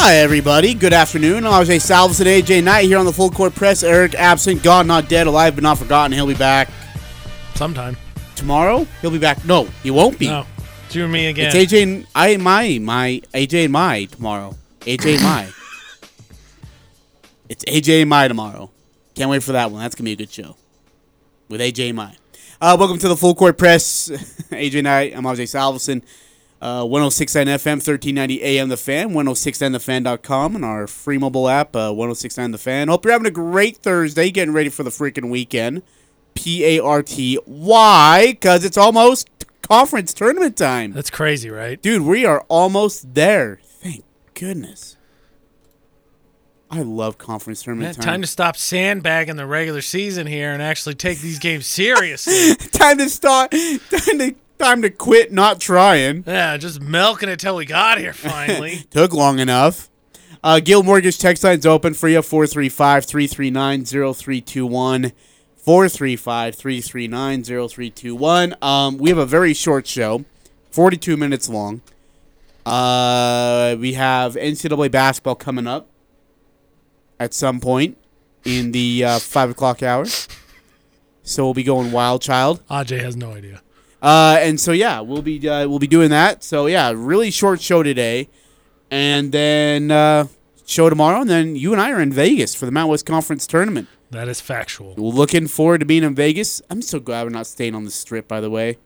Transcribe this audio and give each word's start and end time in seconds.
Hi, 0.00 0.18
everybody. 0.18 0.74
Good 0.74 0.92
afternoon. 0.92 1.42
RJ 1.42 1.80
Salvesen, 1.80 2.26
AJ 2.26 2.42
Salvesen. 2.42 2.42
AJ 2.42 2.64
Knight 2.64 2.84
here 2.84 2.98
on 2.98 3.04
the 3.04 3.12
Full 3.12 3.30
Court 3.30 3.52
Press. 3.52 3.82
Eric 3.82 4.14
absent, 4.14 4.62
gone, 4.62 4.86
not 4.86 5.08
dead, 5.08 5.26
alive, 5.26 5.56
but 5.56 5.64
not 5.64 5.76
forgotten. 5.76 6.12
He'll 6.12 6.24
be 6.24 6.34
back 6.34 6.70
Sometime. 7.56 7.96
tomorrow. 8.36 8.86
He'll 9.02 9.10
be 9.10 9.18
back. 9.18 9.44
No, 9.44 9.64
he 9.82 9.90
won't 9.90 10.16
be. 10.16 10.28
No. 10.28 10.46
It's 10.86 10.94
you 10.94 11.02
and 11.02 11.12
me 11.12 11.26
again. 11.26 11.54
It's 11.54 11.72
AJ 11.72 11.82
and 11.82 12.06
I 12.14 12.28
and 12.28 12.42
my 12.44 12.78
my 12.80 13.20
AJ 13.34 13.64
and 13.64 13.72
my 13.72 14.04
tomorrow. 14.04 14.54
AJ 14.82 15.14
and 15.14 15.22
my. 15.24 15.50
it's 17.48 17.64
AJ 17.64 18.02
and 18.02 18.08
my 18.08 18.28
tomorrow. 18.28 18.70
Can't 19.16 19.28
wait 19.28 19.42
for 19.42 19.52
that 19.52 19.72
one. 19.72 19.82
That's 19.82 19.96
gonna 19.96 20.04
be 20.04 20.12
a 20.12 20.16
good 20.16 20.30
show 20.30 20.54
with 21.48 21.60
AJ 21.60 21.88
and 21.88 21.96
my. 21.96 22.14
Uh, 22.60 22.76
welcome 22.78 22.98
to 23.00 23.08
the 23.08 23.16
Full 23.16 23.34
Court 23.34 23.58
Press. 23.58 24.08
AJ 24.52 24.84
Knight. 24.84 25.14
I'm 25.16 25.24
RJ 25.24 25.42
Salvesen. 25.42 26.02
Uh, 26.60 26.82
106.9 26.82 27.46
FM, 27.46 27.76
1390 27.76 28.42
AM 28.42 28.68
The 28.68 28.76
Fan, 28.76 29.10
106.9thefan.com, 29.10 30.56
and 30.56 30.64
our 30.64 30.88
free 30.88 31.16
mobile 31.16 31.48
app, 31.48 31.76
uh, 31.76 31.92
106.9 31.92 32.50
The 32.50 32.58
Fan. 32.58 32.88
Hope 32.88 33.04
you're 33.04 33.12
having 33.12 33.28
a 33.28 33.30
great 33.30 33.76
Thursday, 33.76 34.30
getting 34.32 34.52
ready 34.52 34.68
for 34.68 34.82
the 34.82 34.90
freaking 34.90 35.30
weekend. 35.30 35.82
P 36.34 36.64
A 36.64 36.82
R 36.82 37.02
T. 37.02 37.36
Why? 37.46 38.28
Because 38.32 38.64
it's 38.64 38.76
almost 38.76 39.28
conference 39.62 40.12
tournament 40.12 40.56
time. 40.56 40.92
That's 40.92 41.10
crazy, 41.10 41.50
right? 41.50 41.80
Dude, 41.80 42.02
we 42.02 42.24
are 42.24 42.44
almost 42.48 43.14
there. 43.14 43.60
Thank 43.62 44.04
goodness. 44.34 44.96
I 46.70 46.82
love 46.82 47.18
conference 47.18 47.62
tournament 47.62 47.96
time 47.96 48.04
time. 48.04 48.20
to 48.20 48.26
stop 48.26 48.56
sandbagging 48.56 49.36
the 49.36 49.46
regular 49.46 49.80
season 49.80 50.26
here 50.26 50.52
and 50.52 50.60
actually 50.62 50.94
take 50.96 51.20
these 51.20 51.38
games 51.38 51.66
seriously. 51.66 52.54
time 52.72 52.98
to 52.98 53.08
start. 53.08 53.50
Time 53.52 54.18
to 54.18 54.34
time 54.58 54.82
to 54.82 54.90
quit 54.90 55.32
not 55.32 55.60
trying. 55.60 56.24
yeah, 56.26 56.56
just 56.56 56.80
milking 56.80 57.28
it 57.28 57.38
till 57.40 57.56
we 57.56 57.64
got 57.64 57.98
here 57.98 58.12
finally. 58.14 58.84
Took 58.90 59.12
long 59.12 59.38
enough. 59.38 59.88
Uh, 60.42 60.60
Guild 60.60 60.86
Mortgage 60.86 61.18
text 61.18 61.42
line's 61.42 61.66
open 61.66 61.94
for 61.94 62.08
you 62.08 62.22
435 62.22 63.04
339 63.04 63.84
0321. 63.84 65.12
435 65.56 66.54
339 66.54 67.42
0321. 67.44 68.54
Um, 68.62 68.98
We 68.98 69.10
have 69.10 69.18
a 69.18 69.26
very 69.26 69.52
short 69.52 69.86
show, 69.86 70.24
42 70.70 71.16
minutes 71.16 71.48
long. 71.48 71.82
Uh, 72.64 73.76
we 73.78 73.94
have 73.94 74.34
NCAA 74.34 74.90
basketball 74.90 75.34
coming 75.34 75.66
up 75.66 75.88
at 77.18 77.34
some 77.34 77.60
point 77.60 77.98
in 78.44 78.72
the 78.72 79.04
uh, 79.04 79.18
5 79.18 79.50
o'clock 79.50 79.82
hour. 79.82 80.06
So 81.22 81.44
we'll 81.44 81.54
be 81.54 81.62
going 81.64 81.92
Wild 81.92 82.22
Child. 82.22 82.62
Aj 82.68 82.88
has 83.00 83.16
no 83.16 83.32
idea. 83.32 83.60
Uh, 84.00 84.38
and 84.40 84.60
so 84.60 84.72
yeah, 84.72 85.00
we'll 85.00 85.22
be 85.22 85.48
uh, 85.48 85.66
we'll 85.68 85.78
be 85.78 85.86
doing 85.86 86.10
that. 86.10 86.44
So 86.44 86.66
yeah, 86.66 86.92
really 86.94 87.30
short 87.30 87.60
show 87.60 87.82
today, 87.82 88.28
and 88.90 89.32
then 89.32 89.90
uh, 89.90 90.28
show 90.66 90.88
tomorrow, 90.88 91.20
and 91.20 91.30
then 91.30 91.56
you 91.56 91.72
and 91.72 91.80
I 91.80 91.90
are 91.90 92.00
in 92.00 92.12
Vegas 92.12 92.54
for 92.54 92.66
the 92.66 92.72
Mount 92.72 92.90
West 92.90 93.06
Conference 93.06 93.46
tournament. 93.46 93.88
That 94.10 94.28
is 94.28 94.40
factual. 94.40 94.94
Looking 94.94 95.48
forward 95.48 95.78
to 95.78 95.86
being 95.86 96.04
in 96.04 96.14
Vegas. 96.14 96.62
I'm 96.70 96.80
so 96.80 96.98
glad 97.00 97.24
we're 97.24 97.30
not 97.30 97.46
staying 97.46 97.74
on 97.74 97.84
the 97.84 97.90
Strip. 97.90 98.26
By 98.28 98.40
the 98.40 98.50
way, 98.50 98.78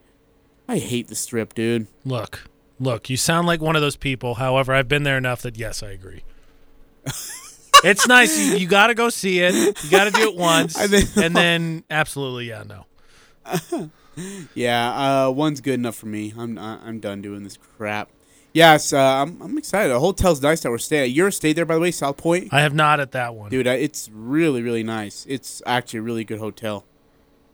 I 0.67 0.79
hate 0.79 1.09
the 1.09 1.15
Strip, 1.15 1.55
dude. 1.55 1.87
Look, 2.05 2.49
look, 2.81 3.11
you 3.11 3.17
sound 3.17 3.47
like 3.47 3.61
one 3.61 3.77
of 3.77 3.83
those 3.83 3.97
people. 3.97 4.35
However, 4.35 4.73
I've 4.73 4.89
been 4.89 5.03
there 5.03 5.19
enough 5.19 5.43
that 5.43 5.57
yes, 5.59 5.83
I 5.83 5.91
agree. 5.91 6.23
it's 7.85 8.09
nice. 8.09 8.39
You, 8.39 8.57
you 8.57 8.67
got 8.67 8.89
to 8.89 8.95
go 8.95 9.11
see 9.11 9.41
it. 9.41 9.55
You 9.85 9.91
got 9.91 10.05
to 10.05 10.11
do 10.11 10.29
it 10.31 10.37
once, 10.37 10.77
and 10.77 11.37
then 11.37 11.85
absolutely, 11.91 12.49
yeah, 12.49 12.65
no. 12.65 13.91
Yeah, 14.55 15.27
uh, 15.27 15.31
one's 15.31 15.61
good 15.61 15.75
enough 15.75 15.97
for 15.97 16.07
me. 16.07 16.35
I'm 16.37 16.59
I'm 16.59 17.01
done 17.01 17.23
doing 17.23 17.45
this 17.45 17.57
crap. 17.57 18.11
Yes, 18.53 18.93
uh, 18.93 18.99
I'm 18.99 19.41
I'm 19.41 19.57
excited. 19.57 19.91
The 19.91 20.01
hotel's 20.01 20.43
nice 20.43 20.61
that 20.61 20.71
we're 20.71 20.79
staying. 20.79 21.05
at. 21.05 21.11
You're 21.11 21.31
stayed 21.31 21.57
there 21.57 21.65
by 21.65 21.75
the 21.75 21.81
way, 21.81 21.91
South 21.91 22.19
Point. 22.19 22.53
I 22.53 22.61
have 22.61 22.75
not 22.75 23.01
at 23.01 23.13
that 23.13 23.35
one. 23.35 23.51
Dude, 23.51 23.67
uh, 23.67 23.71
it's 23.71 24.11
really, 24.13 24.63
really 24.63 24.83
nice. 24.83 25.25
It's 25.29 25.63
actually 25.65 26.01
a 26.01 26.03
really 26.03 26.25
good 26.25 26.39
hotel. 26.39 26.85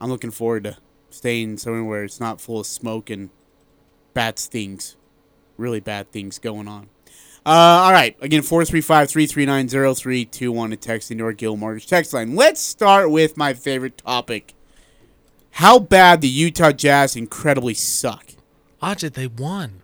I'm 0.00 0.10
looking 0.10 0.30
forward 0.30 0.64
to 0.64 0.76
staying 1.10 1.58
somewhere 1.58 1.84
where 1.84 2.04
it's 2.04 2.20
not 2.20 2.40
full 2.40 2.60
of 2.60 2.66
smoke 2.66 3.10
and 3.10 3.30
bad 4.14 4.38
things. 4.38 4.96
Really 5.56 5.80
bad 5.80 6.10
things 6.12 6.38
going 6.38 6.68
on. 6.68 6.88
Uh, 7.46 7.50
all 7.84 7.92
right. 7.92 8.16
Again, 8.20 8.42
435 8.42 9.08
339 9.08 9.68
0321 9.68 10.70
to 10.70 10.76
text 10.76 11.10
into 11.10 11.24
our 11.24 11.32
Guild 11.32 11.58
Mortgage 11.58 11.86
text 11.86 12.12
line. 12.12 12.34
Let's 12.36 12.60
start 12.60 13.10
with 13.10 13.36
my 13.36 13.54
favorite 13.54 13.98
topic 13.98 14.54
how 15.52 15.78
bad 15.78 16.20
the 16.20 16.28
Utah 16.28 16.72
Jazz 16.72 17.16
incredibly 17.16 17.74
suck. 17.74 18.26
Ajit, 18.82 19.14
they 19.14 19.26
won. 19.26 19.82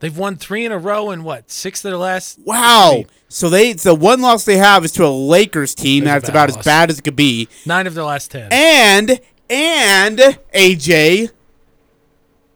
They've 0.00 0.16
won 0.16 0.36
three 0.36 0.64
in 0.64 0.72
a 0.72 0.78
row 0.78 1.10
in 1.10 1.24
what 1.24 1.50
six 1.50 1.84
of 1.84 1.90
their 1.90 1.98
last. 1.98 2.38
Wow. 2.44 3.04
So 3.28 3.48
they 3.48 3.72
the 3.72 3.94
one 3.94 4.20
loss 4.20 4.44
they 4.44 4.58
have 4.58 4.84
is 4.84 4.92
to 4.92 5.04
a 5.04 5.08
Lakers 5.08 5.74
team 5.74 6.04
That's 6.04 6.28
about 6.28 6.50
as 6.50 6.56
bad 6.58 6.90
as 6.90 6.98
it 6.98 7.02
could 7.02 7.16
be. 7.16 7.48
Nine 7.64 7.86
of 7.86 7.94
their 7.94 8.04
last 8.04 8.30
ten. 8.30 8.48
And 8.52 9.20
and 9.48 10.18
AJ, 10.54 11.30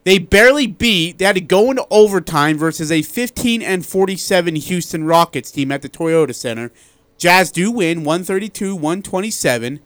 they 0.04 0.18
barely 0.18 0.66
beat. 0.66 1.18
They 1.18 1.24
had 1.24 1.36
to 1.36 1.40
go 1.40 1.70
into 1.70 1.86
overtime 1.90 2.58
versus 2.58 2.90
a 2.90 3.02
15 3.02 3.62
and 3.62 3.86
47 3.86 4.56
Houston 4.56 5.04
Rockets 5.04 5.50
team 5.50 5.70
at 5.70 5.82
the 5.82 5.88
Toyota 5.88 6.34
Center. 6.34 6.72
Jazz 7.16 7.50
do 7.52 7.70
win 7.70 8.04
132 8.04 8.74
127, 8.74 9.80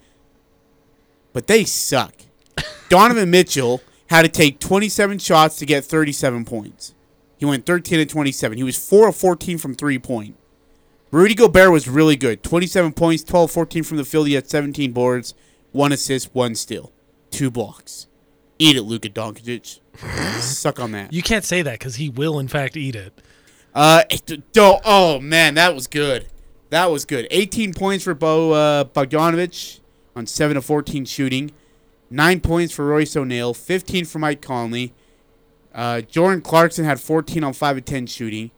but 1.32 1.47
they 1.47 1.64
suck. 1.64 2.14
Donovan 2.88 3.30
Mitchell 3.30 3.80
had 4.08 4.22
to 4.22 4.28
take 4.28 4.60
27 4.60 5.19
shots 5.19 5.56
to 5.58 5.66
get 5.66 5.84
37 5.84 6.44
points. 6.44 6.94
He 7.38 7.44
went 7.44 7.66
13 7.66 8.00
and 8.00 8.08
27. 8.08 8.56
He 8.58 8.64
was 8.64 8.76
4 8.76 9.08
of 9.08 9.16
14 9.16 9.58
from 9.58 9.75
three 9.75 9.98
point. 9.98 10.36
Rudy 11.10 11.34
Gobert 11.34 11.70
was 11.70 11.88
really 11.88 12.16
good. 12.16 12.42
27 12.42 12.92
points, 12.92 13.22
12 13.22 13.50
14 13.50 13.82
from 13.84 13.97
the 13.98 14.04
field. 14.04 14.26
He 14.26 14.34
had 14.34 14.49
17 14.49 14.93
boards, 14.93 15.34
one 15.72 15.93
assist, 15.93 16.34
one 16.34 16.55
steal, 16.55 16.93
two 17.31 17.50
blocks. 17.50 18.06
Eat 18.58 18.76
it, 18.76 18.82
Luka 18.82 19.08
Doncic. 19.08 19.81
Suck 20.40 20.81
on 20.81 20.93
that. 20.93 21.12
you 21.12 21.22
can't 21.22 21.44
say 21.44 21.62
that 21.62 21.78
because 21.78 21.96
he 21.96 22.08
will 22.08 22.38
in 22.38 22.49
fact 22.49 22.76
eat 22.76 22.96
it. 22.96 23.12
Uh, 23.75 24.02
do- 24.52 24.78
oh 24.84 25.20
man, 25.20 25.55
that 25.55 25.75
was 25.75 25.87
good. 25.87 26.26
That 26.70 26.90
was 26.90 27.05
good. 27.05 27.26
18 27.31 27.75
points 27.75 28.05
for 28.05 28.14
Bo 28.14 28.52
uh, 28.52 28.84
Bogdanovic 28.84 29.81
on 30.17 30.26
7 30.26 30.56
of 30.56 30.64
14 30.64 31.05
shooting. 31.05 31.52
9 32.14 32.40
points 32.40 32.72
for 32.72 32.87
Royce 32.87 33.16
O'Neal. 33.16 33.52
15 33.52 34.05
for 34.05 34.19
Mike 34.20 34.40
Conley. 34.40 34.94
Uh, 35.75 36.00
Jordan 36.00 36.40
Clarkson 36.40 36.84
had 36.84 37.00
14 37.00 37.43
on 37.43 37.52
5 37.52 37.78
of 37.78 37.84
10 37.84 38.06
shooting. 38.06 38.52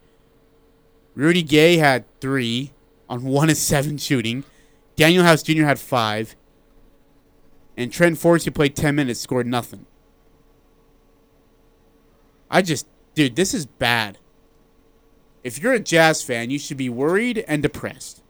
Rudy 1.15 1.43
Gay 1.43 1.79
had 1.79 2.05
3 2.21 2.73
on 3.09 3.25
1 3.25 3.51
of 3.51 3.57
7 3.57 3.97
shooting. 3.97 4.45
Danuel 4.97 5.23
House 5.23 5.43
Jr. 5.43 5.65
had 5.65 5.79
5. 5.79 6.37
And 7.79 7.91
Trent 7.91 8.19
Forrest, 8.19 8.45
who 8.45 8.51
played 8.51 8.77
10 8.77 8.95
minutes, 8.95 9.21
scored 9.21 9.47
nothing. 9.47 9.87
I 12.51 12.63
just, 12.63 12.87
dude, 13.15 13.37
this 13.37 13.55
is 13.55 13.67
bad. 13.67 14.19
If 15.43 15.63
you're 15.63 15.75
a 15.75 15.81
Jazz 15.81 16.23
fan, 16.23 16.51
you 16.51 16.59
should 16.59 16.77
be 16.77 16.89
worried 16.89 17.45
and 17.49 17.63
depressed. 17.63 18.23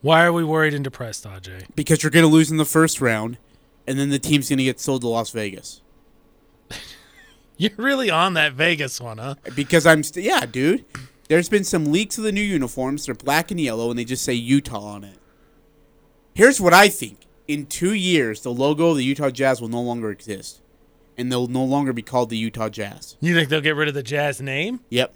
Why 0.00 0.24
are 0.24 0.32
we 0.32 0.44
worried 0.44 0.74
and 0.74 0.84
depressed, 0.84 1.24
AJ? 1.24 1.74
because 1.74 2.02
you're 2.02 2.10
going 2.10 2.24
to 2.24 2.30
lose 2.30 2.50
in 2.50 2.56
the 2.56 2.64
first 2.64 3.00
round, 3.00 3.36
and 3.88 3.98
then 3.98 4.10
the 4.10 4.18
team's 4.18 4.50
going 4.50 4.58
to 4.58 4.64
get 4.64 4.78
sold 4.78 5.00
to 5.00 5.08
Las 5.08 5.30
Vegas. 5.30 5.80
You're 7.56 7.72
really 7.78 8.10
on 8.10 8.34
that 8.34 8.52
Vegas 8.52 9.00
one, 9.00 9.16
huh? 9.16 9.36
Because 9.56 9.86
I'm, 9.86 10.02
st- 10.02 10.26
yeah, 10.26 10.44
dude. 10.44 10.84
There's 11.28 11.48
been 11.48 11.64
some 11.64 11.90
leaks 11.90 12.18
of 12.18 12.24
the 12.24 12.32
new 12.32 12.42
uniforms. 12.42 13.06
They're 13.06 13.14
black 13.14 13.50
and 13.50 13.58
yellow, 13.58 13.90
and 13.90 13.98
they 13.98 14.04
just 14.04 14.24
say 14.24 14.34
Utah 14.34 14.84
on 14.84 15.04
it. 15.04 15.18
Here's 16.34 16.60
what 16.60 16.74
I 16.74 16.88
think: 16.88 17.20
in 17.48 17.66
two 17.66 17.94
years, 17.94 18.42
the 18.42 18.52
logo 18.52 18.90
of 18.90 18.98
the 18.98 19.04
Utah 19.04 19.30
Jazz 19.30 19.60
will 19.60 19.68
no 19.68 19.80
longer 19.80 20.10
exist, 20.10 20.60
and 21.16 21.32
they'll 21.32 21.48
no 21.48 21.64
longer 21.64 21.92
be 21.92 22.02
called 22.02 22.30
the 22.30 22.36
Utah 22.36 22.68
Jazz. 22.68 23.16
You 23.20 23.34
think 23.34 23.48
they'll 23.48 23.60
get 23.60 23.74
rid 23.74 23.88
of 23.88 23.94
the 23.94 24.02
Jazz 24.02 24.40
name? 24.40 24.80
Yep, 24.90 25.14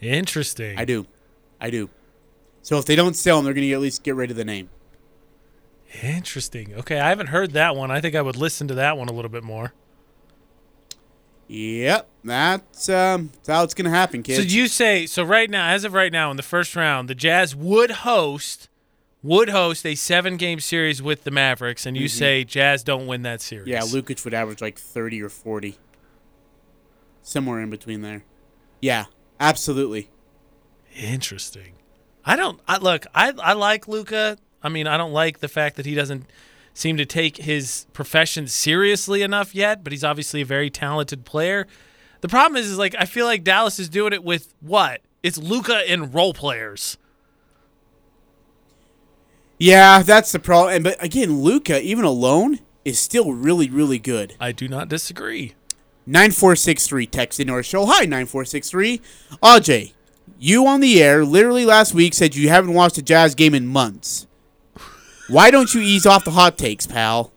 Interesting. 0.00 0.78
I 0.78 0.84
do, 0.84 1.06
I 1.60 1.70
do. 1.70 1.88
So 2.62 2.78
if 2.78 2.86
they 2.86 2.96
don't 2.96 3.14
sell 3.14 3.36
them, 3.36 3.44
they're 3.44 3.54
going 3.54 3.66
to 3.66 3.72
at 3.72 3.80
least 3.80 4.02
get 4.02 4.14
rid 4.14 4.30
of 4.30 4.36
the 4.36 4.44
name. 4.44 4.68
Interesting. 6.00 6.74
Okay, 6.74 6.98
I 6.98 7.10
haven't 7.10 7.26
heard 7.28 7.52
that 7.52 7.76
one. 7.76 7.90
I 7.90 8.00
think 8.00 8.14
I 8.14 8.22
would 8.22 8.36
listen 8.36 8.68
to 8.68 8.74
that 8.74 8.96
one 8.96 9.08
a 9.08 9.12
little 9.12 9.30
bit 9.30 9.44
more. 9.44 9.72
Yep, 11.48 12.08
that's 12.24 12.88
um, 12.88 13.30
that's 13.34 13.48
how 13.48 13.62
it's 13.62 13.74
going 13.74 13.84
to 13.84 13.90
happen, 13.90 14.22
kids. 14.22 14.38
So 14.38 14.44
you 14.44 14.68
say 14.68 15.06
so 15.06 15.22
right 15.22 15.50
now, 15.50 15.68
as 15.68 15.84
of 15.84 15.92
right 15.92 16.10
now, 16.10 16.30
in 16.30 16.38
the 16.38 16.42
first 16.42 16.74
round, 16.74 17.08
the 17.08 17.14
Jazz 17.14 17.54
would 17.54 17.90
host 17.90 18.70
would 19.22 19.50
host 19.50 19.84
a 19.84 19.94
seven 19.94 20.36
game 20.36 20.60
series 20.60 21.02
with 21.02 21.24
the 21.24 21.30
Mavericks, 21.30 21.84
and 21.84 21.96
you 21.96 22.08
say 22.08 22.42
Jazz 22.42 22.82
don't 22.82 23.06
win 23.06 23.22
that 23.22 23.40
series. 23.40 23.68
Mm-hmm. 23.68 23.94
Yeah, 23.94 24.00
Lukic 24.00 24.24
would 24.24 24.34
average 24.34 24.60
like 24.60 24.78
30 24.78 25.22
or 25.22 25.28
40. 25.28 25.76
Somewhere 27.22 27.60
in 27.60 27.70
between 27.70 28.02
there. 28.02 28.24
Yeah, 28.80 29.04
absolutely. 29.38 30.08
Interesting. 30.94 31.74
I 32.24 32.34
don't. 32.36 32.60
I 32.66 32.78
look. 32.78 33.06
I 33.14 33.32
I 33.42 33.52
like 33.52 33.86
Luka. 33.86 34.38
I 34.62 34.68
mean, 34.68 34.86
I 34.86 34.96
don't 34.96 35.12
like 35.12 35.40
the 35.40 35.48
fact 35.48 35.76
that 35.76 35.86
he 35.86 35.94
doesn't 35.94 36.26
seem 36.74 36.96
to 36.96 37.04
take 37.04 37.36
his 37.38 37.86
profession 37.92 38.46
seriously 38.46 39.22
enough 39.22 39.54
yet. 39.54 39.84
But 39.84 39.92
he's 39.92 40.04
obviously 40.04 40.40
a 40.40 40.46
very 40.46 40.70
talented 40.70 41.24
player. 41.24 41.66
The 42.20 42.28
problem 42.28 42.60
is, 42.60 42.70
is 42.70 42.78
like 42.78 42.94
I 42.98 43.04
feel 43.04 43.26
like 43.26 43.44
Dallas 43.44 43.78
is 43.78 43.88
doing 43.88 44.12
it 44.12 44.24
with 44.24 44.54
what? 44.60 45.00
It's 45.22 45.38
Luka 45.38 45.82
and 45.88 46.12
role 46.14 46.34
players. 46.34 46.98
Yeah, 49.58 50.02
that's 50.02 50.32
the 50.32 50.40
problem. 50.40 50.82
But 50.82 51.02
again, 51.02 51.40
Luka, 51.40 51.80
even 51.80 52.04
alone, 52.04 52.58
is 52.84 52.98
still 52.98 53.32
really, 53.32 53.70
really 53.70 53.98
good. 53.98 54.34
I 54.40 54.50
do 54.50 54.66
not 54.66 54.88
disagree. 54.88 55.54
9463 56.06 57.06
text 57.06 57.38
into 57.38 57.52
our 57.52 57.62
show. 57.62 57.86
Hi, 57.86 58.04
9463. 58.04 59.00
Aj, 59.40 59.92
you 60.38 60.66
on 60.66 60.80
the 60.80 61.00
air 61.00 61.24
literally 61.24 61.64
last 61.64 61.94
week 61.94 62.12
said 62.14 62.34
you 62.34 62.48
haven't 62.48 62.74
watched 62.74 62.98
a 62.98 63.02
Jazz 63.02 63.36
game 63.36 63.54
in 63.54 63.66
months. 63.68 64.26
Why 65.32 65.50
don't 65.50 65.72
you 65.74 65.80
ease 65.80 66.04
off 66.04 66.24
the 66.24 66.30
hot 66.32 66.58
takes, 66.58 66.86
pal? 66.86 67.32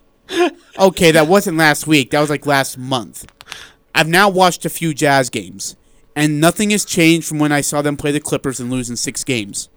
Okay, 0.77 1.11
that 1.11 1.27
wasn't 1.27 1.57
last 1.57 1.87
week. 1.87 2.11
That 2.11 2.19
was 2.19 2.29
like 2.29 2.45
last 2.45 2.77
month. 2.77 3.25
I've 3.93 4.09
now 4.09 4.27
watched 4.27 4.65
a 4.65 4.69
few 4.69 4.93
Jazz 4.93 5.29
games, 5.29 5.77
and 6.15 6.41
nothing 6.41 6.71
has 6.71 6.83
changed 6.83 7.25
from 7.25 7.39
when 7.39 7.53
I 7.53 7.61
saw 7.61 7.81
them 7.81 7.95
play 7.95 8.11
the 8.11 8.19
Clippers 8.19 8.59
and 8.59 8.69
lose 8.69 8.89
in 8.89 8.97
six 8.97 9.23
games. 9.23 9.69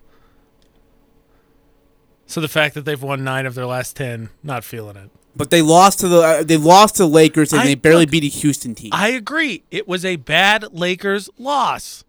So 2.27 2.41
the 2.41 2.49
fact 2.49 2.75
that 2.75 2.85
they've 2.85 3.01
won 3.01 3.23
nine 3.23 3.47
of 3.47 3.55
their 3.55 3.67
last 3.67 3.95
ten, 3.97 4.31
not 4.43 4.65
feeling 4.65 4.97
it. 4.97 5.11
But 5.37 5.51
they 5.51 5.63
lost 5.63 6.01
to 6.01 6.09
the 6.09 6.21
uh, 6.21 6.43
they 6.43 6.57
lost 6.57 6.97
to 6.97 7.05
the 7.05 7.09
Lakers 7.09 7.53
and 7.53 7.63
I- 7.63 7.65
they 7.67 7.75
barely 7.77 8.01
look, 8.01 8.11
beat 8.11 8.25
a 8.25 8.27
Houston 8.27 8.75
team. 8.75 8.91
I 8.93 9.11
agree. 9.11 9.63
It 9.71 9.87
was 9.87 10.05
a 10.05 10.17
bad 10.17 10.73
Lakers 10.73 11.31
loss. 11.39 12.05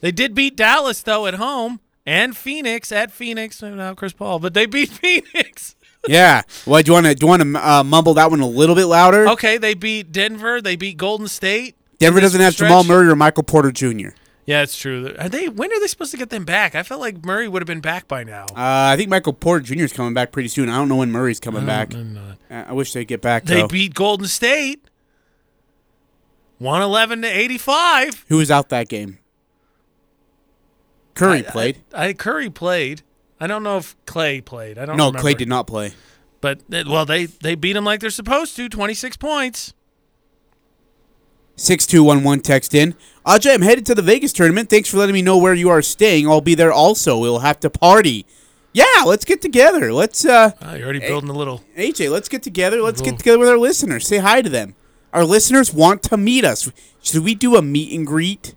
They 0.00 0.10
did 0.10 0.34
beat 0.34 0.56
Dallas 0.56 1.00
though 1.00 1.26
at 1.26 1.34
home 1.34 1.78
and 2.06 2.36
Phoenix 2.36 2.92
at 2.92 3.10
Phoenix. 3.10 3.60
Maybe 3.62 3.76
not 3.76 3.96
Chris 3.96 4.12
Paul, 4.12 4.38
but 4.38 4.54
they 4.54 4.66
beat 4.66 4.88
Phoenix. 4.90 5.74
yeah. 6.06 6.42
Well, 6.66 6.82
do 6.82 6.90
you 6.90 6.92
want 6.94 7.06
to 7.06 7.14
do 7.14 7.24
you 7.26 7.28
want 7.28 7.42
to 7.42 7.68
uh, 7.68 7.84
mumble 7.84 8.14
that 8.14 8.30
one 8.30 8.40
a 8.40 8.46
little 8.46 8.74
bit 8.74 8.86
louder? 8.86 9.28
Okay, 9.30 9.58
they 9.58 9.74
beat 9.74 10.12
Denver. 10.12 10.60
They 10.60 10.76
beat 10.76 10.96
Golden 10.96 11.28
State. 11.28 11.76
Denver 11.98 12.20
doesn't 12.20 12.40
have 12.40 12.52
stretch- 12.54 12.68
Jamal 12.68 12.84
Murray 12.84 13.08
or 13.08 13.16
Michael 13.16 13.44
Porter 13.44 13.70
Jr. 13.72 14.08
Yeah, 14.46 14.60
it's 14.62 14.76
true. 14.76 15.14
Are 15.18 15.28
they? 15.30 15.48
When 15.48 15.72
are 15.72 15.80
they 15.80 15.86
supposed 15.86 16.10
to 16.10 16.18
get 16.18 16.28
them 16.28 16.44
back? 16.44 16.74
I 16.74 16.82
felt 16.82 17.00
like 17.00 17.24
Murray 17.24 17.48
would 17.48 17.62
have 17.62 17.66
been 17.66 17.80
back 17.80 18.06
by 18.06 18.24
now. 18.24 18.44
Uh, 18.50 18.92
I 18.92 18.96
think 18.98 19.08
Michael 19.08 19.32
Porter 19.32 19.64
Jr. 19.64 19.84
is 19.84 19.92
coming 19.94 20.12
back 20.12 20.32
pretty 20.32 20.48
soon. 20.50 20.68
I 20.68 20.76
don't 20.76 20.90
know 20.90 20.96
when 20.96 21.10
Murray's 21.10 21.40
coming 21.40 21.64
back. 21.64 21.94
I'm 21.94 22.12
not. 22.12 22.36
Uh, 22.50 22.64
I 22.68 22.72
wish 22.74 22.92
they'd 22.92 23.06
get 23.06 23.22
back. 23.22 23.44
They 23.46 23.62
though. 23.62 23.68
beat 23.68 23.94
Golden 23.94 24.26
State. 24.26 24.82
111 26.58 27.22
to 27.22 27.28
85. 27.28 28.26
Who 28.28 28.36
was 28.36 28.50
out 28.50 28.68
that 28.68 28.88
game? 28.88 29.18
Curry 31.14 31.42
played. 31.42 31.78
I, 31.92 32.12
Curry 32.12 32.50
played. 32.50 33.02
I 33.40 33.46
don't 33.46 33.62
know 33.62 33.78
if 33.78 33.96
Clay 34.06 34.40
played. 34.40 34.78
I 34.78 34.86
don't 34.86 34.96
no, 34.96 35.06
remember. 35.06 35.20
Clay 35.20 35.34
did 35.34 35.48
not 35.48 35.66
play. 35.66 35.92
But 36.40 36.60
uh, 36.72 36.84
well, 36.86 37.06
they 37.06 37.26
they 37.26 37.54
beat 37.54 37.76
him 37.76 37.84
like 37.84 38.00
they're 38.00 38.10
supposed 38.10 38.56
to. 38.56 38.68
26 38.68 39.16
points. 39.16 39.72
Six 41.56 41.86
two 41.86 42.02
one 42.02 42.24
one 42.24 42.40
text 42.40 42.74
in. 42.74 42.94
Ajay, 43.24 43.54
I'm 43.54 43.62
headed 43.62 43.86
to 43.86 43.94
the 43.94 44.02
Vegas 44.02 44.32
tournament. 44.32 44.68
Thanks 44.68 44.90
for 44.90 44.98
letting 44.98 45.14
me 45.14 45.22
know 45.22 45.38
where 45.38 45.54
you 45.54 45.70
are 45.70 45.82
staying. 45.82 46.28
I'll 46.28 46.40
be 46.40 46.54
there 46.54 46.72
also. 46.72 47.18
We'll 47.18 47.38
have 47.38 47.60
to 47.60 47.70
party. 47.70 48.26
Yeah, 48.72 49.04
let's 49.06 49.24
get 49.24 49.40
together. 49.40 49.92
Let's 49.92 50.24
uh 50.24 50.50
Oh, 50.60 50.74
you're 50.74 50.84
already 50.84 50.98
building 50.98 51.30
a 51.30 51.34
little. 51.34 51.62
AJ, 51.76 52.10
let's 52.10 52.28
get 52.28 52.42
together. 52.42 52.82
Let's 52.82 53.00
get 53.00 53.18
together 53.18 53.38
with 53.38 53.48
our 53.48 53.58
listeners. 53.58 54.06
Say 54.06 54.18
hi 54.18 54.42
to 54.42 54.50
them. 54.50 54.74
Our 55.12 55.24
listeners 55.24 55.72
want 55.72 56.02
to 56.04 56.16
meet 56.16 56.44
us. 56.44 56.70
Should 57.00 57.22
we 57.22 57.36
do 57.36 57.54
a 57.54 57.62
meet 57.62 57.96
and 57.96 58.04
greet? 58.04 58.56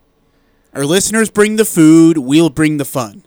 Our 0.77 0.85
listeners 0.85 1.31
bring 1.31 1.55
the 1.55 1.65
food, 1.65 2.19
we'll 2.19 2.51
bring 2.51 2.77
the 2.77 2.85
fun. 2.85 3.23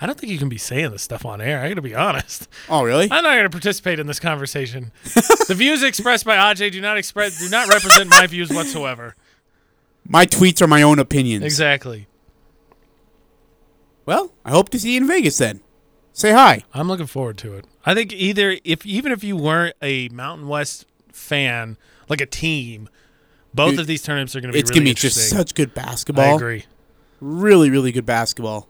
I 0.00 0.06
don't 0.06 0.16
think 0.16 0.30
you 0.30 0.38
can 0.38 0.48
be 0.48 0.56
saying 0.56 0.92
this 0.92 1.02
stuff 1.02 1.26
on 1.26 1.40
air. 1.40 1.60
I 1.60 1.66
got 1.66 1.74
to 1.74 1.82
be 1.82 1.96
honest. 1.96 2.46
Oh, 2.68 2.84
really? 2.84 3.08
I'm 3.10 3.24
not 3.24 3.32
going 3.32 3.42
to 3.42 3.50
participate 3.50 3.98
in 3.98 4.06
this 4.06 4.20
conversation. 4.20 4.92
the 5.48 5.56
views 5.56 5.82
expressed 5.82 6.24
by 6.24 6.36
Aj 6.36 6.70
do 6.70 6.80
not 6.80 6.96
express 6.96 7.40
do 7.40 7.48
not 7.48 7.66
represent 7.66 8.08
my 8.08 8.28
views 8.28 8.50
whatsoever. 8.50 9.16
My 10.06 10.26
tweets 10.26 10.62
are 10.62 10.68
my 10.68 10.82
own 10.82 11.00
opinions. 11.00 11.44
Exactly. 11.44 12.06
Well, 14.06 14.32
I 14.44 14.52
hope 14.52 14.68
to 14.68 14.78
see 14.78 14.92
you 14.92 14.98
in 14.98 15.08
Vegas 15.08 15.38
then. 15.38 15.60
Say 16.12 16.30
hi. 16.30 16.62
I'm 16.72 16.86
looking 16.86 17.06
forward 17.06 17.36
to 17.38 17.54
it. 17.54 17.64
I 17.84 17.94
think 17.94 18.12
either 18.12 18.58
if 18.62 18.86
even 18.86 19.10
if 19.10 19.24
you 19.24 19.36
weren't 19.36 19.74
a 19.82 20.08
Mountain 20.10 20.46
West 20.46 20.86
fan, 21.12 21.76
like 22.08 22.20
a 22.20 22.26
team, 22.26 22.88
both 23.54 23.72
Dude, 23.72 23.80
of 23.80 23.86
these 23.86 24.02
tournaments 24.02 24.36
are 24.36 24.40
going 24.40 24.50
to 24.50 24.52
be 24.52 24.60
It's 24.60 24.70
really 24.70 24.80
gonna 24.80 24.90
be 24.90 24.94
just 24.94 25.30
such 25.30 25.54
good 25.54 25.74
basketball. 25.74 26.32
I 26.32 26.36
agree. 26.36 26.64
Really, 27.20 27.70
really 27.70 27.92
good 27.92 28.06
basketball. 28.06 28.68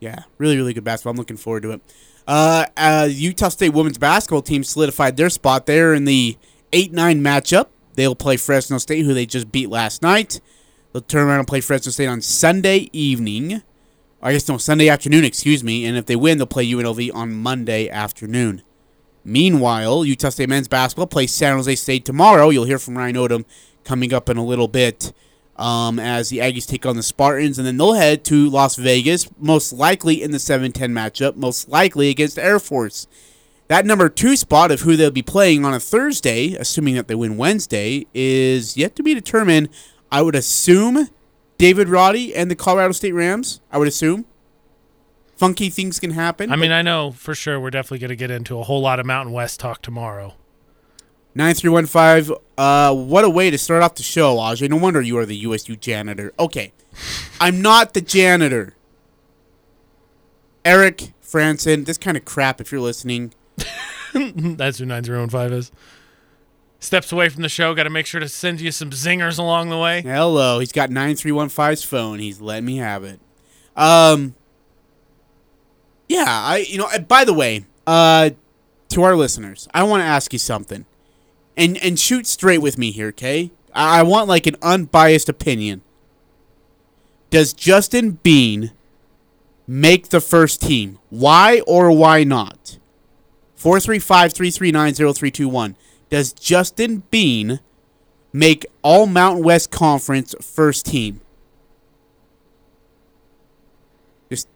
Yeah, 0.00 0.24
really, 0.38 0.56
really 0.56 0.74
good 0.74 0.84
basketball. 0.84 1.12
I'm 1.12 1.16
looking 1.16 1.36
forward 1.36 1.62
to 1.64 1.72
it. 1.72 1.80
Uh, 2.26 2.66
uh, 2.76 3.08
Utah 3.10 3.48
State 3.48 3.70
women's 3.70 3.98
basketball 3.98 4.42
team 4.42 4.64
solidified 4.64 5.16
their 5.16 5.30
spot 5.30 5.66
there 5.66 5.94
in 5.94 6.04
the 6.04 6.36
8 6.72 6.92
9 6.92 7.20
matchup. 7.20 7.68
They'll 7.94 8.14
play 8.14 8.36
Fresno 8.36 8.78
State, 8.78 9.04
who 9.04 9.14
they 9.14 9.26
just 9.26 9.50
beat 9.50 9.70
last 9.70 10.02
night. 10.02 10.40
They'll 10.92 11.02
turn 11.02 11.26
around 11.26 11.40
and 11.40 11.48
play 11.48 11.60
Fresno 11.60 11.92
State 11.92 12.08
on 12.08 12.20
Sunday 12.20 12.90
evening. 12.92 13.62
I 14.22 14.32
guess 14.32 14.48
no, 14.48 14.58
Sunday 14.58 14.88
afternoon, 14.88 15.24
excuse 15.24 15.62
me. 15.62 15.84
And 15.84 15.96
if 15.96 16.06
they 16.06 16.16
win, 16.16 16.38
they'll 16.38 16.46
play 16.46 16.66
UNLV 16.66 17.14
on 17.14 17.34
Monday 17.34 17.88
afternoon. 17.88 18.62
Meanwhile, 19.26 20.04
Utah 20.04 20.28
State 20.28 20.48
men's 20.48 20.68
basketball 20.68 21.08
plays 21.08 21.32
San 21.32 21.56
Jose 21.56 21.74
State 21.74 22.04
tomorrow. 22.04 22.50
You'll 22.50 22.64
hear 22.64 22.78
from 22.78 22.96
Ryan 22.96 23.16
Odom 23.16 23.44
coming 23.82 24.14
up 24.14 24.28
in 24.28 24.36
a 24.36 24.44
little 24.44 24.68
bit 24.68 25.12
um, 25.56 25.98
as 25.98 26.28
the 26.28 26.38
Aggies 26.38 26.64
take 26.64 26.86
on 26.86 26.94
the 26.94 27.02
Spartans. 27.02 27.58
And 27.58 27.66
then 27.66 27.76
they'll 27.76 27.94
head 27.94 28.24
to 28.26 28.48
Las 28.48 28.76
Vegas, 28.76 29.28
most 29.36 29.72
likely 29.72 30.22
in 30.22 30.30
the 30.30 30.38
7 30.38 30.70
10 30.70 30.92
matchup, 30.92 31.34
most 31.34 31.68
likely 31.68 32.08
against 32.08 32.38
Air 32.38 32.60
Force. 32.60 33.08
That 33.66 33.84
number 33.84 34.08
two 34.08 34.36
spot 34.36 34.70
of 34.70 34.82
who 34.82 34.94
they'll 34.94 35.10
be 35.10 35.22
playing 35.22 35.64
on 35.64 35.74
a 35.74 35.80
Thursday, 35.80 36.52
assuming 36.54 36.94
that 36.94 37.08
they 37.08 37.16
win 37.16 37.36
Wednesday, 37.36 38.06
is 38.14 38.76
yet 38.76 38.94
to 38.94 39.02
be 39.02 39.12
determined. 39.12 39.70
I 40.12 40.22
would 40.22 40.36
assume 40.36 41.08
David 41.58 41.88
Roddy 41.88 42.32
and 42.32 42.48
the 42.48 42.54
Colorado 42.54 42.92
State 42.92 43.12
Rams. 43.12 43.60
I 43.72 43.78
would 43.78 43.88
assume. 43.88 44.24
Funky 45.36 45.68
things 45.68 46.00
can 46.00 46.12
happen. 46.12 46.50
I 46.50 46.56
mean, 46.56 46.72
I 46.72 46.80
know 46.80 47.10
for 47.12 47.34
sure 47.34 47.60
we're 47.60 47.70
definitely 47.70 47.98
going 47.98 48.08
to 48.08 48.16
get 48.16 48.30
into 48.30 48.58
a 48.58 48.62
whole 48.62 48.80
lot 48.80 48.98
of 48.98 49.04
Mountain 49.06 49.34
West 49.34 49.60
talk 49.60 49.82
tomorrow. 49.82 50.34
9315. 51.34 52.34
Uh, 52.56 52.94
what 52.94 53.22
a 53.24 53.28
way 53.28 53.50
to 53.50 53.58
start 53.58 53.82
off 53.82 53.94
the 53.96 54.02
show, 54.02 54.36
Ajay. 54.36 54.70
No 54.70 54.76
wonder 54.76 55.02
you 55.02 55.18
are 55.18 55.26
the 55.26 55.36
USU 55.36 55.76
janitor. 55.76 56.32
Okay. 56.38 56.72
I'm 57.38 57.60
not 57.60 57.92
the 57.92 58.00
janitor. 58.00 58.74
Eric 60.64 61.12
Franson, 61.22 61.84
this 61.84 61.98
kind 61.98 62.16
of 62.16 62.24
crap, 62.24 62.58
if 62.60 62.72
you're 62.72 62.80
listening. 62.80 63.34
That's 64.14 64.78
who 64.78 64.86
9015 64.86 65.52
is. 65.52 65.70
Steps 66.80 67.12
away 67.12 67.28
from 67.28 67.42
the 67.42 67.50
show. 67.50 67.74
Got 67.74 67.82
to 67.82 67.90
make 67.90 68.06
sure 68.06 68.20
to 68.20 68.28
send 68.28 68.62
you 68.62 68.72
some 68.72 68.90
zingers 68.90 69.38
along 69.38 69.68
the 69.68 69.78
way. 69.78 70.00
Hello. 70.00 70.60
He's 70.60 70.72
got 70.72 70.88
9315's 70.88 71.84
phone. 71.84 72.20
He's 72.20 72.40
letting 72.40 72.64
me 72.64 72.78
have 72.78 73.04
it. 73.04 73.20
Um, 73.76 74.34
yeah, 76.08 76.24
I, 76.26 76.58
you 76.68 76.78
know, 76.78 76.88
by 77.08 77.24
the 77.24 77.34
way, 77.34 77.66
uh, 77.86 78.30
to 78.90 79.02
our 79.02 79.16
listeners, 79.16 79.68
I 79.74 79.82
want 79.82 80.02
to 80.02 80.04
ask 80.04 80.32
you 80.32 80.38
something. 80.38 80.86
And, 81.56 81.78
and 81.78 81.98
shoot 81.98 82.26
straight 82.26 82.58
with 82.58 82.76
me 82.76 82.90
here, 82.90 83.08
okay? 83.08 83.50
I, 83.74 84.00
I 84.00 84.02
want 84.02 84.28
like 84.28 84.46
an 84.46 84.56
unbiased 84.62 85.28
opinion. 85.28 85.82
Does 87.30 87.52
Justin 87.52 88.12
Bean 88.22 88.72
make 89.66 90.10
the 90.10 90.20
first 90.20 90.62
team? 90.62 90.98
Why 91.10 91.60
or 91.66 91.90
why 91.90 92.24
not? 92.24 92.78
435 93.56 94.32
339 94.32 94.94
0321. 94.94 95.76
Does 96.08 96.32
Justin 96.32 97.02
Bean 97.10 97.60
make 98.32 98.66
all 98.82 99.06
Mountain 99.06 99.42
West 99.44 99.70
Conference 99.70 100.34
first 100.40 100.86
team? 100.86 101.20
Just 104.30 104.48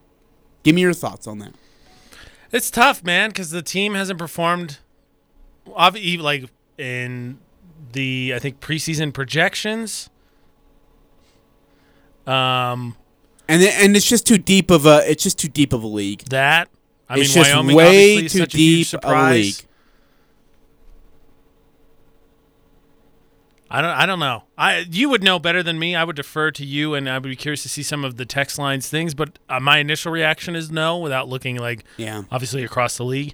give 0.63 0.75
me 0.75 0.81
your 0.81 0.93
thoughts 0.93 1.27
on 1.27 1.39
that. 1.39 1.53
It's 2.51 2.69
tough, 2.69 3.03
man, 3.03 3.29
because 3.29 3.49
the 3.51 3.61
team 3.61 3.93
hasn't 3.93 4.19
performed, 4.19 4.79
like 6.17 6.49
in 6.77 7.39
the 7.93 8.33
I 8.35 8.39
think 8.39 8.59
preseason 8.59 9.13
projections. 9.13 10.09
Um, 12.27 12.95
And 13.47 13.61
it- 13.63 13.73
and 13.75 13.95
it's 13.97 14.05
just 14.07 14.25
too 14.27 14.37
deep 14.37 14.69
of 14.71 14.85
a 14.85 15.09
it's 15.09 15.23
just 15.23 15.37
too 15.39 15.47
deep 15.49 15.73
of 15.73 15.83
a 15.83 15.87
league. 15.87 16.23
that 16.29 16.69
I 17.09 17.15
it's 17.17 17.35
mean, 17.35 17.43
just 17.43 17.53
Wyoming 17.53 17.75
way 17.75 18.27
too 18.27 18.43
a 18.43 18.47
deep 18.47 18.93
of 18.93 18.99
a 19.03 19.31
league. 19.31 19.55
I 23.73 23.81
don't. 23.81 23.91
I 23.91 24.05
don't 24.05 24.19
know. 24.19 24.43
I 24.57 24.85
you 24.89 25.09
would 25.09 25.23
know 25.23 25.39
better 25.39 25.63
than 25.63 25.79
me. 25.79 25.95
I 25.95 26.03
would 26.03 26.15
defer 26.17 26.51
to 26.51 26.65
you, 26.65 26.93
and 26.93 27.09
I 27.09 27.17
would 27.17 27.23
be 27.29 27.35
curious 27.35 27.63
to 27.63 27.69
see 27.69 27.83
some 27.83 28.03
of 28.03 28.17
the 28.17 28.25
text 28.25 28.57
lines 28.59 28.89
things. 28.89 29.13
But 29.13 29.39
uh, 29.49 29.59
my 29.61 29.77
initial 29.79 30.11
reaction 30.11 30.55
is 30.55 30.69
no, 30.69 30.97
without 30.97 31.29
looking 31.29 31.55
like 31.57 31.85
Yeah. 31.97 32.23
obviously 32.31 32.63
across 32.63 32.97
the 32.97 33.05
league. 33.05 33.33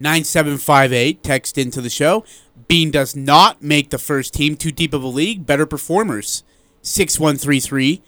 9758 0.00 1.22
text 1.22 1.56
into 1.58 1.80
the 1.80 1.90
show. 1.90 2.24
Bean 2.68 2.90
does 2.90 3.14
not 3.14 3.62
make 3.62 3.90
the 3.90 3.98
first 3.98 4.34
team 4.34 4.56
too 4.56 4.72
deep 4.72 4.92
of 4.94 5.02
a 5.02 5.06
league. 5.08 5.46
Better 5.46 5.66
performers. 5.66 6.42
6133. 6.82 8.02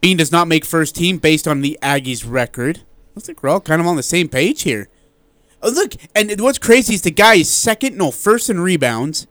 Bean 0.00 0.16
does 0.16 0.32
not 0.32 0.48
make 0.48 0.64
first 0.64 0.94
team 0.96 1.18
based 1.18 1.46
on 1.48 1.60
the 1.60 1.78
Aggies 1.82 2.24
record. 2.28 2.80
Looks 3.14 3.28
like 3.28 3.42
we're 3.42 3.48
all 3.50 3.60
kind 3.60 3.80
of 3.80 3.86
on 3.86 3.96
the 3.96 4.02
same 4.02 4.28
page 4.28 4.62
here. 4.62 4.88
Oh, 5.60 5.70
look, 5.70 5.94
and 6.14 6.40
what's 6.40 6.58
crazy 6.58 6.94
is 6.94 7.02
the 7.02 7.10
guy 7.10 7.34
is 7.34 7.52
second, 7.52 7.96
no, 7.96 8.12
first 8.12 8.48
in 8.48 8.60
rebounds, 8.60 9.26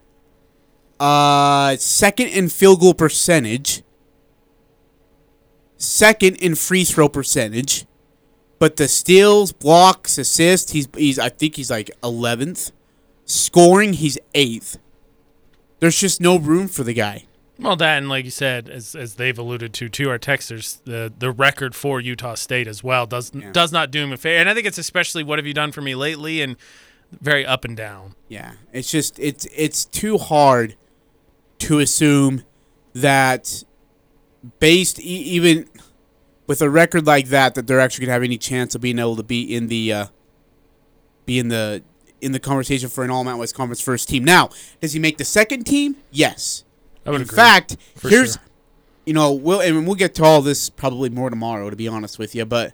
uh, 0.99 1.75
second 1.77 2.27
in 2.27 2.49
field 2.49 2.79
goal 2.79 2.93
percentage, 2.93 3.83
second 5.77 6.35
in 6.37 6.55
free 6.55 6.83
throw 6.83 7.09
percentage. 7.09 7.85
But 8.59 8.77
the 8.77 8.87
steals, 8.87 9.51
blocks, 9.51 10.17
assists, 10.17 10.71
he's 10.71 10.87
he's 10.95 11.19
I 11.19 11.29
think 11.29 11.55
he's 11.55 11.69
like 11.69 11.91
11th. 12.01 12.71
Scoring, 13.25 13.93
he's 13.93 14.17
8th. 14.33 14.77
There's 15.79 15.99
just 15.99 16.21
no 16.21 16.39
room 16.39 16.67
for 16.67 16.83
the 16.83 16.93
guy. 16.93 17.25
Well, 17.59 17.75
that 17.75 17.97
and 17.97 18.09
like 18.09 18.25
you 18.25 18.31
said, 18.31 18.69
as 18.69 18.95
as 18.95 19.15
they've 19.15 19.37
alluded 19.37 19.73
to 19.75 19.89
to 19.89 20.09
our 20.09 20.19
texters, 20.19 20.79
the 20.85 21.11
the 21.17 21.31
record 21.31 21.75
for 21.75 21.99
Utah 21.99 22.35
State 22.35 22.67
as 22.67 22.83
well 22.83 23.05
does 23.05 23.31
does 23.31 23.71
not 23.71 23.89
do 23.91 24.03
him 24.03 24.13
a 24.13 24.17
favor. 24.17 24.39
And 24.39 24.49
I 24.49 24.53
think 24.53 24.67
it's 24.67 24.77
especially 24.77 25.23
what 25.23 25.39
have 25.39 25.45
you 25.47 25.53
done 25.53 25.71
for 25.71 25.81
me 25.81 25.95
lately, 25.95 26.41
and 26.41 26.55
very 27.19 27.45
up 27.45 27.65
and 27.65 27.75
down. 27.75 28.15
Yeah, 28.27 28.53
it's 28.73 28.91
just 28.91 29.17
it's 29.19 29.47
it's 29.55 29.85
too 29.85 30.17
hard 30.19 30.75
to 31.59 31.79
assume 31.79 32.43
that 32.93 33.63
based 34.59 34.99
e- 34.99 35.03
even 35.03 35.67
with 36.47 36.61
a 36.61 36.69
record 36.69 37.05
like 37.05 37.27
that 37.27 37.55
that 37.55 37.67
they're 37.67 37.79
actually 37.79 38.05
gonna 38.05 38.13
have 38.13 38.23
any 38.23 38.37
chance 38.37 38.73
of 38.75 38.81
being 38.81 38.99
able 38.99 39.15
to 39.15 39.23
be 39.23 39.41
in 39.55 39.67
the 39.67 39.91
uh, 39.93 40.05
be 41.25 41.39
in 41.39 41.49
the 41.49 41.83
in 42.21 42.31
the 42.31 42.39
conversation 42.39 42.89
for 42.89 43.03
an 43.03 43.11
All 43.11 43.23
Mountain 43.23 43.39
West 43.39 43.55
Conference 43.55 43.81
first 43.81 44.09
team. 44.09 44.23
Now, 44.23 44.49
does 44.81 44.93
he 44.93 44.99
make 44.99 45.17
the 45.17 45.25
second 45.25 45.65
team? 45.65 45.97
Yes. 46.09 46.63
I 47.05 47.11
would 47.11 47.21
in 47.21 47.27
agree. 47.27 47.35
fact, 47.35 47.77
here's 48.01 48.33
sure. 48.33 48.41
you 49.05 49.13
know 49.13 49.31
we'll 49.31 49.61
and 49.61 49.85
we'll 49.85 49.95
get 49.95 50.15
to 50.15 50.23
all 50.23 50.41
this 50.41 50.69
probably 50.69 51.09
more 51.09 51.29
tomorrow. 51.29 51.69
To 51.69 51.75
be 51.75 51.87
honest 51.87 52.17
with 52.17 52.33
you, 52.35 52.45
but 52.45 52.73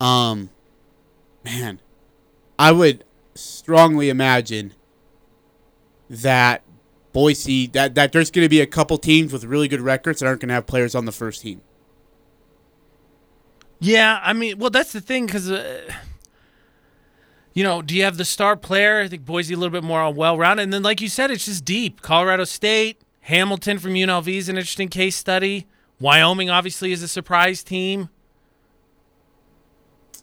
um, 0.00 0.50
man, 1.44 1.80
I 2.58 2.72
would 2.72 3.04
strongly 3.34 4.08
imagine 4.08 4.74
that 6.10 6.62
Boise 7.12 7.66
that 7.68 7.94
that 7.94 8.12
there's 8.12 8.30
going 8.30 8.44
to 8.44 8.48
be 8.48 8.60
a 8.60 8.66
couple 8.66 8.98
teams 8.98 9.32
with 9.32 9.44
really 9.44 9.68
good 9.68 9.80
records 9.80 10.20
that 10.20 10.26
aren't 10.26 10.40
going 10.40 10.48
to 10.48 10.54
have 10.54 10.66
players 10.66 10.94
on 10.94 11.04
the 11.04 11.12
first 11.12 11.42
team. 11.42 11.62
Yeah, 13.80 14.20
I 14.22 14.32
mean, 14.32 14.58
well, 14.58 14.70
that's 14.70 14.92
the 14.92 15.00
thing 15.00 15.26
because, 15.26 15.50
uh, 15.50 15.92
you 17.54 17.62
know, 17.62 17.80
do 17.80 17.94
you 17.94 18.02
have 18.02 18.16
the 18.16 18.24
star 18.24 18.56
player? 18.56 19.00
I 19.00 19.08
think 19.08 19.24
Boise 19.24 19.54
a 19.54 19.56
little 19.56 19.72
bit 19.72 19.84
more 19.84 20.00
on 20.00 20.16
well 20.16 20.36
rounded, 20.36 20.64
and 20.64 20.72
then 20.72 20.82
like 20.82 21.00
you 21.00 21.08
said, 21.08 21.30
it's 21.30 21.44
just 21.44 21.64
deep. 21.64 22.02
Colorado 22.02 22.44
State, 22.44 23.00
Hamilton 23.20 23.78
from 23.78 23.92
UNLV 23.92 24.28
is 24.28 24.48
an 24.48 24.56
interesting 24.56 24.88
case 24.88 25.16
study. 25.16 25.66
Wyoming 26.00 26.50
obviously 26.50 26.92
is 26.92 27.02
a 27.02 27.08
surprise 27.08 27.62
team. 27.62 28.08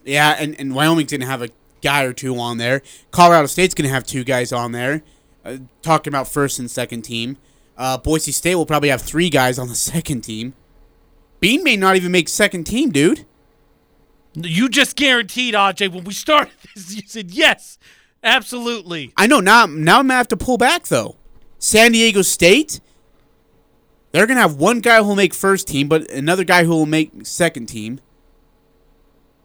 Yeah, 0.04 0.36
and 0.38 0.58
and 0.60 0.74
Wyoming's 0.74 1.10
going 1.10 1.20
to 1.22 1.26
have 1.26 1.42
a 1.42 1.48
guy 1.82 2.04
or 2.04 2.12
two 2.12 2.38
on 2.38 2.58
there. 2.58 2.82
Colorado 3.10 3.46
State's 3.46 3.74
going 3.74 3.88
to 3.88 3.94
have 3.94 4.04
two 4.04 4.24
guys 4.24 4.52
on 4.52 4.72
there. 4.72 5.02
Uh, 5.46 5.58
talking 5.80 6.10
about 6.10 6.26
first 6.26 6.58
and 6.58 6.68
second 6.68 7.02
team. 7.02 7.36
Uh, 7.76 7.96
Boise 7.96 8.32
State 8.32 8.56
will 8.56 8.66
probably 8.66 8.88
have 8.88 9.00
three 9.00 9.30
guys 9.30 9.58
on 9.60 9.68
the 9.68 9.74
second 9.92 10.22
team. 10.22 10.54
Bean 11.38 11.62
may 11.62 11.76
not 11.76 11.94
even 11.94 12.10
make 12.10 12.28
second 12.28 12.64
team, 12.64 12.90
dude. 12.90 13.24
You 14.34 14.68
just 14.68 14.96
guaranteed, 14.96 15.54
AJ, 15.54 15.92
when 15.92 16.02
we 16.04 16.12
started 16.12 16.52
this, 16.74 16.96
you 16.96 17.02
said 17.06 17.30
yes, 17.30 17.78
absolutely. 18.24 19.12
I 19.16 19.28
know 19.28 19.38
now. 19.38 19.66
Now 19.66 20.00
I'm 20.00 20.08
gonna 20.08 20.14
have 20.14 20.28
to 20.28 20.36
pull 20.36 20.58
back 20.58 20.88
though. 20.88 21.16
San 21.58 21.92
Diego 21.92 22.22
State, 22.22 22.80
they're 24.10 24.26
gonna 24.26 24.40
have 24.40 24.56
one 24.56 24.80
guy 24.80 24.98
who 24.98 25.08
will 25.08 25.16
make 25.16 25.32
first 25.32 25.68
team, 25.68 25.86
but 25.86 26.10
another 26.10 26.44
guy 26.44 26.64
who 26.64 26.70
will 26.70 26.86
make 26.86 27.24
second 27.24 27.66
team. 27.66 28.00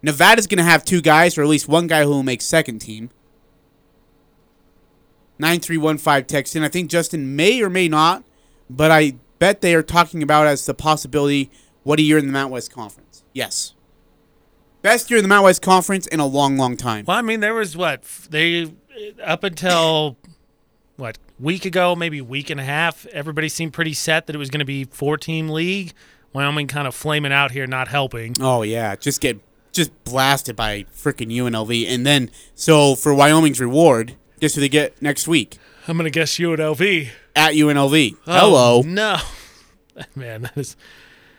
Nevada's 0.01 0.47
gonna 0.47 0.63
have 0.63 0.83
two 0.83 0.99
guys, 1.01 1.37
or 1.37 1.43
at 1.43 1.47
least 1.47 1.67
one 1.67 1.85
guy 1.85 2.03
who 2.03 2.09
will 2.09 2.23
make 2.23 2.41
second 2.41 2.79
team. 2.79 3.11
Nine 5.41 5.59
three 5.59 5.77
one 5.77 5.97
five 5.97 6.27
text 6.27 6.55
in. 6.55 6.61
I 6.63 6.69
think 6.69 6.91
Justin 6.91 7.35
may 7.35 7.63
or 7.63 7.69
may 7.69 7.87
not, 7.87 8.23
but 8.69 8.91
I 8.91 9.15
bet 9.39 9.61
they 9.61 9.73
are 9.73 9.81
talking 9.81 10.21
about 10.21 10.45
as 10.45 10.67
the 10.67 10.75
possibility. 10.75 11.49
What 11.81 11.97
a 11.97 12.03
year 12.03 12.19
in 12.19 12.27
the 12.27 12.31
Mount 12.31 12.51
West 12.51 12.71
Conference. 12.71 13.23
Yes, 13.33 13.73
best 14.83 15.09
year 15.09 15.17
in 15.17 15.23
the 15.23 15.27
Mount 15.27 15.43
West 15.45 15.63
Conference 15.63 16.05
in 16.05 16.19
a 16.19 16.27
long, 16.27 16.57
long 16.57 16.77
time. 16.77 17.05
Well, 17.07 17.17
I 17.17 17.23
mean, 17.23 17.39
there 17.39 17.55
was 17.55 17.75
what 17.75 18.03
they 18.29 18.71
up 19.23 19.43
until 19.43 20.15
what 20.95 21.17
week 21.39 21.65
ago, 21.65 21.95
maybe 21.95 22.21
week 22.21 22.51
and 22.51 22.59
a 22.59 22.63
half. 22.63 23.07
Everybody 23.07 23.49
seemed 23.49 23.73
pretty 23.73 23.93
set 23.93 24.27
that 24.27 24.35
it 24.35 24.39
was 24.39 24.51
going 24.51 24.59
to 24.59 24.65
be 24.65 24.83
four 24.83 25.17
team 25.17 25.49
league. 25.49 25.93
Wyoming 26.33 26.67
kind 26.67 26.87
of 26.87 26.93
flaming 26.93 27.33
out 27.33 27.49
here, 27.49 27.65
not 27.65 27.87
helping. 27.87 28.35
Oh 28.39 28.61
yeah, 28.61 28.95
just 28.95 29.21
get 29.21 29.39
just 29.71 29.91
blasted 30.03 30.55
by 30.55 30.83
freaking 30.95 31.35
UNLV, 31.35 31.87
and 31.87 32.05
then 32.05 32.29
so 32.53 32.93
for 32.93 33.11
Wyoming's 33.11 33.59
reward, 33.59 34.15
guess 34.41 34.55
who 34.55 34.61
they 34.61 34.69
get 34.69 35.01
next 35.01 35.27
week 35.27 35.57
I'm 35.87 35.97
going 35.97 36.05
to 36.05 36.11
guess 36.11 36.35
UNLV. 36.37 37.09
at 37.35 37.53
UNLV? 37.53 38.17
Oh, 38.27 38.33
Hello, 38.33 38.81
no, 38.81 39.17
man, 40.15 40.43
that 40.43 40.57
is 40.57 40.75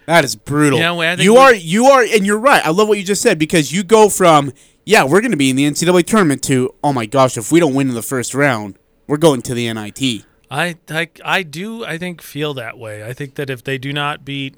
that 0.06 0.25
is 0.25 0.35
brutal. 0.35 0.78
You 0.78 0.85
know, 0.85 1.12
you 1.14 1.37
are 1.37 1.54
you 1.54 1.87
are, 1.87 2.02
and 2.02 2.26
you're 2.26 2.38
right. 2.38 2.64
I 2.64 2.71
love 2.71 2.88
what 2.88 2.99
you 2.99 3.04
just 3.04 3.23
said 3.23 3.38
because 3.38 3.71
you 3.71 3.85
go 3.85 4.09
from 4.09 4.52
yeah, 4.85 5.04
we're 5.04 5.21
going 5.21 5.30
to 5.30 5.37
be 5.37 5.49
in 5.49 5.56
the 5.56 5.64
NCAA 5.64 6.04
tournament 6.06 6.42
to 6.44 6.75
oh 6.82 6.92
my 6.92 7.06
gosh, 7.06 7.37
if 7.37 7.52
we 7.52 7.61
don't 7.61 7.75
win 7.75 7.88
in 7.88 7.94
the 7.94 8.02
first 8.02 8.35
round, 8.35 8.78
we're 9.06 9.16
going 9.16 9.42
to 9.42 9.54
the 9.54 9.73
NIT. 9.73 10.25
I, 10.50 10.76
I 10.90 11.09
I 11.25 11.42
do 11.44 11.85
I 11.85 11.99
think 11.99 12.21
feel 12.21 12.52
that 12.54 12.78
way. 12.78 13.04
I 13.04 13.12
think 13.12 13.37
that 13.37 13.49
if 13.49 13.62
they 13.62 13.78
do 13.78 13.92
not 13.92 14.25
beat 14.25 14.56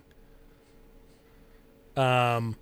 um 1.96 2.56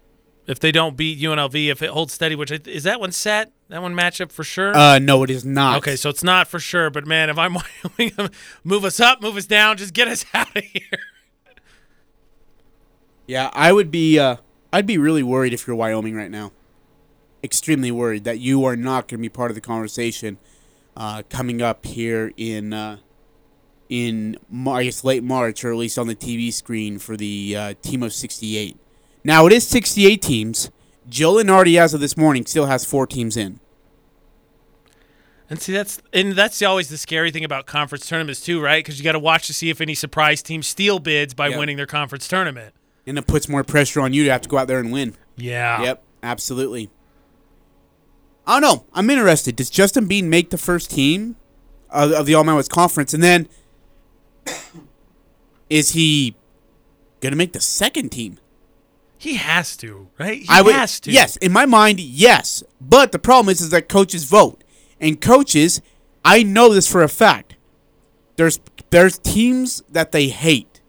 if 0.46 0.58
they 0.58 0.72
don't 0.72 0.96
beat 0.96 1.20
UNLV, 1.20 1.70
if 1.70 1.82
it 1.82 1.90
holds 1.90 2.12
steady, 2.12 2.34
which 2.34 2.50
is 2.50 2.82
that 2.82 2.98
one 3.00 3.12
set? 3.12 3.52
That 3.72 3.80
one 3.80 3.94
matchup 3.94 4.30
for 4.30 4.44
sure? 4.44 4.76
Uh, 4.76 4.98
no, 4.98 5.22
it 5.22 5.30
is 5.30 5.46
not. 5.46 5.78
okay, 5.78 5.96
so 5.96 6.10
it's 6.10 6.22
not 6.22 6.46
for 6.46 6.60
sure, 6.60 6.90
but 6.90 7.06
man, 7.06 7.30
if 7.30 7.38
I'm 7.38 7.54
Wyoming, 7.98 8.30
move 8.64 8.84
us 8.84 9.00
up, 9.00 9.22
move 9.22 9.34
us 9.38 9.46
down, 9.46 9.78
just 9.78 9.94
get 9.94 10.08
us 10.08 10.26
out 10.34 10.54
of 10.54 10.62
here. 10.62 10.98
Yeah, 13.26 13.48
I 13.54 13.72
would 13.72 13.90
be. 13.90 14.18
Uh, 14.18 14.36
I'd 14.74 14.84
be 14.84 14.98
really 14.98 15.22
worried 15.22 15.54
if 15.54 15.66
you're 15.66 15.74
Wyoming 15.74 16.14
right 16.14 16.30
now. 16.30 16.52
Extremely 17.42 17.90
worried 17.90 18.24
that 18.24 18.40
you 18.40 18.62
are 18.66 18.76
not 18.76 19.08
going 19.08 19.20
to 19.20 19.22
be 19.22 19.30
part 19.30 19.50
of 19.50 19.54
the 19.54 19.62
conversation 19.62 20.36
uh, 20.94 21.22
coming 21.30 21.62
up 21.62 21.86
here 21.86 22.30
in 22.36 22.74
uh, 22.74 22.98
in 23.88 24.36
Mar- 24.50 24.80
I 24.80 24.84
guess 24.84 25.02
late 25.02 25.24
March 25.24 25.64
or 25.64 25.70
at 25.70 25.78
least 25.78 25.98
on 25.98 26.08
the 26.08 26.14
TV 26.14 26.52
screen 26.52 26.98
for 26.98 27.16
the 27.16 27.56
uh, 27.56 27.74
team 27.80 28.02
of 28.02 28.12
68. 28.12 28.76
Now 29.24 29.46
it 29.46 29.52
is 29.54 29.66
68 29.66 30.20
teams. 30.20 30.70
Joe 31.08 31.32
Lunardi, 31.36 31.80
as 31.80 31.94
of 31.94 32.00
this 32.00 32.18
morning, 32.18 32.44
still 32.44 32.66
has 32.66 32.84
four 32.84 33.06
teams 33.06 33.34
in. 33.38 33.60
And 35.52 35.61
see, 35.61 35.75
that's 35.75 36.00
and 36.14 36.32
that's 36.32 36.62
always 36.62 36.88
the 36.88 36.97
scary 36.97 37.30
thing 37.30 37.44
about 37.44 37.66
conference 37.66 38.06
tournaments 38.06 38.40
too, 38.40 38.59
right? 38.59 38.82
Because 38.82 38.99
you 38.99 39.04
got 39.04 39.12
to 39.12 39.18
watch 39.18 39.49
to 39.49 39.52
see 39.52 39.68
if 39.68 39.82
any 39.82 39.94
surprise 39.94 40.40
teams 40.40 40.66
steal 40.66 40.99
bids 40.99 41.35
by 41.35 41.49
Yep. 41.49 41.59
winning 41.59 41.76
their 41.76 41.85
conference 41.85 42.26
tournament. 42.26 42.75
And 43.06 43.18
it 43.18 43.26
puts 43.26 43.50
more 43.50 43.62
pressure 43.62 44.00
on 44.00 44.14
you 44.14 44.25
to 44.25 44.32
have 44.32 44.40
to 44.40 44.49
go 44.49 44.56
out 44.56 44.66
there 44.66 44.80
and 44.80 44.90
win. 44.90 45.14
Yeah. 45.37 45.82
Yep, 45.82 46.02
absolutely. 46.23 46.88
I 48.47 48.59
don't 48.59 48.62
know. 48.62 48.87
I'm 48.94 49.11
interested. 49.11 49.54
Does 49.56 49.68
Justin 49.68 50.06
Bean 50.06 50.30
make 50.30 50.49
the 50.49 50.56
first 50.56 50.90
team 50.90 51.37
of, 51.90 52.12
of 52.12 52.25
the 52.25 52.32
All 52.35 52.44
West 52.44 52.71
Conference, 52.71 53.12
and 53.12 53.23
then 53.23 53.47
is 55.68 55.90
he 55.90 56.35
gonna 57.21 57.37
make 57.37 57.52
the 57.52 57.61
second 57.61 58.09
team? 58.09 58.38
He 59.18 59.35
has 59.35 59.76
to, 59.76 60.09
right? 60.18 60.40
He 60.40 60.47
I 60.49 60.62
would, 60.62 60.75
has 60.75 60.99
to. 61.00 61.12
Yes, 61.12 61.37
in 61.37 61.52
my 61.52 61.66
mind, 61.66 62.00
yes. 62.00 62.64
But 62.80 63.12
the 63.12 63.18
problem 63.18 63.52
is, 63.52 63.61
is 63.61 63.68
that 63.68 63.90
coaches 63.90 64.25
vote, 64.25 64.64
and 65.02 65.21
coaches, 65.21 65.82
I 66.25 66.42
know 66.42 66.73
this 66.73 66.90
for 66.90 67.02
a 67.02 67.09
fact. 67.09 67.56
There's 68.37 68.61
there's 68.90 69.18
teams 69.18 69.82
that 69.90 70.12
they 70.12 70.28
hate, 70.28 70.80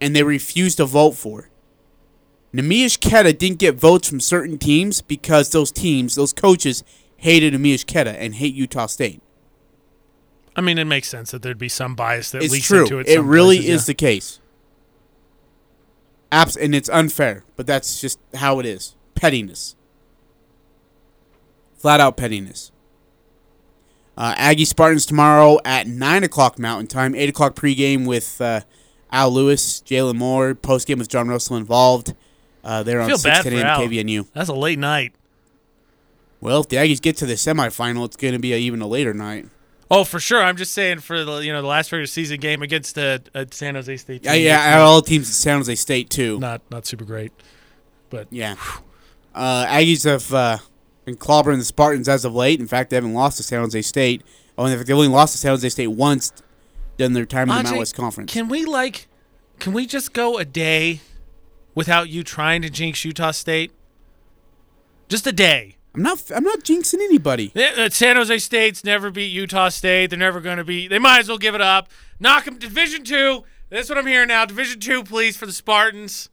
and 0.00 0.16
they 0.16 0.22
refuse 0.22 0.74
to 0.76 0.86
vote 0.86 1.12
for. 1.12 1.50
Neemias 2.54 2.98
Queta 3.00 3.32
didn't 3.32 3.58
get 3.58 3.74
votes 3.76 4.08
from 4.08 4.20
certain 4.20 4.58
teams 4.58 5.02
because 5.02 5.50
those 5.50 5.70
teams, 5.70 6.14
those 6.14 6.32
coaches, 6.32 6.82
hated 7.16 7.52
Neemias 7.52 7.86
Queta 7.86 8.18
and 8.20 8.34
hate 8.34 8.54
Utah 8.54 8.86
State. 8.86 9.22
I 10.56 10.60
mean, 10.60 10.78
it 10.78 10.84
makes 10.84 11.08
sense 11.08 11.30
that 11.30 11.42
there'd 11.42 11.58
be 11.58 11.68
some 11.68 11.94
bias 11.94 12.32
that 12.32 12.42
It's 12.42 12.52
leaks 12.52 12.66
true. 12.66 12.82
into 12.82 12.98
it. 12.98 13.08
It 13.08 13.20
really 13.20 13.58
places, 13.58 13.74
is 13.74 13.82
yeah. 13.82 13.86
the 13.86 13.94
case. 13.94 14.40
Abs- 16.32 16.56
and 16.56 16.74
it's 16.74 16.88
unfair, 16.88 17.44
but 17.56 17.66
that's 17.66 18.00
just 18.00 18.18
how 18.34 18.58
it 18.58 18.66
is. 18.66 18.96
Pettiness. 19.14 19.76
Flat 21.76 22.00
out 22.00 22.16
pettiness. 22.16 22.72
Uh, 24.16 24.34
Aggie 24.36 24.64
Spartans 24.64 25.06
tomorrow 25.06 25.58
at 25.64 25.86
9 25.86 26.24
o'clock 26.24 26.58
Mountain 26.58 26.88
Time, 26.88 27.14
8 27.14 27.28
o'clock 27.30 27.54
pregame 27.54 28.06
with 28.06 28.40
uh, 28.40 28.60
Al 29.10 29.30
Lewis, 29.30 29.80
Jalen 29.86 30.16
Moore, 30.16 30.54
postgame 30.54 30.98
with 30.98 31.08
John 31.08 31.28
Russell 31.28 31.56
involved. 31.56 32.14
Uh, 32.62 32.82
they're 32.82 33.00
I 33.00 33.04
on 33.04 33.08
feel 33.10 33.18
6 33.18 33.36
bad 33.38 33.42
10 33.44 33.52
for 33.52 33.58
a.m. 33.58 33.66
Al. 33.66 33.80
KVNU. 33.80 34.28
That's 34.34 34.48
a 34.50 34.54
late 34.54 34.78
night. 34.78 35.14
Well, 36.40 36.60
if 36.60 36.68
the 36.68 36.76
Aggies 36.76 37.00
get 37.00 37.16
to 37.18 37.26
the 37.26 37.34
semifinal, 37.34 38.04
it's 38.04 38.16
going 38.16 38.32
to 38.34 38.38
be 38.38 38.52
a, 38.52 38.56
even 38.56 38.80
a 38.80 38.86
later 38.86 39.14
night. 39.14 39.46
Oh, 39.90 40.04
for 40.04 40.20
sure. 40.20 40.42
I'm 40.42 40.56
just 40.56 40.72
saying 40.72 41.00
for 41.00 41.24
the 41.24 41.38
you 41.38 41.52
know 41.52 41.62
the 41.62 41.68
last 41.68 41.90
regular 41.90 42.06
season 42.06 42.38
game 42.38 42.62
against 42.62 42.96
a 42.96 43.20
San 43.50 43.74
Jose 43.74 43.96
State. 43.96 44.24
Yeah, 44.24 44.34
team 44.34 44.44
yeah, 44.44 44.70
that's 44.70 44.80
all 44.82 45.02
teams 45.02 45.28
at 45.28 45.34
San 45.34 45.56
Jose 45.58 45.74
State, 45.74 46.10
too. 46.10 46.38
not 46.38 46.62
not 46.70 46.86
super 46.86 47.04
great, 47.04 47.32
but 48.08 48.28
Yeah. 48.30 48.56
Uh, 49.34 49.66
Aggies 49.66 50.04
have 50.04 50.32
uh, 50.32 50.58
been 51.10 51.18
clobbering 51.18 51.58
the 51.58 51.64
Spartans 51.64 52.08
as 52.08 52.24
of 52.24 52.34
late. 52.34 52.60
In 52.60 52.66
fact, 52.66 52.90
they 52.90 52.96
haven't 52.96 53.14
lost 53.14 53.36
to 53.38 53.42
San 53.42 53.60
Jose 53.60 53.82
State. 53.82 54.22
Oh, 54.56 54.64
and 54.64 54.78
they've 54.78 54.94
only 54.94 55.08
lost 55.08 55.32
to 55.32 55.38
San 55.38 55.52
Jose 55.52 55.68
State 55.68 55.88
once 55.88 56.32
during 56.96 57.12
their 57.12 57.26
time 57.26 57.42
in 57.42 57.48
the 57.48 57.54
Mountain 57.54 57.78
West 57.78 57.96
Conference. 57.96 58.32
Can 58.32 58.48
we 58.48 58.64
like, 58.64 59.08
can 59.58 59.72
we 59.72 59.86
just 59.86 60.12
go 60.12 60.38
a 60.38 60.44
day 60.44 61.00
without 61.74 62.08
you 62.08 62.22
trying 62.22 62.62
to 62.62 62.70
jinx 62.70 63.04
Utah 63.04 63.30
State? 63.30 63.72
Just 65.08 65.26
a 65.26 65.32
day. 65.32 65.76
I'm 65.92 66.02
not. 66.02 66.30
I'm 66.32 66.44
not 66.44 66.60
jinxing 66.60 67.00
anybody. 67.00 67.50
Yeah, 67.52 67.72
uh, 67.76 67.88
San 67.90 68.14
Jose 68.14 68.38
State's 68.38 68.84
never 68.84 69.10
beat 69.10 69.32
Utah 69.32 69.70
State. 69.70 70.10
They're 70.10 70.18
never 70.18 70.40
going 70.40 70.58
to 70.58 70.64
be. 70.64 70.86
They 70.86 71.00
might 71.00 71.18
as 71.18 71.28
well 71.28 71.38
give 71.38 71.56
it 71.56 71.60
up. 71.60 71.88
Knock 72.20 72.44
them 72.44 72.58
Division 72.58 73.02
Two. 73.02 73.42
That's 73.70 73.88
what 73.88 73.98
I'm 73.98 74.06
hearing 74.06 74.28
now. 74.28 74.44
Division 74.44 74.78
Two, 74.78 75.02
please, 75.02 75.36
for 75.36 75.46
the 75.46 75.52
Spartans. 75.52 76.28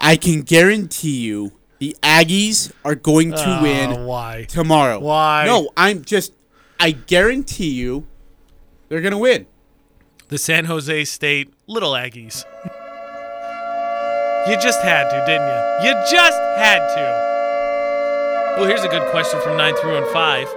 I 0.00 0.16
can 0.16 0.42
guarantee 0.42 1.20
you, 1.20 1.52
the 1.82 1.96
Aggies 2.00 2.70
are 2.84 2.94
going 2.94 3.32
to 3.32 3.58
Oh, 3.58 3.60
win 3.60 4.04
why? 4.04 4.44
tomorrow. 4.44 5.00
Why? 5.00 5.42
No, 5.46 5.68
I'm 5.76 6.04
just. 6.04 6.32
I 6.78 6.92
guarantee 6.92 7.70
you, 7.70 8.06
they're 8.88 9.00
going 9.00 9.10
to 9.10 9.18
win. 9.18 9.48
The 10.28 10.38
San 10.38 10.66
Jose 10.66 11.04
State 11.06 11.52
Little 11.66 11.90
Aggies. 11.94 12.44
you 14.48 14.56
just 14.58 14.80
had 14.82 15.10
to, 15.10 15.24
didn't 15.26 15.48
you? 15.48 15.88
You 15.88 15.94
just 16.08 16.38
had 16.56 16.78
to. 16.94 18.60
Well, 18.60 18.68
here's 18.68 18.84
a 18.84 18.88
good 18.88 19.10
question 19.10 19.40
from 19.40 19.56
9 19.56 19.74
through 19.74 19.96
and 19.96 20.06
5. 20.06 20.48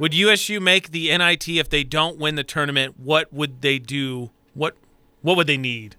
Would 0.00 0.12
USU 0.12 0.58
make 0.58 0.90
the 0.90 1.16
NIT 1.16 1.46
if 1.50 1.68
they 1.68 1.84
don't 1.84 2.18
win 2.18 2.34
the 2.34 2.42
tournament? 2.42 2.98
What 2.98 3.32
would 3.32 3.60
they 3.60 3.78
do? 3.78 4.30
What 4.54 4.74
what 5.22 5.36
would 5.36 5.46
they 5.46 5.56
need? 5.56 5.94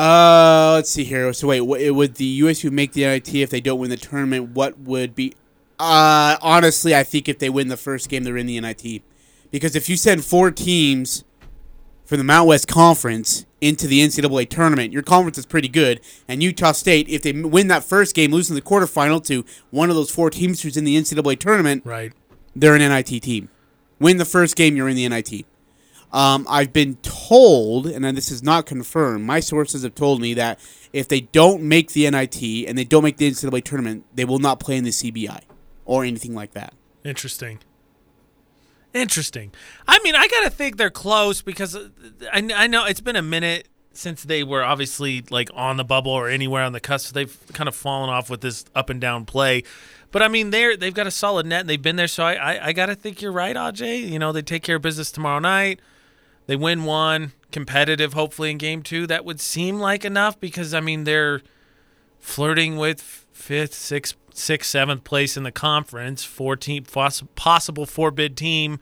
Uh, 0.00 0.72
let's 0.76 0.88
see 0.90 1.04
here. 1.04 1.30
So 1.34 1.48
wait, 1.48 1.60
what, 1.60 1.80
would 1.90 2.14
the 2.14 2.24
USU 2.24 2.70
make 2.70 2.92
the 2.92 3.02
NIT 3.04 3.34
if 3.34 3.50
they 3.50 3.60
don't 3.60 3.78
win 3.78 3.90
the 3.90 3.98
tournament? 3.98 4.50
What 4.52 4.78
would 4.78 5.14
be? 5.14 5.34
Uh, 5.78 6.36
honestly, 6.40 6.94
I 6.96 7.02
think 7.02 7.28
if 7.28 7.38
they 7.38 7.50
win 7.50 7.68
the 7.68 7.76
first 7.76 8.08
game, 8.08 8.24
they're 8.24 8.38
in 8.38 8.46
the 8.46 8.58
NIT. 8.58 9.02
Because 9.50 9.76
if 9.76 9.90
you 9.90 9.96
send 9.98 10.24
four 10.24 10.50
teams 10.50 11.24
from 12.06 12.16
the 12.16 12.24
Mount 12.24 12.48
West 12.48 12.66
Conference 12.66 13.44
into 13.60 13.86
the 13.86 14.00
NCAA 14.00 14.48
tournament, 14.48 14.90
your 14.90 15.02
conference 15.02 15.36
is 15.36 15.44
pretty 15.44 15.68
good. 15.68 16.00
And 16.26 16.42
Utah 16.42 16.72
State, 16.72 17.06
if 17.10 17.20
they 17.20 17.32
win 17.32 17.68
that 17.68 17.84
first 17.84 18.14
game, 18.14 18.30
losing 18.30 18.56
the 18.56 18.62
quarterfinal 18.62 19.22
to 19.26 19.44
one 19.70 19.90
of 19.90 19.96
those 19.96 20.10
four 20.10 20.30
teams 20.30 20.62
who's 20.62 20.78
in 20.78 20.84
the 20.84 20.96
NCAA 20.96 21.38
tournament, 21.38 21.82
Right. 21.84 22.12
they're 22.56 22.74
an 22.74 22.80
NIT 22.80 23.20
team. 23.22 23.50
Win 23.98 24.16
the 24.16 24.24
first 24.24 24.56
game, 24.56 24.76
you're 24.76 24.88
in 24.88 24.96
the 24.96 25.06
NIT. 25.06 25.44
Um, 26.12 26.46
I've 26.48 26.72
been 26.72 26.96
told, 26.96 27.86
and 27.86 28.04
this 28.16 28.30
is 28.30 28.42
not 28.42 28.66
confirmed, 28.66 29.24
my 29.24 29.40
sources 29.40 29.84
have 29.84 29.94
told 29.94 30.20
me 30.20 30.34
that 30.34 30.58
if 30.92 31.06
they 31.06 31.20
don't 31.20 31.62
make 31.62 31.92
the 31.92 32.10
NIT 32.10 32.42
and 32.68 32.76
they 32.76 32.84
don't 32.84 33.04
make 33.04 33.16
the 33.16 33.30
NCAA 33.30 33.62
tournament, 33.62 34.04
they 34.14 34.24
will 34.24 34.40
not 34.40 34.58
play 34.58 34.76
in 34.76 34.84
the 34.84 34.90
CBI 34.90 35.42
or 35.84 36.04
anything 36.04 36.34
like 36.34 36.52
that. 36.52 36.74
Interesting. 37.04 37.60
Interesting. 38.92 39.52
I 39.86 40.00
mean, 40.02 40.16
I 40.16 40.26
gotta 40.26 40.50
think 40.50 40.76
they're 40.76 40.90
close 40.90 41.42
because 41.42 41.76
uh, 41.76 41.88
I, 42.32 42.48
I 42.54 42.66
know 42.66 42.86
it's 42.86 43.00
been 43.00 43.16
a 43.16 43.22
minute 43.22 43.68
since 43.92 44.22
they 44.24 44.42
were 44.42 44.64
obviously 44.64 45.24
like 45.30 45.48
on 45.54 45.76
the 45.76 45.84
bubble 45.84 46.10
or 46.10 46.28
anywhere 46.28 46.64
on 46.64 46.72
the 46.72 46.80
cusp. 46.80 47.14
They've 47.14 47.36
kind 47.52 47.68
of 47.68 47.76
fallen 47.76 48.10
off 48.10 48.28
with 48.28 48.40
this 48.40 48.64
up 48.74 48.90
and 48.90 49.00
down 49.00 49.26
play. 49.26 49.62
But 50.10 50.22
I 50.22 50.28
mean, 50.28 50.50
they're 50.50 50.76
they've 50.76 50.94
got 50.94 51.06
a 51.06 51.10
solid 51.12 51.46
net 51.46 51.60
and 51.60 51.68
they've 51.68 51.80
been 51.80 51.94
there. 51.94 52.08
So 52.08 52.24
I 52.24 52.34
I, 52.34 52.66
I 52.66 52.72
gotta 52.72 52.96
think 52.96 53.22
you're 53.22 53.30
right, 53.30 53.54
Aj. 53.54 54.10
You 54.10 54.18
know, 54.18 54.32
they 54.32 54.42
take 54.42 54.64
care 54.64 54.76
of 54.76 54.82
business 54.82 55.12
tomorrow 55.12 55.38
night. 55.38 55.78
They 56.50 56.56
win 56.56 56.82
one, 56.82 57.30
competitive, 57.52 58.14
hopefully 58.14 58.50
in 58.50 58.58
game 58.58 58.82
two. 58.82 59.06
That 59.06 59.24
would 59.24 59.40
seem 59.40 59.78
like 59.78 60.04
enough 60.04 60.40
because 60.40 60.74
I 60.74 60.80
mean 60.80 61.04
they're 61.04 61.42
flirting 62.18 62.76
with 62.76 63.00
fifth, 63.32 63.72
sixth, 63.72 64.16
sixth, 64.34 64.68
seventh 64.68 65.04
place 65.04 65.36
in 65.36 65.44
the 65.44 65.52
conference. 65.52 66.24
Four 66.24 66.56
team 66.56 66.82
possible 67.36 67.86
four 67.86 68.10
bid 68.10 68.36
team, 68.36 68.80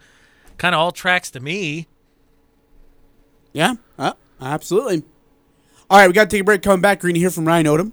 kind 0.57 0.75
of 0.75 0.81
all 0.81 0.93
tracks 0.93 1.31
to 1.33 1.41
me. 1.41 1.89
Yeah, 3.53 3.75
uh, 3.99 4.15
absolutely. 4.41 5.03
All 5.91 5.99
right, 5.99 6.07
we 6.07 6.15
got 6.15 6.31
to 6.31 6.31
take 6.31 6.41
a 6.41 6.45
break. 6.45 6.63
Coming 6.63 6.81
back, 6.81 7.03
we're 7.03 7.09
going 7.09 7.17
to 7.17 7.21
hear 7.21 7.31
from 7.31 7.47
Ryan 7.47 7.67
Odom. 7.67 7.93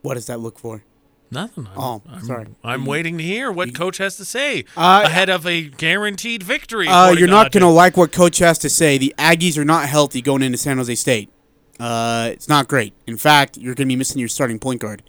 What 0.00 0.14
does 0.14 0.26
that 0.28 0.40
look 0.40 0.58
for? 0.58 0.84
Nothing. 1.30 1.68
I'm, 1.72 1.78
Oh, 1.78 2.02
I'm, 2.10 2.24
sorry. 2.24 2.46
I'm 2.64 2.84
waiting 2.84 3.16
to 3.18 3.24
hear 3.24 3.52
what 3.52 3.74
coach 3.74 3.98
has 3.98 4.16
to 4.16 4.24
say 4.24 4.64
Uh, 4.76 5.02
ahead 5.04 5.28
of 5.28 5.46
a 5.46 5.62
guaranteed 5.62 6.42
victory. 6.42 6.88
Uh, 6.88 7.10
you're 7.12 7.28
not 7.28 7.52
going 7.52 7.62
to 7.62 7.68
like 7.68 7.96
what 7.96 8.10
Coach 8.12 8.38
has 8.38 8.58
to 8.58 8.68
say. 8.68 8.98
The 8.98 9.14
Aggies 9.16 9.56
are 9.56 9.64
not 9.64 9.88
healthy 9.88 10.20
going 10.22 10.42
into 10.42 10.58
San 10.58 10.78
Jose 10.78 10.94
State. 10.96 11.30
Uh, 11.78 12.30
it's 12.32 12.48
not 12.48 12.68
great. 12.68 12.92
In 13.06 13.16
fact, 13.16 13.56
you're 13.56 13.74
going 13.74 13.86
to 13.88 13.92
be 13.92 13.96
missing 13.96 14.18
your 14.18 14.28
starting 14.28 14.58
point 14.58 14.80
guard. 14.80 15.02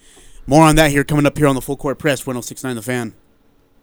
More 0.47 0.63
on 0.63 0.75
that 0.75 0.91
here 0.91 1.03
coming 1.03 1.25
up 1.25 1.37
here 1.37 1.47
on 1.47 1.55
the 1.55 1.61
Full 1.61 1.77
Court 1.77 1.97
Press, 1.99 2.25
1069 2.25 2.75
The 2.75 2.81
Fan. 2.81 3.13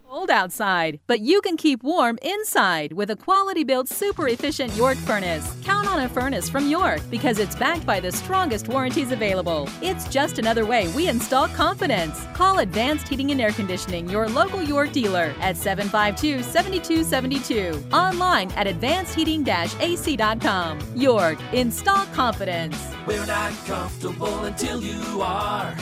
Cold 0.09 0.31
outside, 0.31 1.01
but 1.07 1.21
you 1.21 1.42
can 1.42 1.59
keep 1.59 1.83
warm 1.83 2.18
inside 2.23 2.94
with 2.94 3.11
a 3.11 3.16
quality 3.16 3.62
built, 3.62 3.90
super 3.90 4.27
efficient 4.29 4.75
York 4.75 4.97
furnace. 4.97 5.55
Count 5.64 5.87
on 5.87 6.01
a 6.01 6.09
furnace 6.09 6.49
from 6.49 6.66
York 6.66 7.03
because 7.11 7.38
it's 7.38 7.55
backed 7.55 7.85
by 7.85 8.01
the 8.01 8.11
strongest 8.11 8.68
warranties 8.68 9.12
available. 9.12 9.68
It's 9.83 10.09
just 10.09 10.38
another 10.38 10.64
way 10.64 10.88
we 10.97 11.09
install 11.09 11.49
confidence. 11.49 12.25
Call 12.33 12.61
Advanced 12.61 13.07
Heating 13.07 13.33
and 13.33 13.40
Air 13.42 13.53
Conditioning, 13.53 14.09
your 14.09 14.31
local 14.31 14.62
York 14.62 14.92
dealer, 14.92 15.35
at 15.42 15.59
752 15.59 16.42
7272. 16.42 17.85
Online 17.92 18.51
at 18.53 18.66
advancedheating 18.66 19.44
ac.com. 19.79 20.79
York, 20.97 21.38
install 21.53 22.07
confidence. 22.14 22.79
We're 23.07 23.27
not 23.27 23.53
comfortable 23.66 24.44
until 24.44 24.83
you 24.83 25.21
are. 25.21 25.77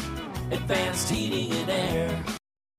Advanced 0.50 1.10
heating 1.10 1.52
and 1.52 1.70
air. 1.70 2.24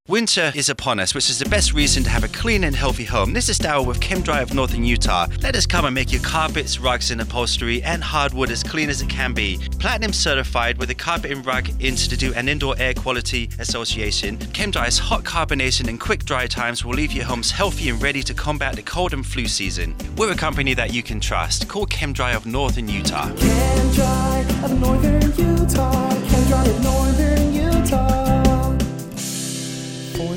Winter 0.09 0.53
is 0.55 0.69
upon 0.69 1.01
us, 1.01 1.13
which 1.13 1.29
is 1.29 1.37
the 1.37 1.49
best 1.49 1.73
reason 1.73 2.01
to 2.01 2.09
have 2.09 2.23
a 2.23 2.29
clean 2.29 2.63
and 2.63 2.73
healthy 2.73 3.03
home. 3.03 3.33
This 3.33 3.49
is 3.49 3.59
Darryl 3.59 3.85
with 3.85 3.99
ChemDry 3.99 4.41
of 4.41 4.53
Northern 4.53 4.85
Utah. 4.85 5.27
Let 5.41 5.57
us 5.57 5.65
come 5.65 5.83
and 5.83 5.93
make 5.93 6.13
your 6.13 6.21
carpets, 6.21 6.79
rugs, 6.79 7.11
and 7.11 7.19
upholstery 7.19 7.83
and 7.83 8.01
hardwood 8.01 8.49
as 8.49 8.63
clean 8.63 8.89
as 8.89 9.01
it 9.01 9.09
can 9.09 9.33
be. 9.33 9.59
Platinum 9.79 10.13
certified 10.13 10.77
with 10.77 10.87
the 10.87 10.95
Carpet 10.95 11.31
and 11.31 11.45
Rug 11.45 11.69
Institute 11.81 12.37
and 12.37 12.47
Indoor 12.47 12.75
Air 12.79 12.93
Quality 12.93 13.49
Association. 13.59 14.37
ChemDry's 14.37 14.97
hot 14.97 15.25
carbonation 15.25 15.89
and 15.89 15.99
quick 15.99 16.23
dry 16.23 16.47
times 16.47 16.85
will 16.85 16.93
leave 16.93 17.11
your 17.11 17.25
homes 17.25 17.51
healthy 17.51 17.89
and 17.89 18.01
ready 18.01 18.23
to 18.23 18.33
combat 18.33 18.77
the 18.77 18.83
cold 18.83 19.11
and 19.13 19.25
flu 19.25 19.45
season. 19.45 19.93
We're 20.15 20.31
a 20.31 20.35
company 20.35 20.73
that 20.73 20.93
you 20.93 21.03
can 21.03 21.19
trust. 21.19 21.67
Call 21.67 21.85
ChemDry 21.85 22.33
of 22.33 22.45
Northern 22.45 22.87
Utah. 22.87 23.29
Can 23.35 23.93
dry 23.93 24.45
of 24.63 24.79
northern 24.79 25.21
Utah. 25.21 26.09
Can 26.29 26.47
dry 26.47 26.65
of 26.65 26.81
northern 26.81 27.53
Utah. 27.53 28.26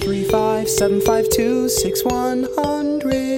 435 0.01 0.67
752 0.67 1.69
6100. 1.69 3.30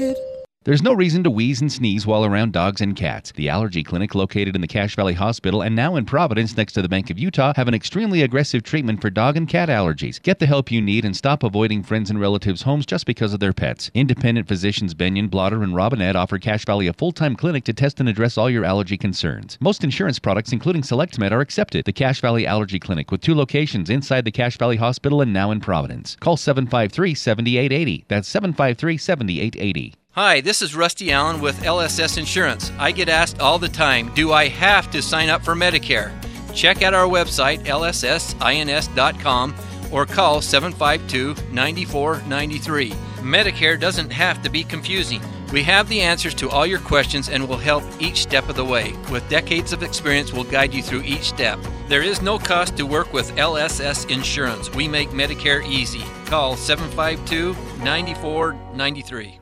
There's 0.64 0.80
no 0.80 0.92
reason 0.92 1.24
to 1.24 1.30
wheeze 1.30 1.60
and 1.60 1.72
sneeze 1.72 2.06
while 2.06 2.24
around 2.24 2.52
dogs 2.52 2.80
and 2.80 2.94
cats. 2.94 3.32
The 3.32 3.48
Allergy 3.48 3.82
Clinic, 3.82 4.14
located 4.14 4.54
in 4.54 4.60
the 4.60 4.68
Cache 4.68 4.94
Valley 4.94 5.14
Hospital 5.14 5.60
and 5.60 5.74
now 5.74 5.96
in 5.96 6.04
Providence 6.04 6.56
next 6.56 6.74
to 6.74 6.82
the 6.82 6.88
Bank 6.88 7.10
of 7.10 7.18
Utah, 7.18 7.52
have 7.56 7.66
an 7.66 7.74
extremely 7.74 8.22
aggressive 8.22 8.62
treatment 8.62 9.00
for 9.00 9.10
dog 9.10 9.36
and 9.36 9.48
cat 9.48 9.68
allergies. 9.68 10.22
Get 10.22 10.38
the 10.38 10.46
help 10.46 10.70
you 10.70 10.80
need 10.80 11.04
and 11.04 11.16
stop 11.16 11.42
avoiding 11.42 11.82
friends 11.82 12.10
and 12.10 12.20
relatives' 12.20 12.62
homes 12.62 12.86
just 12.86 13.06
because 13.06 13.34
of 13.34 13.40
their 13.40 13.52
pets. 13.52 13.90
Independent 13.92 14.46
physicians 14.46 14.94
Benyon, 14.94 15.26
Blotter, 15.26 15.64
and 15.64 15.74
Robinette 15.74 16.14
offer 16.14 16.38
Cache 16.38 16.64
Valley 16.64 16.86
a 16.86 16.92
full-time 16.92 17.34
clinic 17.34 17.64
to 17.64 17.72
test 17.72 17.98
and 17.98 18.08
address 18.08 18.38
all 18.38 18.48
your 18.48 18.64
allergy 18.64 18.96
concerns. 18.96 19.58
Most 19.60 19.82
insurance 19.82 20.20
products, 20.20 20.52
including 20.52 20.82
SelectMed, 20.82 21.32
are 21.32 21.40
accepted. 21.40 21.86
The 21.86 21.92
Cache 21.92 22.20
Valley 22.20 22.46
Allergy 22.46 22.78
Clinic, 22.78 23.10
with 23.10 23.20
two 23.20 23.34
locations 23.34 23.90
inside 23.90 24.24
the 24.24 24.30
Cache 24.30 24.58
Valley 24.58 24.76
Hospital 24.76 25.22
and 25.22 25.32
now 25.32 25.50
in 25.50 25.58
Providence. 25.58 26.16
Call 26.20 26.36
753-7880. 26.36 28.04
That's 28.06 28.32
753-7880. 28.32 29.94
Hi, 30.14 30.42
this 30.42 30.60
is 30.60 30.76
Rusty 30.76 31.10
Allen 31.10 31.40
with 31.40 31.62
LSS 31.62 32.18
Insurance. 32.18 32.70
I 32.78 32.92
get 32.92 33.08
asked 33.08 33.40
all 33.40 33.58
the 33.58 33.66
time, 33.66 34.12
do 34.12 34.30
I 34.30 34.46
have 34.48 34.90
to 34.90 35.00
sign 35.00 35.30
up 35.30 35.42
for 35.42 35.54
Medicare? 35.54 36.12
Check 36.54 36.82
out 36.82 36.92
our 36.92 37.06
website, 37.06 37.64
lssins.com, 37.64 39.54
or 39.90 40.04
call 40.04 40.42
752 40.42 41.34
9493. 41.50 42.90
Medicare 43.22 43.80
doesn't 43.80 44.12
have 44.12 44.42
to 44.42 44.50
be 44.50 44.62
confusing. 44.62 45.22
We 45.50 45.62
have 45.62 45.88
the 45.88 46.02
answers 46.02 46.34
to 46.34 46.50
all 46.50 46.66
your 46.66 46.80
questions 46.80 47.30
and 47.30 47.48
will 47.48 47.56
help 47.56 47.82
each 47.98 48.20
step 48.20 48.50
of 48.50 48.56
the 48.56 48.66
way. 48.66 48.92
With 49.10 49.26
decades 49.30 49.72
of 49.72 49.82
experience, 49.82 50.30
we'll 50.30 50.44
guide 50.44 50.74
you 50.74 50.82
through 50.82 51.04
each 51.04 51.24
step. 51.24 51.58
There 51.88 52.02
is 52.02 52.20
no 52.20 52.38
cost 52.38 52.76
to 52.76 52.84
work 52.84 53.14
with 53.14 53.34
LSS 53.36 54.10
Insurance. 54.10 54.70
We 54.74 54.88
make 54.88 55.08
Medicare 55.08 55.66
easy. 55.66 56.04
Call 56.26 56.54
752 56.56 57.54
9493. 57.82 59.41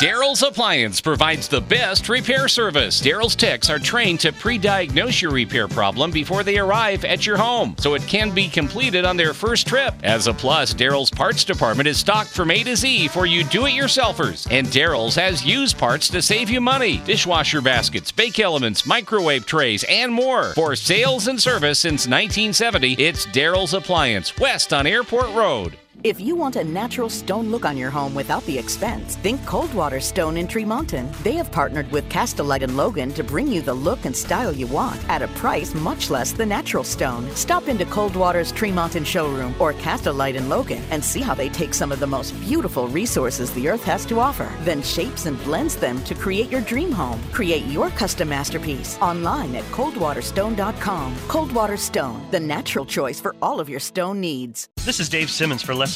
Daryl's 0.00 0.42
Appliance 0.42 1.00
provides 1.00 1.48
the 1.48 1.62
best 1.62 2.10
repair 2.10 2.48
service. 2.48 3.00
Daryl's 3.00 3.34
techs 3.34 3.70
are 3.70 3.78
trained 3.78 4.20
to 4.20 4.30
pre 4.30 4.58
diagnose 4.58 5.22
your 5.22 5.30
repair 5.30 5.68
problem 5.68 6.10
before 6.10 6.42
they 6.42 6.58
arrive 6.58 7.02
at 7.06 7.24
your 7.24 7.38
home, 7.38 7.74
so 7.78 7.94
it 7.94 8.02
can 8.02 8.30
be 8.30 8.46
completed 8.46 9.06
on 9.06 9.16
their 9.16 9.32
first 9.32 9.66
trip. 9.66 9.94
As 10.02 10.26
a 10.26 10.34
plus, 10.34 10.74
Daryl's 10.74 11.10
parts 11.10 11.44
department 11.44 11.88
is 11.88 11.96
stocked 11.96 12.28
from 12.28 12.50
A 12.50 12.62
to 12.64 12.76
Z 12.76 13.08
for 13.08 13.24
you 13.24 13.42
do 13.44 13.64
it 13.64 13.70
yourselfers, 13.70 14.46
and 14.50 14.66
Daryl's 14.66 15.14
has 15.14 15.46
used 15.46 15.78
parts 15.78 16.10
to 16.10 16.20
save 16.20 16.50
you 16.50 16.60
money 16.60 16.98
dishwasher 17.06 17.62
baskets, 17.62 18.12
bake 18.12 18.38
elements, 18.38 18.84
microwave 18.84 19.46
trays, 19.46 19.82
and 19.84 20.12
more. 20.12 20.52
For 20.52 20.76
sales 20.76 21.26
and 21.26 21.40
service 21.40 21.78
since 21.78 22.06
1970, 22.06 23.02
it's 23.02 23.24
Daryl's 23.28 23.72
Appliance, 23.72 24.36
west 24.36 24.74
on 24.74 24.86
Airport 24.86 25.30
Road. 25.30 25.78
If 26.06 26.20
you 26.20 26.36
want 26.36 26.54
a 26.54 26.62
natural 26.62 27.08
stone 27.10 27.50
look 27.50 27.64
on 27.64 27.76
your 27.76 27.90
home 27.90 28.14
without 28.14 28.44
the 28.44 28.56
expense, 28.56 29.16
think 29.16 29.44
Coldwater 29.44 29.98
Stone 29.98 30.36
in 30.36 30.46
Tremonton. 30.46 31.12
They 31.24 31.32
have 31.32 31.50
partnered 31.50 31.90
with 31.90 32.08
Castellite 32.08 32.62
and 32.62 32.76
Logan 32.76 33.12
to 33.14 33.24
bring 33.24 33.48
you 33.48 33.60
the 33.60 33.74
look 33.74 34.04
and 34.04 34.14
style 34.14 34.52
you 34.52 34.68
want 34.68 35.02
at 35.08 35.20
a 35.20 35.26
price 35.42 35.74
much 35.74 36.08
less 36.08 36.30
than 36.30 36.50
natural 36.50 36.84
stone. 36.84 37.28
Stop 37.34 37.66
into 37.66 37.84
Coldwater's 37.86 38.52
Tremonton 38.52 39.04
showroom 39.04 39.52
or 39.58 39.72
Castellite 39.72 40.36
and 40.36 40.48
Logan 40.48 40.84
and 40.92 41.04
see 41.04 41.20
how 41.20 41.34
they 41.34 41.48
take 41.48 41.74
some 41.74 41.90
of 41.90 41.98
the 41.98 42.06
most 42.06 42.40
beautiful 42.40 42.86
resources 42.86 43.50
the 43.50 43.68
earth 43.68 43.82
has 43.82 44.06
to 44.06 44.20
offer, 44.20 44.48
then 44.60 44.82
shapes 44.82 45.26
and 45.26 45.42
blends 45.42 45.74
them 45.74 46.00
to 46.04 46.14
create 46.14 46.52
your 46.52 46.60
dream 46.60 46.92
home. 46.92 47.20
Create 47.32 47.64
your 47.64 47.90
custom 47.90 48.28
masterpiece 48.28 48.96
online 49.02 49.56
at 49.56 49.64
coldwaterstone.com. 49.72 51.16
Coldwater 51.26 51.76
Stone, 51.76 52.24
the 52.30 52.38
natural 52.38 52.86
choice 52.86 53.20
for 53.20 53.34
all 53.42 53.58
of 53.58 53.68
your 53.68 53.80
stone 53.80 54.20
needs. 54.20 54.68
This 54.84 55.00
is 55.00 55.08
Dave 55.08 55.30
Simmons 55.30 55.62
for 55.62 55.74
Les 55.74 55.95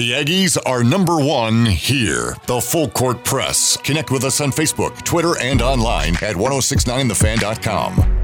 The 0.00 0.12
Aggies 0.12 0.56
are 0.64 0.82
number 0.82 1.18
one 1.18 1.66
here. 1.66 2.34
The 2.46 2.58
Full 2.58 2.88
Court 2.88 3.22
Press. 3.22 3.76
Connect 3.76 4.10
with 4.10 4.24
us 4.24 4.40
on 4.40 4.50
Facebook, 4.50 5.04
Twitter, 5.04 5.36
and 5.38 5.60
online 5.60 6.14
at 6.22 6.36
1069thefan.com. 6.36 8.20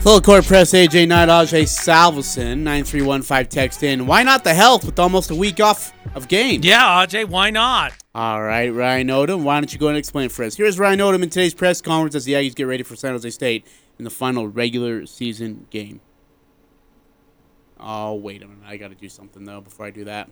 Full 0.00 0.20
court 0.22 0.46
press, 0.46 0.72
AJ 0.72 1.08
Knight, 1.08 1.28
Ajay 1.28 1.64
Salvesen, 1.64 2.60
9315 2.60 3.46
text 3.50 3.82
in. 3.82 4.06
Why 4.06 4.22
not 4.22 4.42
the 4.42 4.54
health 4.54 4.86
with 4.86 4.98
almost 4.98 5.30
a 5.30 5.34
week 5.34 5.60
off 5.60 5.92
of 6.14 6.28
games? 6.28 6.64
Yeah, 6.64 7.04
AJ, 7.04 7.28
why 7.28 7.50
not? 7.50 7.92
All 8.16 8.42
right, 8.42 8.72
Ryan 8.72 9.08
Odom, 9.08 9.42
why 9.42 9.60
don't 9.60 9.70
you 9.70 9.78
go 9.78 9.88
and 9.88 9.98
explain 9.98 10.30
for 10.30 10.42
us? 10.42 10.56
Here's 10.56 10.78
Ryan 10.78 11.00
Odom 11.00 11.22
in 11.22 11.28
today's 11.28 11.52
press 11.52 11.82
conference 11.82 12.14
as 12.14 12.24
the 12.24 12.32
Aggies 12.32 12.54
get 12.54 12.64
ready 12.64 12.82
for 12.82 12.96
San 12.96 13.12
Jose 13.12 13.28
State 13.28 13.66
in 13.98 14.06
the 14.06 14.10
final 14.10 14.48
regular 14.48 15.04
season 15.04 15.66
game. 15.68 16.00
Oh, 17.78 18.14
wait 18.14 18.42
a 18.42 18.46
minute. 18.46 18.64
I 18.66 18.78
got 18.78 18.88
to 18.88 18.94
do 18.94 19.10
something, 19.10 19.44
though, 19.44 19.60
before 19.60 19.84
I 19.84 19.90
do 19.90 20.04
that. 20.04 20.30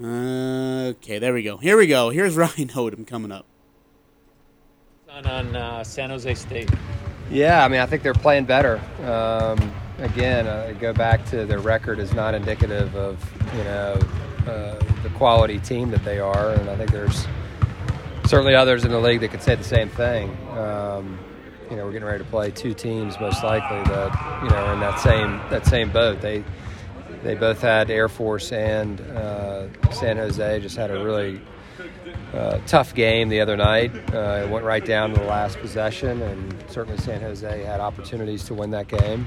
Okay, 0.00 1.18
there 1.18 1.34
we 1.34 1.42
go. 1.42 1.56
Here 1.56 1.76
we 1.76 1.88
go. 1.88 2.10
Here's 2.10 2.36
Ryan 2.36 2.68
Odom 2.68 3.04
coming 3.04 3.32
up. 3.32 3.46
On, 5.10 5.26
on 5.26 5.56
uh, 5.56 5.82
San 5.82 6.10
Jose 6.10 6.32
State. 6.34 6.70
Yeah, 7.28 7.64
I 7.64 7.68
mean, 7.68 7.80
I 7.80 7.86
think 7.86 8.04
they're 8.04 8.14
playing 8.14 8.44
better. 8.44 8.80
Um, 9.02 9.74
again, 9.98 10.46
uh, 10.46 10.74
go 10.80 10.92
back 10.92 11.24
to 11.26 11.46
their 11.46 11.60
record 11.60 11.98
is 11.98 12.12
not 12.12 12.34
indicative 12.34 12.94
of 12.96 13.18
you 13.56 13.64
know 13.64 13.98
uh, 14.46 14.78
the 15.02 15.10
quality 15.14 15.58
team 15.58 15.90
that 15.90 16.04
they 16.04 16.18
are, 16.18 16.50
and 16.50 16.68
I 16.68 16.76
think 16.76 16.90
there's 16.90 17.26
certainly 18.26 18.54
others 18.54 18.84
in 18.84 18.90
the 18.90 19.00
league 19.00 19.20
that 19.20 19.30
could 19.30 19.42
say 19.42 19.54
the 19.54 19.64
same 19.64 19.88
thing. 19.88 20.30
Um, 20.50 21.18
you 21.70 21.76
know, 21.76 21.86
we're 21.86 21.92
getting 21.92 22.06
ready 22.06 22.22
to 22.22 22.30
play 22.30 22.50
two 22.50 22.74
teams 22.74 23.18
most 23.18 23.42
likely 23.42 23.82
that 23.92 24.42
you 24.42 24.50
know 24.50 24.56
are 24.56 24.74
in 24.74 24.80
that 24.80 24.98
same 25.00 25.40
that 25.50 25.66
same 25.66 25.90
boat. 25.90 26.20
They 26.20 26.44
they 27.22 27.34
both 27.34 27.60
had 27.60 27.90
Air 27.90 28.08
Force 28.08 28.52
and 28.52 29.00
uh, 29.00 29.66
San 29.90 30.16
Jose 30.16 30.60
just 30.60 30.76
had 30.76 30.90
a 30.90 31.02
really 31.02 31.40
uh, 32.34 32.58
tough 32.66 32.94
game 32.94 33.28
the 33.28 33.40
other 33.40 33.56
night. 33.56 33.92
Uh, 34.12 34.44
it 34.44 34.50
went 34.50 34.64
right 34.64 34.84
down 34.84 35.14
to 35.14 35.20
the 35.20 35.26
last 35.26 35.58
possession, 35.58 36.20
and 36.20 36.54
certainly 36.68 36.98
San 37.00 37.20
Jose 37.20 37.62
had 37.62 37.80
opportunities 37.80 38.44
to 38.44 38.54
win 38.54 38.70
that 38.70 38.88
game. 38.88 39.26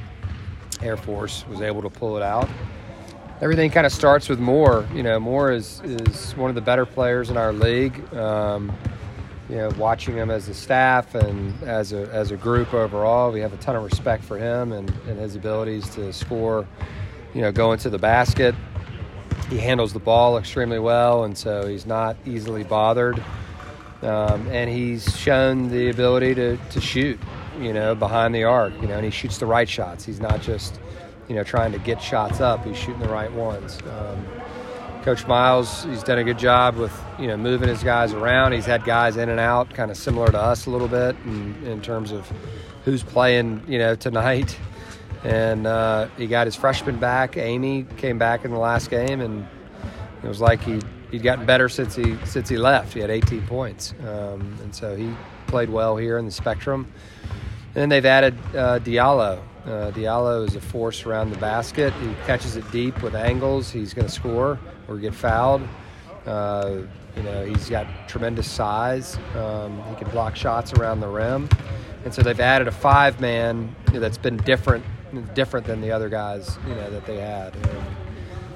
Air 0.81 0.97
Force 0.97 1.45
was 1.47 1.61
able 1.61 1.81
to 1.81 1.89
pull 1.89 2.17
it 2.17 2.23
out. 2.23 2.49
Everything 3.41 3.69
kind 3.69 3.85
of 3.85 3.91
starts 3.91 4.29
with 4.29 4.39
Moore. 4.39 4.87
You 4.93 5.03
know, 5.03 5.19
Moore 5.19 5.51
is, 5.51 5.81
is 5.83 6.35
one 6.35 6.49
of 6.49 6.55
the 6.55 6.61
better 6.61 6.85
players 6.85 7.29
in 7.29 7.37
our 7.37 7.53
league. 7.53 8.13
Um, 8.13 8.75
you 9.49 9.55
know, 9.55 9.69
watching 9.77 10.15
him 10.15 10.29
as 10.29 10.49
a 10.49 10.53
staff 10.53 11.15
and 11.15 11.61
as 11.63 11.93
a, 11.93 12.09
as 12.11 12.31
a 12.31 12.37
group 12.37 12.73
overall, 12.73 13.31
we 13.31 13.39
have 13.39 13.53
a 13.53 13.57
ton 13.57 13.75
of 13.75 13.83
respect 13.83 14.23
for 14.23 14.37
him 14.37 14.73
and, 14.73 14.89
and 15.07 15.19
his 15.19 15.35
abilities 15.35 15.89
to 15.91 16.11
score, 16.11 16.67
you 17.33 17.41
know, 17.41 17.51
go 17.51 17.71
into 17.71 17.89
the 17.89 17.99
basket 17.99 18.55
he 19.49 19.57
handles 19.57 19.93
the 19.93 19.99
ball 19.99 20.37
extremely 20.37 20.79
well, 20.79 21.23
and 21.23 21.37
so 21.37 21.67
he's 21.67 21.85
not 21.85 22.17
easily 22.25 22.63
bothered. 22.63 23.23
Um, 24.01 24.47
and 24.49 24.69
he's 24.69 25.17
shown 25.17 25.69
the 25.69 25.89
ability 25.89 26.35
to, 26.35 26.57
to 26.57 26.81
shoot, 26.81 27.19
you 27.59 27.73
know, 27.73 27.95
behind 27.95 28.33
the 28.33 28.43
arc, 28.43 28.73
you 28.81 28.87
know, 28.87 28.95
and 28.95 29.05
he 29.05 29.11
shoots 29.11 29.37
the 29.37 29.45
right 29.45 29.67
shots. 29.67 30.05
He's 30.05 30.19
not 30.19 30.41
just, 30.41 30.79
you 31.27 31.35
know, 31.35 31.43
trying 31.43 31.71
to 31.71 31.79
get 31.79 32.01
shots 32.01 32.39
up. 32.39 32.65
He's 32.65 32.77
shooting 32.77 33.01
the 33.01 33.09
right 33.09 33.31
ones. 33.31 33.79
Um, 33.83 34.25
Coach 35.03 35.25
Miles, 35.25 35.83
he's 35.85 36.03
done 36.03 36.17
a 36.17 36.23
good 36.23 36.39
job 36.39 36.75
with, 36.75 36.93
you 37.17 37.27
know, 37.27 37.37
moving 37.37 37.69
his 37.69 37.83
guys 37.83 38.13
around. 38.13 38.51
He's 38.51 38.65
had 38.65 38.83
guys 38.83 39.15
in 39.15 39.29
and 39.29 39.39
out, 39.39 39.73
kind 39.73 39.89
of 39.89 39.97
similar 39.97 40.27
to 40.31 40.39
us 40.39 40.65
a 40.65 40.69
little 40.69 40.89
bit 40.89 41.15
in, 41.25 41.55
in 41.63 41.81
terms 41.81 42.11
of 42.11 42.29
who's 42.83 43.03
playing, 43.03 43.63
you 43.67 43.79
know, 43.79 43.95
tonight 43.95 44.57
and 45.23 45.67
uh, 45.67 46.07
he 46.17 46.27
got 46.27 46.47
his 46.47 46.55
freshman 46.55 46.97
back. 46.97 47.37
Amy 47.37 47.85
came 47.97 48.17
back 48.17 48.45
in 48.45 48.51
the 48.51 48.57
last 48.57 48.89
game, 48.89 49.21
and 49.21 49.45
it 50.23 50.27
was 50.27 50.41
like 50.41 50.61
he 50.61 50.79
he'd 51.11 51.23
gotten 51.23 51.45
better 51.45 51.69
since 51.69 51.95
he 51.95 52.17
since 52.25 52.49
he 52.49 52.57
left. 52.57 52.93
He 52.93 52.99
had 52.99 53.09
18 53.09 53.45
points, 53.47 53.93
um, 54.05 54.57
and 54.61 54.73
so 54.73 54.95
he 54.95 55.13
played 55.47 55.69
well 55.69 55.97
here 55.97 56.17
in 56.17 56.25
the 56.25 56.31
Spectrum. 56.31 56.91
Then 57.77 57.89
they've 57.89 58.07
added 58.07 58.33
uh, 58.55 58.79
Diallo. 58.79 59.39
Uh, 59.63 59.91
Diallo 59.91 60.47
is 60.47 60.55
a 60.55 60.59
force 60.59 61.05
around 61.05 61.29
the 61.29 61.37
basket. 61.37 61.93
He 62.01 62.11
catches 62.25 62.55
it 62.55 62.63
deep 62.71 63.03
with 63.03 63.13
angles. 63.13 63.69
He's 63.69 63.93
going 63.93 64.07
to 64.07 64.11
score 64.11 64.57
or 64.87 64.97
get 64.97 65.13
fouled. 65.13 65.61
Uh, 66.25 66.77
you 67.15 67.21
know, 67.21 67.45
he's 67.45 67.69
got 67.69 67.85
tremendous 68.09 68.49
size. 68.49 69.19
Um, 69.35 69.79
he 69.91 69.95
can 69.95 70.09
block 70.09 70.35
shots 70.35 70.73
around 70.73 71.01
the 71.01 71.07
rim. 71.07 71.47
And 72.03 72.11
so 72.11 72.23
they've 72.23 72.39
added 72.39 72.67
a 72.67 72.71
five 72.71 73.21
man 73.21 73.75
that's 73.93 74.17
been 74.17 74.37
different 74.37 74.83
different 75.35 75.67
than 75.67 75.79
the 75.79 75.91
other 75.91 76.09
guys, 76.09 76.57
you 76.67 76.73
know, 76.73 76.89
that 76.89 77.05
they 77.05 77.17
had. 77.17 77.55
And, 77.55 77.65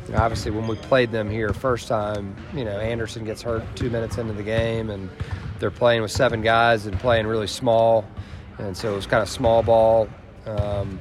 you 0.08 0.14
know, 0.14 0.18
obviously, 0.18 0.50
when 0.50 0.68
we 0.68 0.78
played 0.78 1.12
them 1.12 1.30
here 1.30 1.54
first 1.54 1.88
time, 1.88 2.36
you 2.56 2.66
know, 2.66 2.80
Anderson 2.80 3.24
gets 3.24 3.44
hurt 3.44 3.64
two 3.76 3.92
minutes 3.92 4.18
into 4.18 4.34
the 4.34 4.42
game, 4.42 4.90
and 4.90 5.12
they're 5.60 5.70
playing 5.70 6.02
with 6.02 6.12
seven 6.12 6.42
guys 6.42 6.88
and 6.88 7.00
playing 7.00 7.28
really 7.28 7.46
small, 7.46 8.04
and 8.62 8.76
so 8.76 8.94
it 8.94 8.96
was 8.96 9.06
kind 9.06 9.22
of 9.22 9.30
small 9.30 9.64
ball. 9.64 10.08
Um, 10.46 11.00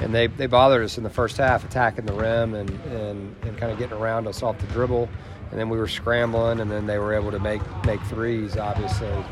and 0.00 0.12
they, 0.12 0.26
they 0.26 0.46
bothered 0.46 0.84
us 0.84 0.98
in 0.98 1.04
the 1.04 1.10
first 1.10 1.36
half, 1.36 1.64
attacking 1.64 2.04
the 2.04 2.12
rim 2.12 2.54
and, 2.54 2.68
and, 2.70 3.36
and 3.42 3.56
kind 3.56 3.70
of 3.70 3.78
getting 3.78 3.96
around 3.96 4.26
us 4.26 4.42
off 4.42 4.58
the 4.58 4.66
dribble. 4.66 5.08
And 5.50 5.60
then 5.60 5.68
we 5.68 5.78
were 5.78 5.86
scrambling, 5.86 6.60
and 6.60 6.70
then 6.70 6.86
they 6.86 6.98
were 6.98 7.14
able 7.14 7.30
to 7.30 7.38
make 7.38 7.62
make 7.84 8.02
threes, 8.02 8.56
obviously. 8.56 9.24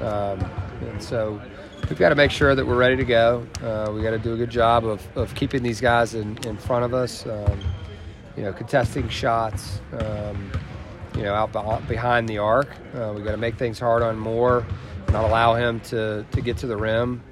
Um, 0.00 0.44
and 0.80 1.00
so 1.00 1.40
we've 1.88 1.98
got 1.98 2.08
to 2.08 2.16
make 2.16 2.32
sure 2.32 2.54
that 2.56 2.66
we're 2.66 2.76
ready 2.76 2.96
to 2.96 3.04
go. 3.04 3.46
Uh, 3.62 3.92
we 3.92 4.02
got 4.02 4.10
to 4.10 4.18
do 4.18 4.34
a 4.34 4.36
good 4.36 4.50
job 4.50 4.84
of, 4.84 5.06
of 5.16 5.32
keeping 5.36 5.62
these 5.62 5.80
guys 5.80 6.14
in, 6.14 6.36
in 6.44 6.56
front 6.56 6.84
of 6.84 6.92
us. 6.92 7.24
Um, 7.26 7.60
you 8.36 8.42
know, 8.42 8.52
contesting 8.52 9.08
shots. 9.08 9.80
Um, 9.92 10.50
you 11.16 11.22
know, 11.22 11.34
out 11.34 11.88
behind 11.88 12.28
the 12.28 12.38
arc. 12.38 12.68
Uh, 12.94 13.12
we 13.16 13.22
got 13.22 13.30
to 13.30 13.36
make 13.38 13.56
things 13.56 13.78
hard 13.78 14.02
on 14.02 14.18
Moore, 14.18 14.66
not 15.12 15.24
allow 15.24 15.54
him 15.54 15.80
to, 15.80 16.24
to 16.32 16.40
get 16.40 16.56
to 16.58 16.66
the 16.66 16.76
rim, 16.76 17.22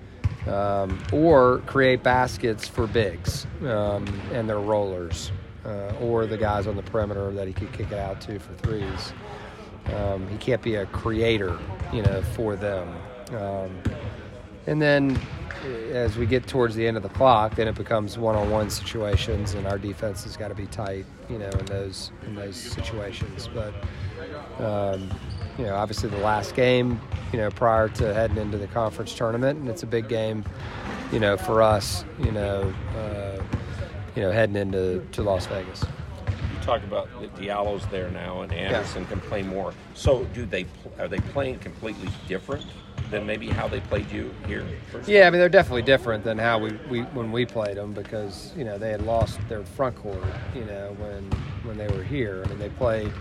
um, 0.47 0.99
or 1.13 1.59
create 1.67 2.03
baskets 2.03 2.69
for 2.69 2.87
bigs 2.87 3.47
um, 3.63 4.07
and 4.33 4.49
their 4.49 4.61
rollers, 4.61 5.33
uh, 5.65 5.93
or 6.01 6.27
the 6.27 6.37
guys 6.37 6.67
on 6.67 6.77
the 6.77 6.83
perimeter 6.83 7.31
that 7.33 7.47
he 7.47 7.55
could 7.55 7.73
kick 7.73 7.91
it 7.91 7.99
out 7.99 8.21
to 8.21 8.39
for 8.39 8.55
threes. 8.55 9.13
Um, 9.97 10.29
he 10.29 10.37
can't 10.39 10.63
be 10.63 10.77
a 10.77 10.87
creator, 10.87 11.59
you 11.93 12.03
know, 12.03 12.23
for 12.23 12.57
them. 12.57 12.89
Um, 13.33 13.79
and 14.67 14.81
then 14.81 15.19
uh, 15.65 15.69
as 15.93 16.17
we 16.17 16.27
get 16.27 16.47
towards 16.47 16.75
the 16.75 16.87
end 16.87 16.97
of 16.97 17.03
the 17.03 17.09
clock, 17.11 17.57
then 17.57 17.69
it 17.69 17.75
becomes 17.75 18.17
one-on-one 18.19 18.71
situations, 18.71 19.55
and 19.55 19.67
our 19.67 19.79
defense 19.79 20.25
has 20.25 20.37
got 20.37 20.49
to 20.49 20.55
be 20.55 20.67
tight, 20.67 21.05
you 21.29 21.39
know, 21.39 21.51
in 21.51 21.67
those 21.67 22.13
in 22.27 22.35
those 22.35 22.57
situations. 22.57 23.49
But 23.53 23.75
um, 24.63 25.11
you 25.59 25.65
know, 25.65 25.75
obviously 25.75 26.09
the 26.09 26.19
last 26.19 26.55
game, 26.55 27.01
you 27.33 27.39
know, 27.39 27.51
prior 27.51 27.89
to 27.91 28.13
heading 28.15 28.39
into 28.39 28.59
the 28.59 28.67
conference 28.69 29.15
tournament, 29.15 29.59
and 29.59 29.69
it's 29.69 29.83
a 29.83 29.87
big 29.87 30.09
game, 30.09 30.45
you 31.13 31.21
know, 31.21 31.37
for 31.37 31.63
us, 31.63 32.05
you 32.19 32.33
know, 32.33 32.73
uh, 32.97 33.43
you 34.17 34.23
know, 34.23 34.31
heading 34.31 34.57
into 34.57 35.05
to 35.13 35.23
Las 35.23 35.47
Vegas. 35.47 35.85
You 36.29 36.61
talk 36.63 36.83
about 36.85 37.09
the 37.21 37.29
Diallo's 37.41 37.87
there 37.89 38.11
now, 38.11 38.43
and 38.43 38.53
Anderson 38.53 39.05
can 39.07 39.21
play 39.21 39.43
more. 39.43 39.75
So, 39.95 40.25
do 40.35 40.47
they 40.47 40.67
are 40.99 41.09
they 41.09 41.19
playing 41.19 41.59
completely 41.59 42.09
different 42.27 42.65
than 43.11 43.27
maybe 43.27 43.49
how 43.49 43.69
they 43.69 43.81
played 43.81 44.11
you 44.11 44.35
here? 44.47 44.67
Yeah, 45.07 45.27
I 45.27 45.31
mean 45.31 45.41
they're 45.41 45.49
definitely 45.49 45.83
different 45.83 46.25
than 46.25 46.39
how 46.39 46.59
we, 46.59 46.73
we 46.89 47.03
when 47.03 47.31
we 47.31 47.45
played 47.47 47.77
them 47.77 47.93
because 47.93 48.53
you 48.57 48.65
know 48.65 48.79
they 48.79 48.91
had 48.91 49.03
lost 49.03 49.39
their 49.49 49.65
front 49.65 49.97
court, 49.97 50.25
you 50.55 50.65
know, 50.65 50.97
when 50.99 51.31
when 51.65 51.77
they 51.77 51.89
were 51.89 52.03
here. 52.03 52.43
I 52.45 52.49
mean 52.49 52.59
they 52.59 52.71
played, 52.71 53.13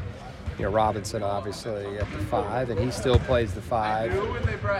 you 0.57 0.65
know, 0.65 0.71
Robinson 0.71 1.23
obviously 1.23 1.97
at 1.97 2.11
the 2.11 2.19
five, 2.25 2.69
and 2.69 2.79
he 2.79 2.91
still 2.91 3.19
plays 3.19 3.53
the 3.53 3.61
five. 3.61 4.13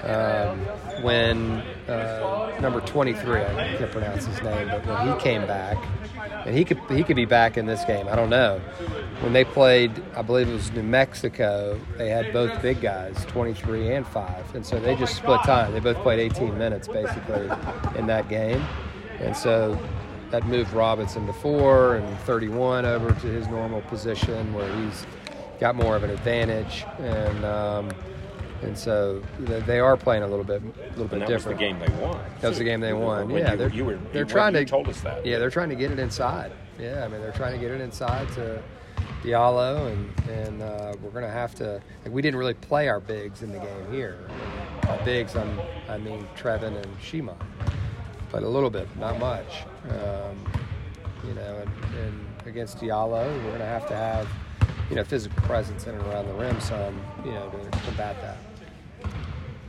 Um, 0.06 0.60
when 1.04 1.62
uh, 1.88 2.58
number 2.62 2.82
23, 2.82 3.42
I 3.42 3.76
can't 3.78 3.92
pronounce 3.92 4.26
his 4.26 4.42
name, 4.42 4.68
but 4.70 4.86
when 4.86 5.14
he 5.14 5.20
came 5.22 5.46
back, 5.48 5.78
and 6.46 6.56
he 6.56 6.66
could 6.66 6.80
he 6.90 7.04
could 7.04 7.16
be 7.16 7.26
back 7.26 7.58
in 7.58 7.66
this 7.66 7.84
game. 7.86 8.08
I 8.08 8.16
don't 8.16 8.30
know. 8.30 8.60
When 9.22 9.34
they 9.34 9.46
played, 9.46 9.92
I 10.16 10.22
believe 10.22 10.50
it 10.50 10.54
was 10.54 10.72
New 10.72 10.84
Mexico. 10.84 11.80
They 11.98 12.10
had 12.10 12.34
both 12.34 12.62
big 12.62 12.82
guys, 12.82 13.24
23 13.26 13.94
and 13.94 14.08
five, 14.08 14.54
and 14.56 14.66
so 14.66 14.80
they 14.80 14.96
just 14.96 15.16
split 15.16 15.42
time. 15.44 15.72
They 15.72 15.80
both 15.80 15.98
played 15.98 16.20
18 16.20 16.58
minutes 16.58 16.88
basically 16.88 17.50
in 17.96 18.08
that 18.08 18.28
game, 18.30 18.64
and 19.20 19.36
so 19.36 19.80
that 20.34 20.48
moved 20.48 20.74
Robinson 20.74 21.28
to 21.28 21.34
four 21.34 21.96
and 21.96 22.20
31 22.22 22.86
over 22.86 23.10
to 23.10 23.28
his 23.28 23.48
normal 23.50 23.82
position 23.82 24.52
where 24.54 24.68
he's 24.78 25.06
got 25.60 25.76
more 25.76 25.96
of 25.96 26.04
an 26.04 26.10
advantage 26.10 26.86
and. 27.00 27.46
Um, 27.46 27.92
and 28.62 28.78
so 28.78 29.22
they 29.40 29.82
are 29.82 29.98
playing 29.98 30.24
a 30.24 30.28
little 30.28 30.46
bit, 30.46 30.62
a 30.64 30.90
little 30.92 31.06
bit 31.10 31.20
was 31.20 31.28
the 31.28 31.34
different. 31.54 31.60
game 31.60 31.80
they 31.80 31.90
won. 32.02 32.18
That 32.40 32.48
was 32.48 32.60
the 32.60 32.64
game 32.64 32.80
they 32.80 32.94
won. 32.94 33.28
When 33.28 33.44
yeah, 33.44 33.52
you- 33.52 33.58
they're, 33.58 33.70
you 33.70 33.84
were- 33.84 34.00
they're 34.14 34.24
trying 34.24 34.54
to 34.54 34.64
told 34.64 34.88
us 34.88 35.02
that. 35.02 35.26
Yeah, 35.26 35.38
they're 35.38 35.50
trying 35.50 35.68
to 35.68 35.76
get 35.76 35.92
it 35.92 36.00
inside. 36.00 36.54
Yeah, 36.80 37.04
I 37.04 37.10
mean 37.10 37.20
they're 37.20 37.34
trying 37.34 37.52
to 37.52 37.60
get 37.60 37.72
it 37.72 37.82
inside 37.82 38.26
to 38.36 38.64
Diallo, 39.22 39.92
and 39.92 40.30
and 40.30 40.62
uh, 40.62 40.94
we're 41.02 41.10
gonna 41.12 41.30
have 41.30 41.54
to. 41.56 41.82
Like, 42.06 42.14
we 42.14 42.22
didn't 42.22 42.38
really 42.40 42.54
play 42.54 42.88
our 42.88 43.02
bigs 43.02 43.44
in 43.44 43.52
the 43.52 43.60
game 43.60 43.92
here. 43.92 44.18
Our 44.88 44.98
bigs, 45.04 45.36
I'm, 45.36 45.60
I 45.90 45.98
mean 45.98 46.26
Trevin 46.38 46.78
and 46.78 46.88
Shima, 47.02 47.36
but 48.32 48.44
a 48.44 48.48
little 48.48 48.70
bit, 48.70 48.88
not 48.98 49.20
much. 49.20 49.64
Um, 49.90 50.38
you 51.28 51.34
know, 51.34 51.58
and, 51.62 51.96
and 51.98 52.26
against 52.46 52.78
Diallo, 52.78 53.26
we're 53.44 53.52
gonna 53.52 53.66
have 53.66 53.88
to 53.90 53.96
have 53.96 54.28
you 54.90 54.96
know 54.96 55.04
physical 55.04 55.42
presence 55.44 55.86
in 55.88 55.96
and 55.96 56.06
around 56.08 56.28
the 56.28 56.34
rim 56.34 56.60
some, 56.60 57.00
you 57.26 57.32
know, 57.32 57.50
to 57.50 57.80
combat 57.80 58.16
that. 58.22 58.38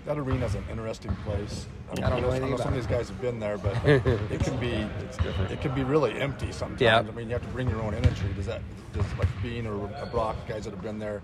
That 0.06 0.18
arena's 0.18 0.54
an 0.54 0.64
interesting 0.70 1.14
place. 1.24 1.66
I 1.90 1.94
don't 1.94 2.22
know 2.22 2.30
anything 2.30 2.58
some 2.58 2.66
about 2.66 2.68
of 2.68 2.74
these 2.74 2.86
guys 2.86 3.08
have 3.08 3.20
been 3.20 3.38
there, 3.38 3.56
but 3.56 3.74
it 3.84 4.40
can 4.40 4.58
be 4.58 4.72
it's 5.02 5.16
different. 5.16 5.50
It 5.50 5.60
can 5.60 5.74
be 5.74 5.82
really 5.82 6.12
empty 6.20 6.52
sometimes. 6.52 6.80
Yeah. 6.80 6.98
I 6.98 7.02
mean, 7.02 7.28
you 7.28 7.32
have 7.32 7.42
to 7.42 7.48
bring 7.48 7.70
your 7.70 7.80
own 7.80 7.94
energy. 7.94 8.26
Does 8.36 8.46
that 8.46 8.60
does 8.92 9.06
like 9.18 9.28
Bean 9.42 9.66
or 9.66 9.86
a 9.96 10.06
Brock 10.06 10.36
guys 10.46 10.64
that 10.64 10.70
have 10.70 10.82
been 10.82 10.98
there 10.98 11.22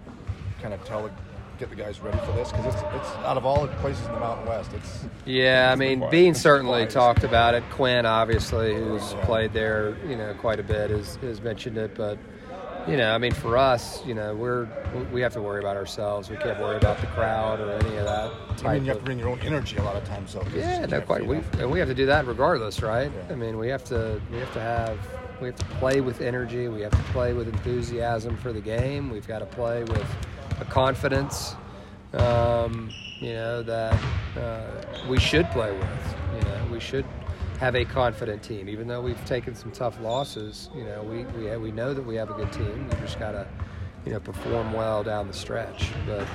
kind 0.62 0.72
of 0.72 0.82
tell 0.84 1.10
get 1.58 1.68
the 1.68 1.76
guys 1.76 2.00
ready 2.00 2.18
for 2.18 2.32
this? 2.32 2.50
Because 2.50 2.74
it's 2.74 2.82
it's 2.94 3.10
out 3.26 3.36
of 3.36 3.44
all 3.44 3.66
the 3.66 3.72
places 3.76 4.06
in 4.06 4.12
the 4.12 4.20
Mountain 4.20 4.46
West, 4.46 4.72
it's 4.72 5.04
Yeah, 5.26 5.70
I 5.70 5.76
mean. 5.76 6.08
Bean 6.10 6.34
certainly 6.34 6.86
talked 6.86 7.22
about 7.22 7.54
it. 7.54 7.62
Quinn, 7.70 8.06
obviously, 8.06 8.74
who's 8.74 9.12
played 9.22 9.52
there, 9.52 9.96
you 10.06 10.16
know, 10.16 10.34
quite 10.34 10.58
a 10.58 10.64
bit, 10.64 10.90
has, 10.90 11.16
has 11.16 11.40
mentioned 11.42 11.76
it. 11.76 11.94
But 11.94 12.18
you 12.88 12.96
know, 12.96 13.14
I 13.14 13.18
mean, 13.18 13.32
for 13.32 13.56
us, 13.56 14.04
you 14.06 14.14
know, 14.14 14.34
we're 14.34 14.68
we 15.12 15.20
have 15.20 15.32
to 15.34 15.42
worry 15.42 15.60
about 15.60 15.76
ourselves. 15.76 16.30
We 16.30 16.36
can't 16.36 16.58
worry 16.60 16.76
about 16.76 17.00
the 17.00 17.06
crowd 17.08 17.60
or 17.60 17.70
any 17.70 17.96
of 17.96 18.06
that. 18.06 18.32
I 18.64 18.74
mean, 18.74 18.84
you 18.84 18.90
have 18.90 18.98
to 18.98 19.04
bring 19.04 19.18
your 19.18 19.28
own 19.28 19.40
energy 19.40 19.76
a 19.76 19.82
lot 19.82 19.96
of 19.96 20.04
times. 20.04 20.34
though. 20.34 20.44
yeah, 20.54 20.86
no, 20.86 21.00
quite. 21.00 21.24
We 21.26 21.40
and 21.58 21.70
we 21.70 21.78
have 21.78 21.88
to 21.88 21.94
do 21.94 22.06
that 22.06 22.26
regardless, 22.26 22.82
right? 22.82 23.10
I 23.30 23.34
mean, 23.34 23.58
we 23.58 23.68
have 23.68 23.84
to 23.84 24.20
we 24.30 24.38
have 24.38 24.52
to 24.54 24.60
have 24.60 24.98
we 25.40 25.46
have 25.48 25.56
to 25.56 25.64
play 25.76 26.00
with 26.00 26.20
energy. 26.20 26.68
We 26.68 26.80
have 26.82 26.92
to 26.92 27.12
play 27.12 27.32
with 27.32 27.48
enthusiasm 27.48 28.36
for 28.36 28.52
the 28.52 28.60
game. 28.60 29.10
We've 29.10 29.28
got 29.28 29.40
to 29.40 29.46
play 29.46 29.84
with 29.84 30.06
a 30.60 30.64
confidence, 30.64 31.54
um, 32.12 32.90
you 33.20 33.32
know, 33.32 33.62
that 33.62 33.98
uh, 34.36 34.66
we 35.08 35.18
should 35.18 35.50
play 35.50 35.72
with. 35.72 36.16
You 36.34 36.42
know, 36.42 36.68
we 36.70 36.80
should 36.80 37.06
have 37.60 37.76
a 37.76 37.84
confident 37.84 38.42
team, 38.42 38.70
even 38.70 38.88
though 38.88 39.02
we've 39.02 39.22
taken 39.26 39.54
some 39.54 39.70
tough 39.70 40.00
losses. 40.00 40.70
You 40.74 40.84
know, 40.84 41.02
we 41.02 41.24
we 41.38 41.54
we 41.58 41.70
know 41.70 41.92
that 41.92 42.02
we 42.02 42.16
have 42.16 42.30
a 42.30 42.32
good 42.32 42.50
team. 42.54 42.88
We 42.88 42.96
just 43.00 43.18
got 43.18 43.32
to, 43.32 43.46
you 44.06 44.12
know, 44.12 44.20
perform 44.20 44.72
well 44.72 45.04
down 45.04 45.26
the 45.26 45.34
stretch. 45.34 45.90
But 46.06 46.26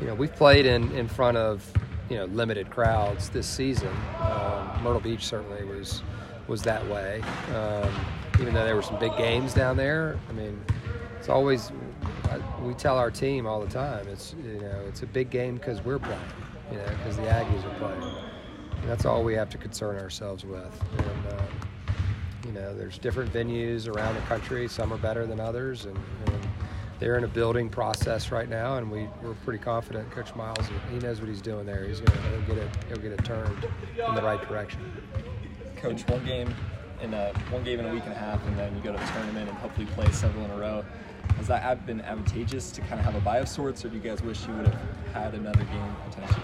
you 0.00 0.06
know, 0.06 0.14
we've 0.14 0.34
played 0.34 0.66
in 0.66 0.92
in 0.92 1.08
front 1.08 1.36
of 1.36 1.68
you 2.08 2.16
know 2.16 2.26
limited 2.26 2.70
crowds 2.70 3.28
this 3.28 3.48
season. 3.48 3.92
Um, 4.20 4.82
Myrtle 4.84 5.00
Beach 5.00 5.26
certainly 5.26 5.64
was 5.64 6.04
was 6.46 6.62
that 6.62 6.86
way. 6.88 7.22
Um, 7.56 7.90
even 8.40 8.54
though 8.54 8.64
there 8.64 8.76
were 8.76 8.82
some 8.82 9.00
big 9.00 9.16
games 9.16 9.52
down 9.52 9.76
there, 9.76 10.16
I 10.28 10.32
mean, 10.32 10.64
it's 11.18 11.28
always 11.28 11.72
we 12.62 12.72
tell 12.74 12.98
our 12.98 13.10
team 13.10 13.48
all 13.48 13.60
the 13.60 13.70
time. 13.70 14.06
It's 14.06 14.36
you 14.44 14.60
know 14.60 14.84
it's 14.86 15.02
a 15.02 15.06
big 15.06 15.30
game 15.30 15.56
because 15.56 15.84
we're 15.84 15.98
playing. 15.98 16.20
You 16.70 16.78
know, 16.78 16.84
because 16.98 17.16
the 17.16 17.22
Aggies 17.22 17.64
are 17.64 17.78
playing. 17.78 18.27
And 18.80 18.90
that's 18.90 19.04
all 19.04 19.22
we 19.24 19.34
have 19.34 19.50
to 19.50 19.58
concern 19.58 19.98
ourselves 19.98 20.44
with. 20.44 20.82
And 20.98 21.34
uh, 21.34 21.42
you 22.46 22.52
know, 22.52 22.74
there's 22.74 22.98
different 22.98 23.32
venues 23.32 23.88
around 23.88 24.14
the 24.14 24.20
country. 24.22 24.68
Some 24.68 24.92
are 24.92 24.98
better 24.98 25.26
than 25.26 25.38
others, 25.38 25.84
and, 25.84 25.96
and 25.96 26.48
they're 26.98 27.18
in 27.18 27.24
a 27.24 27.28
building 27.28 27.68
process 27.68 28.30
right 28.32 28.48
now. 28.48 28.78
And 28.78 28.90
we, 28.90 29.06
we're 29.22 29.34
pretty 29.44 29.58
confident. 29.58 30.10
Coach 30.10 30.34
Miles, 30.34 30.66
he 30.90 30.98
knows 30.98 31.20
what 31.20 31.28
he's 31.28 31.42
doing 31.42 31.66
there. 31.66 31.84
He's 31.84 32.00
gonna 32.00 32.20
he'll 32.30 32.54
get 32.54 32.58
it 32.58 32.70
he'll 32.88 32.98
get 32.98 33.12
it 33.12 33.24
turned 33.24 33.66
in 34.06 34.14
the 34.14 34.22
right 34.22 34.40
direction. 34.48 34.80
Coach, 35.76 36.08
one 36.08 36.24
game 36.24 36.54
in 37.02 37.14
a 37.14 37.32
one 37.50 37.62
game 37.64 37.80
in 37.80 37.86
a 37.86 37.92
week 37.92 38.04
and 38.04 38.12
a 38.12 38.18
half, 38.18 38.44
and 38.46 38.58
then 38.58 38.74
you 38.74 38.82
go 38.82 38.92
to 38.92 38.98
the 38.98 39.12
tournament 39.12 39.48
and 39.48 39.58
hopefully 39.58 39.86
play 39.94 40.10
several 40.10 40.44
in 40.44 40.50
a 40.50 40.56
row. 40.56 40.84
Has 41.36 41.46
that 41.48 41.86
been 41.86 42.00
advantageous 42.00 42.72
to 42.72 42.80
kind 42.80 42.94
of 42.94 43.00
have 43.00 43.14
a 43.14 43.20
buy 43.20 43.38
of 43.38 43.48
sorts, 43.48 43.84
or 43.84 43.88
do 43.88 43.96
you 43.96 44.02
guys 44.02 44.22
wish 44.22 44.46
you 44.46 44.54
would 44.54 44.66
have 44.66 44.80
had 45.12 45.34
another 45.34 45.62
game 45.64 45.96
potentially? 46.08 46.42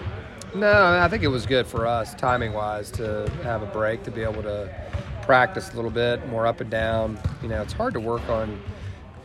No, 0.55 0.97
I 1.01 1.09
think 1.09 1.21
it 1.23 1.27
was 1.27 1.45
good 1.45 1.67
for 1.67 1.85
us, 1.85 2.13
timing 2.13 2.53
wise, 2.53 2.89
to 2.91 3.29
have 3.43 3.61
a 3.61 3.65
break, 3.65 4.03
to 4.03 4.11
be 4.11 4.21
able 4.21 4.41
to 4.43 4.73
practice 5.21 5.73
a 5.73 5.75
little 5.75 5.91
bit 5.91 6.25
more 6.29 6.47
up 6.47 6.61
and 6.61 6.69
down. 6.69 7.19
You 7.41 7.49
know, 7.49 7.61
it's 7.61 7.73
hard 7.73 7.93
to 7.93 7.99
work 7.99 8.27
on, 8.29 8.61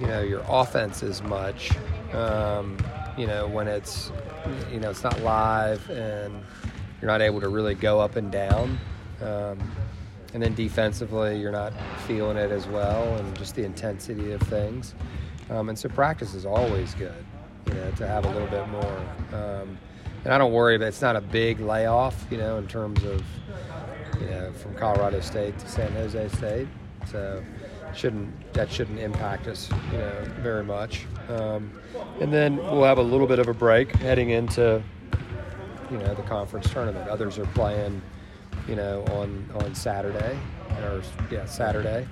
you 0.01 0.09
know, 0.09 0.23
your 0.23 0.43
offense 0.49 1.05
as 1.05 1.23
much, 1.23 1.71
um, 2.15 2.77
you 3.17 3.29
know, 3.29 3.47
when 3.47 3.69
it's, 3.69 4.11
you 4.73 4.81
know, 4.81 4.91
it's 4.91 5.05
not 5.05 5.21
live 5.21 5.89
and 5.89 6.43
you're 7.01 7.11
not 7.11 7.23
able 7.23 7.41
to 7.43 7.49
really 7.49 7.77
go 7.77 8.01
up 8.01 8.17
and 8.17 8.33
down. 8.33 8.77
Um, 9.23 9.59
and 10.35 10.43
then 10.43 10.55
defensively, 10.55 11.39
you're 11.39 11.53
not 11.53 11.73
feeling 12.09 12.39
it 12.39 12.51
as 12.51 12.67
well, 12.67 13.05
and 13.19 13.39
just 13.39 13.55
the 13.55 13.65
intensity 13.65 14.33
of 14.33 14.41
things. 14.43 14.97
Um, 15.49 15.69
and 15.69 15.79
so 15.79 15.89
practice 15.89 16.35
is 16.35 16.45
always 16.45 16.93
good, 16.95 17.25
you 17.69 17.75
know, 17.75 17.91
to 17.93 18.07
have 18.09 18.25
a 18.25 18.31
little 18.31 18.49
bit 18.49 18.67
more. 18.69 19.01
And 20.25 20.35
I 20.35 20.39
don't 20.39 20.53
worry, 20.53 20.77
but 20.79 20.89
it's 20.89 21.01
not 21.01 21.17
a 21.17 21.21
big 21.21 21.61
layoff, 21.61 22.27
you 22.31 22.37
know, 22.37 22.59
in 22.59 22.67
terms 22.69 23.03
of 23.05 23.23
you 24.21 24.27
know, 24.27 24.53
from 24.53 24.75
Colorado 24.75 25.21
State 25.21 25.59
to 25.59 25.69
San 25.69 25.93
Jose 25.93 26.29
State. 26.29 26.69
So 27.07 27.43
shouldn't 27.95 28.53
that 28.53 28.71
shouldn't 28.71 28.99
impact 28.99 29.47
us, 29.47 29.71
you 29.91 29.99
know, 29.99 30.25
very 30.41 30.63
much. 30.65 31.07
Um, 31.29 31.81
and 32.21 32.33
then 32.33 32.57
we'll 32.57 32.85
have 32.85 32.99
a 32.99 33.03
little 33.03 33.27
bit 33.27 33.39
of 33.39 33.49
a 33.49 33.55
break 33.55 33.93
heading 33.97 34.31
into, 34.31 34.83
you 35.91 35.99
know, 35.99 36.15
the 36.15 36.23
conference 36.23 36.71
tournament. 36.71 37.09
Others 37.09 37.39
are 37.39 37.47
playing, 37.47 38.03
you 38.69 38.77
know, 38.77 39.05
on 39.13 39.49
on 39.55 39.75
Saturday 39.75 40.39
or 40.83 41.03
yeah 41.31 41.47
Saturday, 41.47 42.07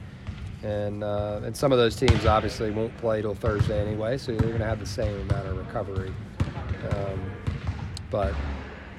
and 0.63 1.05
uh, 1.05 1.41
and 1.45 1.57
some 1.57 1.73
of 1.73 1.79
those 1.79 1.95
teams 1.97 2.25
obviously 2.25 2.71
won't 2.71 2.97
play 2.99 3.21
till 3.23 3.35
Thursday 3.35 3.81
anyway, 3.87 4.17
so 4.19 4.33
you're 4.33 4.41
going 4.41 4.59
to 4.59 4.67
have 4.67 4.81
the 4.81 4.87
same 4.87 5.21
amount 5.21 5.47
of 5.47 5.59
recovery. 5.59 6.13
Um, 6.91 7.31
but 8.11 8.35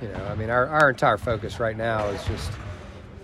you 0.01 0.07
know, 0.07 0.25
I 0.25 0.35
mean, 0.35 0.49
our, 0.49 0.67
our 0.67 0.89
entire 0.89 1.17
focus 1.17 1.59
right 1.59 1.75
now 1.75 2.05
is 2.07 2.23
just 2.25 2.51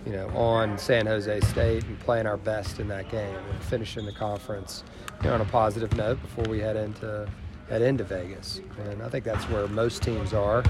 you 0.05 0.11
know, 0.11 0.27
on 0.29 0.77
San 0.77 1.07
Jose 1.07 1.39
State 1.41 1.83
and 1.85 1.99
playing 1.99 2.27
our 2.27 2.37
best 2.37 2.79
in 2.79 2.87
that 2.89 3.09
game 3.09 3.35
and 3.35 3.63
finishing 3.63 4.05
the 4.05 4.11
conference 4.11 4.83
you 5.21 5.29
know, 5.29 5.33
on 5.33 5.41
a 5.41 5.45
positive 5.45 5.95
note 5.97 6.21
before 6.21 6.43
we 6.45 6.59
head 6.59 6.75
into 6.75 7.27
head 7.69 7.81
into 7.81 8.03
Vegas. 8.03 8.61
And 8.85 9.01
I 9.01 9.09
think 9.09 9.25
that's 9.25 9.43
where 9.45 9.67
most 9.67 10.03
teams 10.03 10.33
are. 10.33 10.63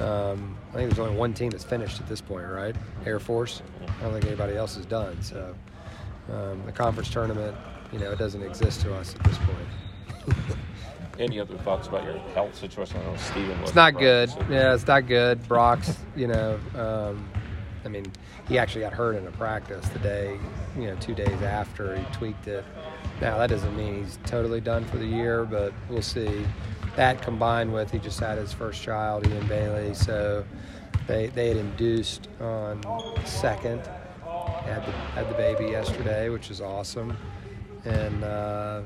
Um, 0.00 0.56
I 0.70 0.76
think 0.76 0.88
there's 0.88 0.98
only 0.98 1.14
one 1.14 1.34
team 1.34 1.50
that's 1.50 1.64
finished 1.64 2.00
at 2.00 2.08
this 2.08 2.22
point, 2.22 2.48
right? 2.48 2.74
Air 3.04 3.20
Force. 3.20 3.62
I 3.82 4.02
don't 4.02 4.12
think 4.12 4.24
anybody 4.24 4.56
else 4.56 4.78
is 4.78 4.86
done. 4.86 5.20
So 5.22 5.54
um, 6.32 6.62
the 6.64 6.72
conference 6.72 7.10
tournament, 7.10 7.54
you 7.92 7.98
know, 7.98 8.10
it 8.10 8.18
doesn't 8.18 8.42
exist 8.42 8.80
to 8.82 8.94
us 8.94 9.14
at 9.14 9.22
this 9.24 9.36
point. 9.36 10.38
Any 11.18 11.38
other 11.38 11.56
thoughts 11.58 11.88
about 11.88 12.04
your 12.04 12.16
health 12.34 12.54
situation? 12.56 13.00
I 13.00 13.04
know 13.04 13.16
Steven 13.16 13.60
was. 13.60 13.70
It's 13.70 13.76
not 13.76 13.98
good. 13.98 14.30
Yeah, 14.48 14.74
it's 14.74 14.86
not 14.86 15.06
good. 15.06 15.46
Brock's, 15.46 15.98
you 16.16 16.26
know, 16.26 16.58
um, 16.74 17.28
I 17.84 17.88
mean, 17.88 18.10
he 18.48 18.58
actually 18.58 18.82
got 18.82 18.92
hurt 18.92 19.16
in 19.16 19.26
a 19.26 19.30
practice 19.32 19.86
the 19.90 19.98
day, 19.98 20.38
you 20.76 20.86
know, 20.86 20.96
two 20.96 21.14
days 21.14 21.42
after 21.42 21.96
he 21.96 22.04
tweaked 22.12 22.48
it. 22.48 22.64
Now 23.20 23.38
that 23.38 23.50
doesn't 23.50 23.76
mean 23.76 24.04
he's 24.04 24.18
totally 24.24 24.60
done 24.60 24.84
for 24.86 24.96
the 24.96 25.06
year, 25.06 25.44
but 25.44 25.72
we'll 25.88 26.02
see. 26.02 26.46
That 26.96 27.22
combined 27.22 27.72
with 27.72 27.90
he 27.90 27.98
just 27.98 28.20
had 28.20 28.38
his 28.38 28.52
first 28.52 28.82
child, 28.82 29.26
Ian 29.26 29.46
Bailey, 29.46 29.94
so 29.94 30.44
they 31.06 31.26
they 31.28 31.48
had 31.48 31.56
induced 31.58 32.28
on 32.40 32.82
second, 33.24 33.80
had 34.64 34.84
the 34.86 34.92
had 34.92 35.28
the 35.28 35.34
baby 35.34 35.66
yesterday, 35.66 36.30
which 36.30 36.50
is 36.50 36.60
awesome, 36.62 37.16
and. 37.84 38.24
Uh, 38.24 38.82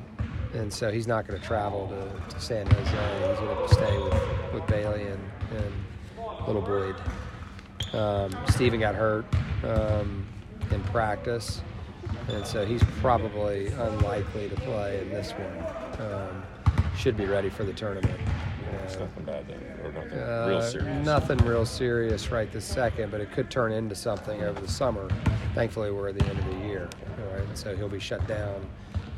and 0.56 0.72
so 0.72 0.90
he's 0.90 1.06
not 1.06 1.26
going 1.26 1.40
to 1.40 1.46
travel 1.46 1.88
to, 1.88 2.34
to 2.34 2.40
San 2.40 2.66
Jose. 2.66 3.28
He's 3.28 3.38
going 3.38 3.68
to 3.68 3.74
stay 3.74 3.98
with, 3.98 4.54
with 4.54 4.66
Bailey 4.66 5.02
and, 5.02 5.30
and 5.56 6.46
little 6.46 6.62
Boyd. 6.62 6.96
Um, 7.92 8.36
Steven 8.50 8.80
got 8.80 8.94
hurt 8.94 9.26
um, 9.64 10.26
in 10.70 10.82
practice, 10.84 11.62
and 12.28 12.46
so 12.46 12.64
he's 12.64 12.82
probably 13.00 13.68
unlikely 13.68 14.48
to 14.48 14.56
play 14.56 15.00
in 15.00 15.10
this 15.10 15.32
one. 15.32 16.10
Um, 16.10 16.42
should 16.96 17.16
be 17.16 17.26
ready 17.26 17.50
for 17.50 17.64
the 17.64 17.72
tournament. 17.72 18.18
Nothing 18.86 19.24
bad 19.24 19.48
then, 19.48 19.58
or 19.82 19.92
nothing 19.92 20.18
Uh, 20.18 20.46
real 20.48 20.62
serious. 20.62 21.06
Nothing 21.06 21.38
real 21.38 21.66
serious 21.66 22.30
right 22.30 22.50
this 22.52 22.64
second, 22.64 23.10
but 23.10 23.20
it 23.20 23.32
could 23.32 23.50
turn 23.50 23.72
into 23.72 23.94
something 23.94 24.42
over 24.42 24.60
the 24.60 24.68
summer. 24.68 25.08
Thankfully, 25.54 25.90
we're 25.90 26.08
at 26.08 26.18
the 26.18 26.24
end 26.26 26.38
of 26.38 26.44
the 26.46 26.66
year, 26.66 26.88
all 27.18 27.38
right? 27.38 27.58
So 27.58 27.74
he'll 27.76 27.88
be 27.88 27.98
shut 27.98 28.26
down 28.26 28.64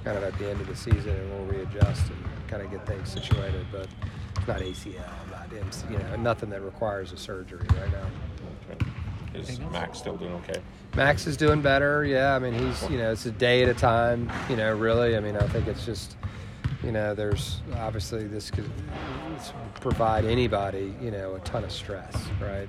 kind 0.04 0.16
of 0.16 0.24
at 0.24 0.38
the 0.38 0.48
end 0.48 0.60
of 0.60 0.66
the 0.66 0.76
season, 0.76 1.10
and 1.10 1.30
we'll 1.30 1.58
readjust 1.58 2.08
and 2.10 2.48
kind 2.48 2.62
of 2.62 2.70
get 2.70 2.86
things 2.86 3.10
situated. 3.10 3.66
But 3.70 3.88
it's 4.36 4.46
not 4.46 4.60
ACL, 4.60 5.30
not 5.30 5.48
MC, 5.52 5.86
you 5.90 5.98
know, 5.98 6.16
nothing 6.16 6.50
that 6.50 6.62
requires 6.62 7.12
a 7.12 7.16
surgery 7.16 7.66
right 7.78 7.92
now. 7.92 8.06
Is 9.34 9.60
Max 9.72 9.98
still 9.98 10.16
doing 10.16 10.32
okay? 10.34 10.60
Max 10.96 11.26
is 11.26 11.36
doing 11.36 11.60
better. 11.60 12.04
Yeah, 12.04 12.34
I 12.34 12.38
mean 12.38 12.54
he's 12.54 12.90
you 12.90 12.98
know 12.98 13.12
it's 13.12 13.26
a 13.26 13.30
day 13.30 13.62
at 13.62 13.68
a 13.68 13.74
time. 13.74 14.30
You 14.48 14.56
know, 14.56 14.74
really. 14.74 15.16
I 15.16 15.20
mean 15.20 15.36
I 15.36 15.46
think 15.48 15.66
it's 15.68 15.84
just 15.84 16.16
you 16.82 16.92
know 16.92 17.14
there's 17.14 17.60
obviously 17.76 18.26
this 18.26 18.50
could 18.50 18.68
provide 19.80 20.24
anybody 20.24 20.94
you 21.00 21.10
know 21.10 21.34
a 21.34 21.40
ton 21.40 21.62
of 21.64 21.70
stress, 21.70 22.16
right? 22.40 22.68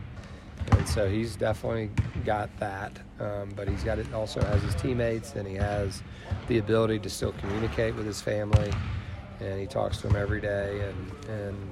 And 0.72 0.88
so 0.88 1.10
he's 1.10 1.36
definitely 1.36 1.90
got 2.26 2.50
that, 2.60 3.00
um, 3.20 3.52
but 3.56 3.68
he's 3.68 3.84
got 3.84 4.00
it. 4.00 4.12
Also 4.14 4.42
has 4.42 4.62
his 4.62 4.76
teammates, 4.76 5.36
and 5.36 5.48
he 5.48 5.56
has 5.56 6.04
the 6.48 6.58
ability 6.58 7.00
to 7.00 7.10
still 7.10 7.34
communicate 7.34 7.96
with 7.96 8.06
his 8.06 8.22
family, 8.22 8.72
and 9.40 9.60
he 9.60 9.68
talks 9.68 9.98
to 10.02 10.08
them 10.08 10.16
every 10.16 10.42
day, 10.42 10.82
and 10.82 11.30
and 11.30 11.70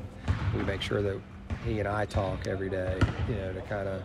we 0.56 0.64
make 0.64 0.82
sure 0.82 1.02
that 1.02 1.20
he 1.66 1.80
and 1.80 1.88
I 1.88 2.06
talk 2.06 2.48
every 2.48 2.70
day, 2.70 2.98
you 3.30 3.36
know, 3.36 3.54
to 3.54 3.62
kind 3.62 3.88
of 3.88 4.04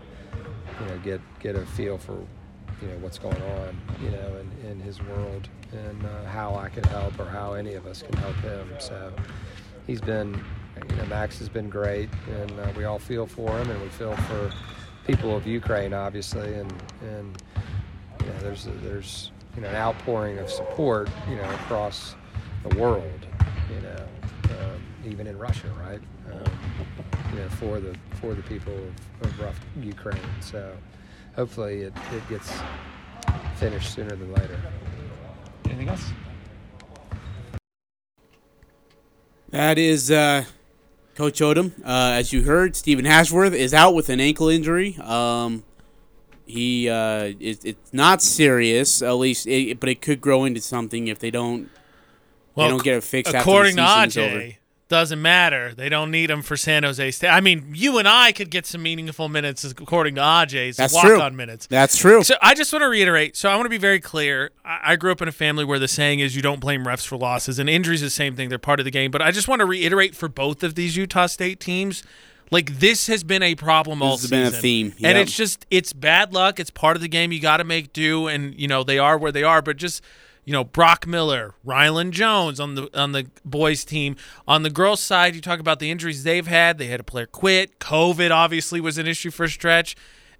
you 0.80 0.86
know 0.86 0.98
get 0.98 1.20
get 1.40 1.56
a 1.56 1.64
feel 1.66 1.98
for 1.98 2.24
you 2.80 2.88
know 2.88 2.96
what's 2.98 3.18
going 3.18 3.40
on 3.40 3.80
you 4.02 4.10
know 4.10 4.36
in, 4.36 4.70
in 4.70 4.80
his 4.80 5.00
world 5.02 5.48
and 5.72 6.04
uh, 6.04 6.24
how 6.24 6.54
I 6.54 6.68
can 6.68 6.84
help 6.84 7.18
or 7.18 7.26
how 7.26 7.54
any 7.54 7.74
of 7.74 7.86
us 7.86 8.02
can 8.02 8.16
help 8.18 8.36
him 8.36 8.68
so 8.78 9.12
he's 9.86 10.00
been 10.00 10.42
you 10.90 10.96
know 10.96 11.06
Max 11.06 11.38
has 11.38 11.48
been 11.48 11.68
great 11.68 12.08
and 12.40 12.50
uh, 12.58 12.68
we 12.76 12.84
all 12.84 12.98
feel 12.98 13.26
for 13.26 13.56
him 13.58 13.70
and 13.70 13.80
we 13.80 13.88
feel 13.88 14.16
for 14.16 14.52
people 15.06 15.36
of 15.36 15.46
Ukraine 15.46 15.92
obviously 15.92 16.54
and 16.54 16.72
and 17.02 17.42
you 18.20 18.26
know 18.26 18.38
there's 18.40 18.68
there's 18.82 19.32
you 19.56 19.62
know 19.62 19.68
an 19.68 19.76
outpouring 19.76 20.38
of 20.38 20.50
support 20.50 21.08
you 21.28 21.36
know 21.36 21.50
across 21.50 22.14
the 22.68 22.76
world 22.76 23.26
you 23.74 23.80
know 23.82 24.06
um, 24.44 24.82
even 25.04 25.26
in 25.26 25.38
Russia 25.38 25.68
right 25.80 26.00
um, 26.32 26.52
you 27.32 27.40
know, 27.40 27.48
for 27.48 27.80
the 27.80 27.96
for 28.20 28.34
the 28.34 28.42
people 28.42 28.74
of, 28.74 29.26
of 29.26 29.40
rough 29.40 29.58
Ukraine. 29.80 30.20
So 30.40 30.76
hopefully 31.34 31.82
it, 31.82 31.92
it 32.12 32.28
gets 32.28 32.52
finished 33.56 33.94
sooner 33.94 34.14
than 34.14 34.32
later. 34.34 34.60
Anything 35.66 35.88
else? 35.88 36.10
That 39.50 39.78
is 39.78 40.10
uh, 40.10 40.44
Coach 41.14 41.40
Odom. 41.40 41.72
Uh, 41.84 42.12
as 42.14 42.32
you 42.32 42.42
heard, 42.42 42.74
Steven 42.76 43.06
Ashworth 43.06 43.52
is 43.52 43.74
out 43.74 43.94
with 43.94 44.08
an 44.08 44.20
ankle 44.20 44.48
injury. 44.48 44.96
Um, 44.96 45.64
he 46.46 46.88
uh, 46.88 47.32
it, 47.38 47.64
it's 47.64 47.92
not 47.92 48.22
serious, 48.22 49.02
at 49.02 49.12
least, 49.12 49.46
it, 49.46 49.78
but 49.80 49.88
it 49.88 50.00
could 50.00 50.20
grow 50.20 50.44
into 50.44 50.60
something 50.60 51.08
if 51.08 51.18
they 51.18 51.30
don't. 51.30 51.68
they 52.56 52.68
don't 52.68 52.82
get 52.82 52.96
it 52.96 53.04
fixed. 53.04 53.34
According 53.34 53.78
after 53.78 54.06
to 54.06 54.10
season's 54.10 54.34
over. 54.34 54.52
Doesn't 54.88 55.22
matter. 55.22 55.72
They 55.74 55.88
don't 55.88 56.10
need 56.10 56.28
him 56.28 56.42
for 56.42 56.54
San 56.54 56.82
Jose 56.82 57.12
State. 57.12 57.28
I 57.30 57.40
mean, 57.40 57.72
you 57.74 57.96
and 57.96 58.06
I 58.06 58.30
could 58.32 58.50
get 58.50 58.66
some 58.66 58.82
meaningful 58.82 59.30
minutes 59.30 59.64
according 59.64 60.16
to 60.16 60.20
AJ's 60.20 60.76
That's 60.76 60.92
walk-on 60.92 61.30
true. 61.30 61.30
minutes. 61.30 61.66
That's 61.66 61.96
true. 61.96 62.22
So 62.22 62.34
I 62.42 62.52
just 62.52 62.70
want 62.74 62.82
to 62.82 62.88
reiterate. 62.88 63.34
So 63.34 63.48
I 63.48 63.54
want 63.54 63.64
to 63.64 63.70
be 63.70 63.78
very 63.78 64.00
clear. 64.00 64.50
I, 64.66 64.92
I 64.92 64.96
grew 64.96 65.10
up 65.10 65.22
in 65.22 65.28
a 65.28 65.32
family 65.32 65.64
where 65.64 65.78
the 65.78 65.88
saying 65.88 66.20
is 66.20 66.36
you 66.36 66.42
don't 66.42 66.60
blame 66.60 66.84
refs 66.84 67.06
for 67.06 67.16
losses, 67.16 67.58
and 67.58 67.70
injuries 67.70 68.02
is 68.02 68.08
the 68.12 68.14
same 68.14 68.36
thing. 68.36 68.50
They're 68.50 68.58
part 68.58 68.80
of 68.80 68.84
the 68.84 68.90
game. 68.90 69.10
But 69.10 69.22
I 69.22 69.30
just 69.30 69.48
want 69.48 69.60
to 69.60 69.66
reiterate 69.66 70.14
for 70.14 70.28
both 70.28 70.62
of 70.62 70.74
these 70.74 70.94
Utah 70.94 71.26
State 71.26 71.58
teams. 71.58 72.02
Like 72.50 72.78
this 72.80 73.06
has 73.06 73.24
been 73.24 73.42
a 73.42 73.54
problem 73.54 74.02
all 74.02 74.16
This 74.18 74.22
has 74.22 74.30
been 74.30 74.42
a 74.42 74.46
season. 74.50 74.60
theme, 74.60 74.94
and 75.08 75.16
it's 75.16 75.34
just 75.34 75.64
it's 75.70 75.94
bad 75.94 76.34
luck. 76.34 76.60
It's 76.60 76.68
part 76.70 76.96
of 76.96 77.00
the 77.02 77.08
game. 77.08 77.32
You 77.32 77.40
got 77.40 77.56
to 77.58 77.64
make 77.64 77.94
do, 77.94 78.26
and 78.28 78.54
you 78.60 78.68
know 78.68 78.84
they 78.84 78.98
are 78.98 79.16
where 79.16 79.32
they 79.32 79.42
are. 79.42 79.62
But 79.62 79.78
just 79.78 80.02
you 80.44 80.52
know 80.52 80.64
Brock 80.64 81.06
Miller, 81.06 81.54
Rylan 81.66 82.10
Jones 82.10 82.58
on 82.58 82.74
the 82.74 82.88
on 82.98 83.12
the 83.12 83.26
boys 83.44 83.84
team. 83.84 84.16
On 84.46 84.62
the 84.62 84.70
girls 84.70 85.00
side, 85.00 85.34
you 85.34 85.40
talk 85.40 85.60
about 85.60 85.78
the 85.78 85.90
injuries 85.90 86.24
they've 86.24 86.46
had. 86.46 86.78
They 86.78 86.86
had 86.86 87.00
a 87.00 87.04
player 87.04 87.26
quit. 87.26 87.78
COVID 87.78 88.30
obviously 88.30 88.80
was 88.80 88.98
an 88.98 89.06
issue 89.06 89.30
for 89.30 89.44
a 89.44 89.48
stretch, 89.48 89.96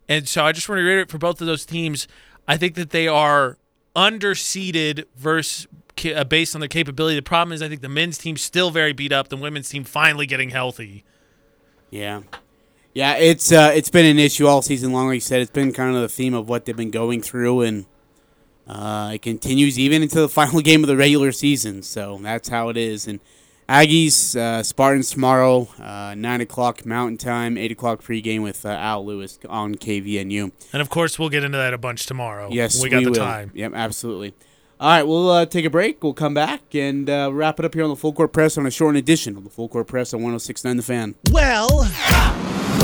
and 0.08 0.28
so 0.28 0.44
I 0.44 0.52
just 0.52 0.68
want 0.68 0.78
to 0.78 0.84
reiterate 0.84 1.10
for 1.10 1.18
both 1.18 1.40
of 1.40 1.46
those 1.46 1.64
teams. 1.64 2.08
I 2.48 2.56
think 2.56 2.74
that 2.74 2.90
they 2.90 3.06
are 3.06 3.58
underseeded 3.94 5.04
versus 5.16 5.66
uh, 6.04 6.24
based 6.24 6.54
on 6.54 6.60
their 6.60 6.68
capability. 6.68 7.16
The 7.16 7.22
problem 7.22 7.52
is 7.52 7.62
I 7.62 7.68
think 7.68 7.82
the 7.82 7.88
men's 7.88 8.18
team's 8.18 8.42
still 8.42 8.70
very 8.70 8.92
beat 8.92 9.12
up. 9.12 9.28
The 9.28 9.36
women's 9.36 9.68
team 9.68 9.84
finally 9.84 10.26
getting 10.26 10.50
healthy. 10.50 11.04
Yeah. 11.90 12.22
Yeah, 12.94 13.16
it's 13.16 13.52
uh, 13.52 13.72
it's 13.74 13.88
been 13.88 14.04
an 14.04 14.18
issue 14.18 14.46
all 14.46 14.60
season 14.60 14.92
long. 14.92 15.06
Like 15.06 15.14
you 15.14 15.20
said, 15.20 15.40
it's 15.40 15.50
been 15.50 15.72
kind 15.72 15.94
of 15.94 16.02
the 16.02 16.08
theme 16.08 16.34
of 16.34 16.48
what 16.48 16.66
they've 16.66 16.76
been 16.76 16.90
going 16.90 17.22
through, 17.22 17.62
and 17.62 17.86
uh, 18.66 19.12
it 19.14 19.22
continues 19.22 19.78
even 19.78 20.02
into 20.02 20.20
the 20.20 20.28
final 20.40 20.60
game 20.60 20.82
of 20.82 20.88
the 20.88 20.96
regular 20.96 21.32
season. 21.32 21.82
So 21.82 22.18
that's 22.22 22.48
how 22.48 22.68
it 22.68 22.76
is. 22.76 23.06
And 23.06 23.20
Aggies, 23.68 24.36
uh, 24.36 24.62
Spartans 24.62 25.10
tomorrow, 25.10 25.68
uh, 25.80 26.14
nine 26.16 26.40
o'clock 26.40 26.84
Mountain 26.84 27.18
Time, 27.18 27.56
eight 27.56 27.72
o'clock 27.72 28.02
pregame 28.02 28.42
with 28.42 28.66
uh, 28.66 28.70
Al 28.70 29.06
Lewis 29.06 29.38
on 29.48 29.76
KVNU. 29.76 30.52
And 30.72 30.82
of 30.82 30.90
course, 30.90 31.18
we'll 31.18 31.28
get 31.30 31.44
into 31.44 31.58
that 31.58 31.72
a 31.72 31.78
bunch 31.78 32.06
tomorrow. 32.06 32.48
Yes, 32.50 32.82
we 32.82 32.88
got 32.88 33.02
the 33.04 33.10
will. 33.10 33.14
time. 33.14 33.50
Yep, 33.54 33.72
absolutely. 33.74 34.34
All 34.80 34.88
right, 34.88 35.04
we'll 35.04 35.30
uh, 35.30 35.46
take 35.46 35.64
a 35.64 35.70
break. 35.70 36.02
We'll 36.02 36.12
come 36.12 36.34
back 36.34 36.74
and 36.74 37.08
uh, 37.08 37.30
wrap 37.32 37.60
it 37.60 37.64
up 37.64 37.72
here 37.72 37.84
on 37.84 37.90
the 37.90 37.96
Full 37.96 38.12
Court 38.12 38.32
Press 38.32 38.58
on 38.58 38.66
a 38.66 38.70
shortened 38.70 38.98
edition 38.98 39.36
of 39.36 39.44
the 39.44 39.50
Full 39.50 39.68
Court 39.68 39.86
Press 39.86 40.12
on 40.12 40.20
106.9 40.22 40.76
The 40.76 40.82
Fan. 40.82 41.14
Well, 41.30 41.84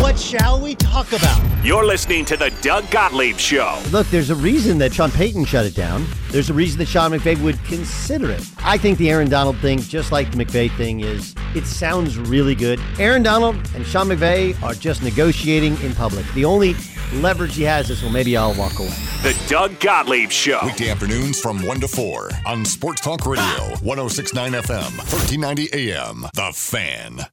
what 0.00 0.18
shall 0.18 0.60
we 0.60 0.74
talk 0.74 1.12
about? 1.12 1.40
You're 1.64 1.84
listening 1.84 2.24
to 2.26 2.36
the 2.36 2.52
Doug 2.62 2.88
Gottlieb 2.90 3.36
Show. 3.36 3.80
Look, 3.90 4.06
there's 4.08 4.30
a 4.30 4.34
reason 4.34 4.78
that 4.78 4.92
Sean 4.92 5.10
Payton 5.10 5.44
shut 5.44 5.66
it 5.66 5.74
down. 5.74 6.06
There's 6.30 6.50
a 6.50 6.54
reason 6.54 6.78
that 6.78 6.88
Sean 6.88 7.10
McVay 7.10 7.40
would 7.42 7.62
consider 7.64 8.30
it. 8.30 8.42
I 8.58 8.78
think 8.78 8.98
the 8.98 9.10
Aaron 9.10 9.28
Donald 9.28 9.56
thing, 9.58 9.78
just 9.78 10.12
like 10.12 10.30
the 10.30 10.44
McVay 10.44 10.70
thing, 10.76 11.00
is 11.00 11.34
it 11.54 11.66
sounds 11.66 12.18
really 12.18 12.54
good. 12.54 12.80
Aaron 12.98 13.22
Donald 13.22 13.56
and 13.74 13.86
Sean 13.86 14.08
McVay 14.08 14.60
are 14.62 14.74
just 14.74 15.02
negotiating 15.02 15.80
in 15.82 15.94
public. 15.94 16.26
The 16.34 16.44
only 16.44 16.74
leverage 17.14 17.56
he 17.56 17.62
has 17.62 17.90
is, 17.90 18.02
well, 18.02 18.12
maybe 18.12 18.36
I'll 18.36 18.54
walk 18.54 18.78
away. 18.78 18.88
The 19.22 19.36
Doug 19.48 19.80
Gottlieb 19.80 20.30
Show. 20.30 20.60
Weekday 20.64 20.90
afternoons 20.90 21.40
from 21.40 21.64
1 21.66 21.80
to 21.80 21.88
4 21.88 22.30
on 22.46 22.64
Sports 22.64 23.00
Talk 23.00 23.26
Radio, 23.26 23.76
1069 23.82 24.52
FM, 24.52 24.96
1390 24.98 25.68
AM. 25.72 26.26
The 26.34 26.52
Fan. 26.54 27.26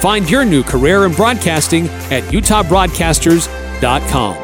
Find 0.00 0.30
your 0.30 0.44
new 0.44 0.62
career 0.62 1.06
in 1.06 1.12
broadcasting 1.12 1.88
at 1.88 2.22
utahbroadcasters.com. 2.32 4.43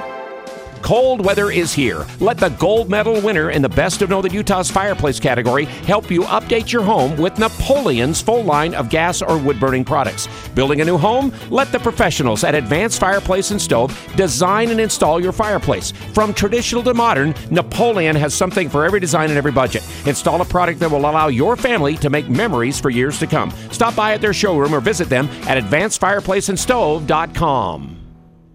Cold 0.82 1.24
weather 1.24 1.50
is 1.50 1.72
here. 1.72 2.06
Let 2.20 2.38
the 2.38 2.48
gold 2.50 2.90
medal 2.90 3.20
winner 3.20 3.50
in 3.50 3.62
the 3.62 3.68
Best 3.68 4.02
of 4.02 4.10
Northern 4.10 4.32
Utah's 4.32 4.70
fireplace 4.70 5.20
category 5.20 5.66
help 5.66 6.10
you 6.10 6.22
update 6.22 6.72
your 6.72 6.82
home 6.82 7.16
with 7.16 7.38
Napoleon's 7.38 8.20
full 8.20 8.42
line 8.42 8.74
of 8.74 8.90
gas 8.90 9.22
or 9.22 9.38
wood 9.38 9.60
burning 9.60 9.84
products. 9.84 10.28
Building 10.54 10.80
a 10.80 10.84
new 10.84 10.98
home? 10.98 11.32
Let 11.50 11.70
the 11.70 11.78
professionals 11.78 12.42
at 12.44 12.54
Advanced 12.54 12.98
Fireplace 12.98 13.50
and 13.50 13.60
Stove 13.60 13.94
design 14.16 14.70
and 14.70 14.80
install 14.80 15.22
your 15.22 15.32
fireplace. 15.32 15.92
From 16.14 16.34
traditional 16.34 16.82
to 16.84 16.94
modern, 16.94 17.34
Napoleon 17.50 18.16
has 18.16 18.34
something 18.34 18.68
for 18.68 18.84
every 18.84 19.00
design 19.00 19.28
and 19.28 19.38
every 19.38 19.52
budget. 19.52 19.86
Install 20.06 20.40
a 20.40 20.44
product 20.44 20.80
that 20.80 20.90
will 20.90 21.00
allow 21.00 21.28
your 21.28 21.56
family 21.56 21.96
to 21.98 22.10
make 22.10 22.28
memories 22.28 22.80
for 22.80 22.90
years 22.90 23.18
to 23.18 23.26
come. 23.26 23.52
Stop 23.70 23.94
by 23.94 24.14
at 24.14 24.20
their 24.20 24.34
showroom 24.34 24.74
or 24.74 24.80
visit 24.80 25.08
them 25.08 25.28
at 25.46 25.62
advancedfireplaceandstove.com. 25.62 27.99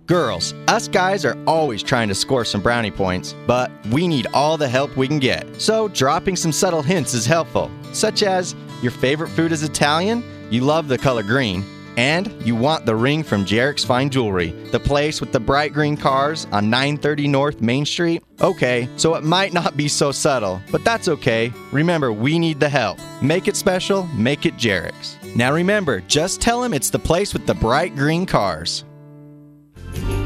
Girls, 0.07 0.53
us 0.67 0.87
guys 0.87 1.25
are 1.25 1.35
always 1.47 1.81
trying 1.81 2.09
to 2.09 2.15
score 2.15 2.45
some 2.45 2.61
brownie 2.61 2.91
points, 2.91 3.33
but 3.47 3.71
we 3.87 4.07
need 4.07 4.27
all 4.35 4.55
the 4.55 4.69
help 4.69 4.95
we 4.95 5.07
can 5.07 5.17
get. 5.17 5.59
So, 5.59 5.87
dropping 5.87 6.35
some 6.35 6.51
subtle 6.51 6.83
hints 6.83 7.15
is 7.15 7.25
helpful, 7.25 7.71
such 7.91 8.21
as 8.21 8.53
your 8.83 8.91
favorite 8.91 9.29
food 9.29 9.51
is 9.51 9.63
Italian, 9.63 10.23
you 10.51 10.61
love 10.61 10.87
the 10.87 10.97
color 10.99 11.23
green, 11.23 11.63
and 11.97 12.31
you 12.45 12.55
want 12.55 12.85
the 12.85 12.95
ring 12.95 13.23
from 13.23 13.45
Jarek's 13.45 13.83
Fine 13.83 14.11
Jewelry, 14.11 14.51
the 14.71 14.79
place 14.79 15.21
with 15.21 15.31
the 15.31 15.39
bright 15.39 15.73
green 15.73 15.97
cars 15.97 16.45
on 16.51 16.69
930 16.69 17.27
North 17.27 17.59
Main 17.59 17.83
Street. 17.83 18.21
Okay, 18.41 18.87
so 18.97 19.15
it 19.15 19.23
might 19.23 19.53
not 19.53 19.75
be 19.75 19.87
so 19.87 20.11
subtle, 20.11 20.61
but 20.71 20.83
that's 20.83 21.07
okay. 21.07 21.51
Remember, 21.71 22.13
we 22.13 22.37
need 22.37 22.59
the 22.59 22.69
help. 22.69 22.99
Make 23.23 23.47
it 23.47 23.55
special, 23.55 24.03
make 24.07 24.45
it 24.45 24.57
Jarek's. 24.57 25.17
Now 25.35 25.51
remember, 25.51 26.01
just 26.01 26.41
tell 26.41 26.63
him 26.63 26.75
it's 26.75 26.91
the 26.91 26.99
place 26.99 27.33
with 27.33 27.47
the 27.47 27.55
bright 27.55 27.95
green 27.95 28.27
cars. 28.27 28.85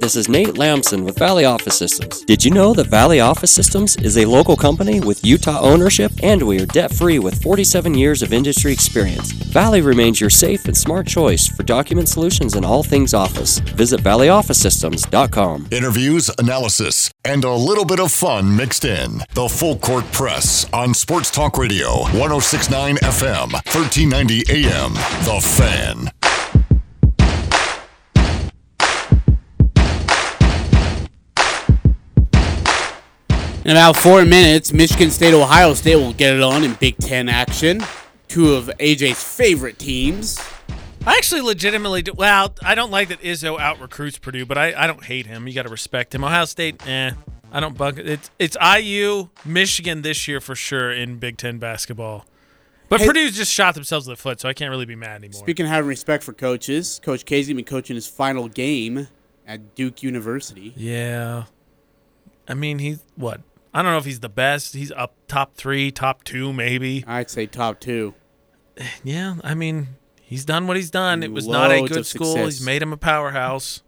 This 0.00 0.16
is 0.16 0.30
Nate 0.30 0.56
Lamson 0.56 1.04
with 1.04 1.18
Valley 1.18 1.44
Office 1.44 1.76
Systems. 1.76 2.22
Did 2.22 2.42
you 2.42 2.50
know 2.50 2.72
that 2.72 2.86
Valley 2.86 3.20
Office 3.20 3.52
Systems 3.52 3.96
is 3.96 4.16
a 4.16 4.24
local 4.24 4.56
company 4.56 4.98
with 4.98 5.22
Utah 5.22 5.60
ownership 5.60 6.10
and 6.22 6.42
we 6.42 6.58
are 6.58 6.64
debt 6.64 6.90
free 6.90 7.18
with 7.18 7.42
47 7.42 7.92
years 7.92 8.22
of 8.22 8.32
industry 8.32 8.72
experience? 8.72 9.30
Valley 9.32 9.82
remains 9.82 10.18
your 10.18 10.30
safe 10.30 10.64
and 10.64 10.74
smart 10.74 11.06
choice 11.06 11.48
for 11.48 11.64
document 11.64 12.08
solutions 12.08 12.54
and 12.54 12.64
all 12.64 12.82
things 12.82 13.12
office. 13.12 13.58
Visit 13.58 14.00
valleyofficesystems.com. 14.00 15.68
Interviews, 15.70 16.30
analysis, 16.38 17.10
and 17.22 17.44
a 17.44 17.52
little 17.52 17.84
bit 17.84 18.00
of 18.00 18.10
fun 18.10 18.56
mixed 18.56 18.86
in. 18.86 19.18
The 19.34 19.50
Full 19.50 19.76
Court 19.76 20.10
Press 20.12 20.66
on 20.72 20.94
Sports 20.94 21.30
Talk 21.30 21.58
Radio, 21.58 22.04
1069 22.16 22.96
FM, 22.96 23.52
1390 23.52 24.44
AM. 24.48 24.94
The 24.94 25.40
Fan. 25.58 26.19
In 33.64 33.72
about 33.72 33.98
four 33.98 34.24
minutes, 34.24 34.72
Michigan 34.72 35.10
State, 35.10 35.34
Ohio 35.34 35.74
State 35.74 35.96
will 35.96 36.14
get 36.14 36.34
it 36.34 36.42
on 36.42 36.64
in 36.64 36.74
Big 36.74 36.96
Ten 36.96 37.28
action. 37.28 37.82
Two 38.26 38.54
of 38.54 38.70
AJ's 38.78 39.22
favorite 39.22 39.78
teams. 39.78 40.38
I 41.06 41.16
actually 41.16 41.42
legitimately 41.42 42.02
do. 42.02 42.12
Well, 42.14 42.54
I 42.64 42.74
don't 42.74 42.90
like 42.90 43.08
that 43.08 43.20
Izzo 43.20 43.58
out 43.60 43.78
recruits 43.80 44.18
Purdue, 44.18 44.46
but 44.46 44.56
I, 44.56 44.72
I 44.74 44.86
don't 44.86 45.04
hate 45.04 45.26
him. 45.26 45.46
You 45.46 45.52
got 45.54 45.64
to 45.64 45.68
respect 45.68 46.14
him. 46.14 46.24
Ohio 46.24 46.46
State, 46.46 46.86
eh. 46.86 47.12
I 47.52 47.60
don't 47.60 47.76
bug. 47.76 47.98
it. 47.98 48.06
It's 48.08 48.30
it's 48.38 48.56
IU, 48.62 49.28
Michigan 49.44 50.02
this 50.02 50.26
year 50.26 50.40
for 50.40 50.54
sure 50.54 50.90
in 50.90 51.18
Big 51.18 51.36
Ten 51.36 51.58
basketball. 51.58 52.24
But 52.88 53.00
Hey- 53.00 53.06
Purdue's 53.08 53.36
just 53.36 53.52
shot 53.52 53.74
themselves 53.74 54.06
in 54.06 54.12
the 54.12 54.16
foot, 54.16 54.40
so 54.40 54.48
I 54.48 54.54
can't 54.54 54.70
really 54.70 54.86
be 54.86 54.96
mad 54.96 55.22
anymore. 55.22 55.42
Speaking 55.42 55.66
of 55.66 55.70
having 55.70 55.88
respect 55.88 56.24
for 56.24 56.32
coaches, 56.32 56.98
Coach 57.04 57.24
Casey 57.26 57.52
been 57.52 57.64
coaching 57.64 57.94
his 57.94 58.06
final 58.08 58.48
game 58.48 59.08
at 59.46 59.74
Duke 59.74 60.02
University. 60.02 60.72
Yeah. 60.76 61.44
I 62.48 62.54
mean, 62.54 62.78
he's 62.78 63.04
what? 63.16 63.42
I 63.72 63.82
don't 63.82 63.92
know 63.92 63.98
if 63.98 64.04
he's 64.04 64.20
the 64.20 64.28
best. 64.28 64.74
He's 64.74 64.90
up 64.92 65.14
top 65.28 65.54
three, 65.54 65.90
top 65.90 66.24
two, 66.24 66.52
maybe. 66.52 67.04
I'd 67.06 67.30
say 67.30 67.46
top 67.46 67.80
two. 67.80 68.14
Yeah, 69.04 69.36
I 69.44 69.54
mean, 69.54 69.88
he's 70.22 70.44
done 70.44 70.66
what 70.66 70.76
he's 70.76 70.90
done. 70.90 71.22
It 71.22 71.32
was 71.32 71.46
not 71.46 71.70
a 71.70 71.82
good 71.86 72.06
school. 72.06 72.34
success. 72.34 72.58
He's 72.58 72.66
made 72.66 72.82
him 72.82 72.92
a 72.92 72.96
powerhouse. 72.96 73.82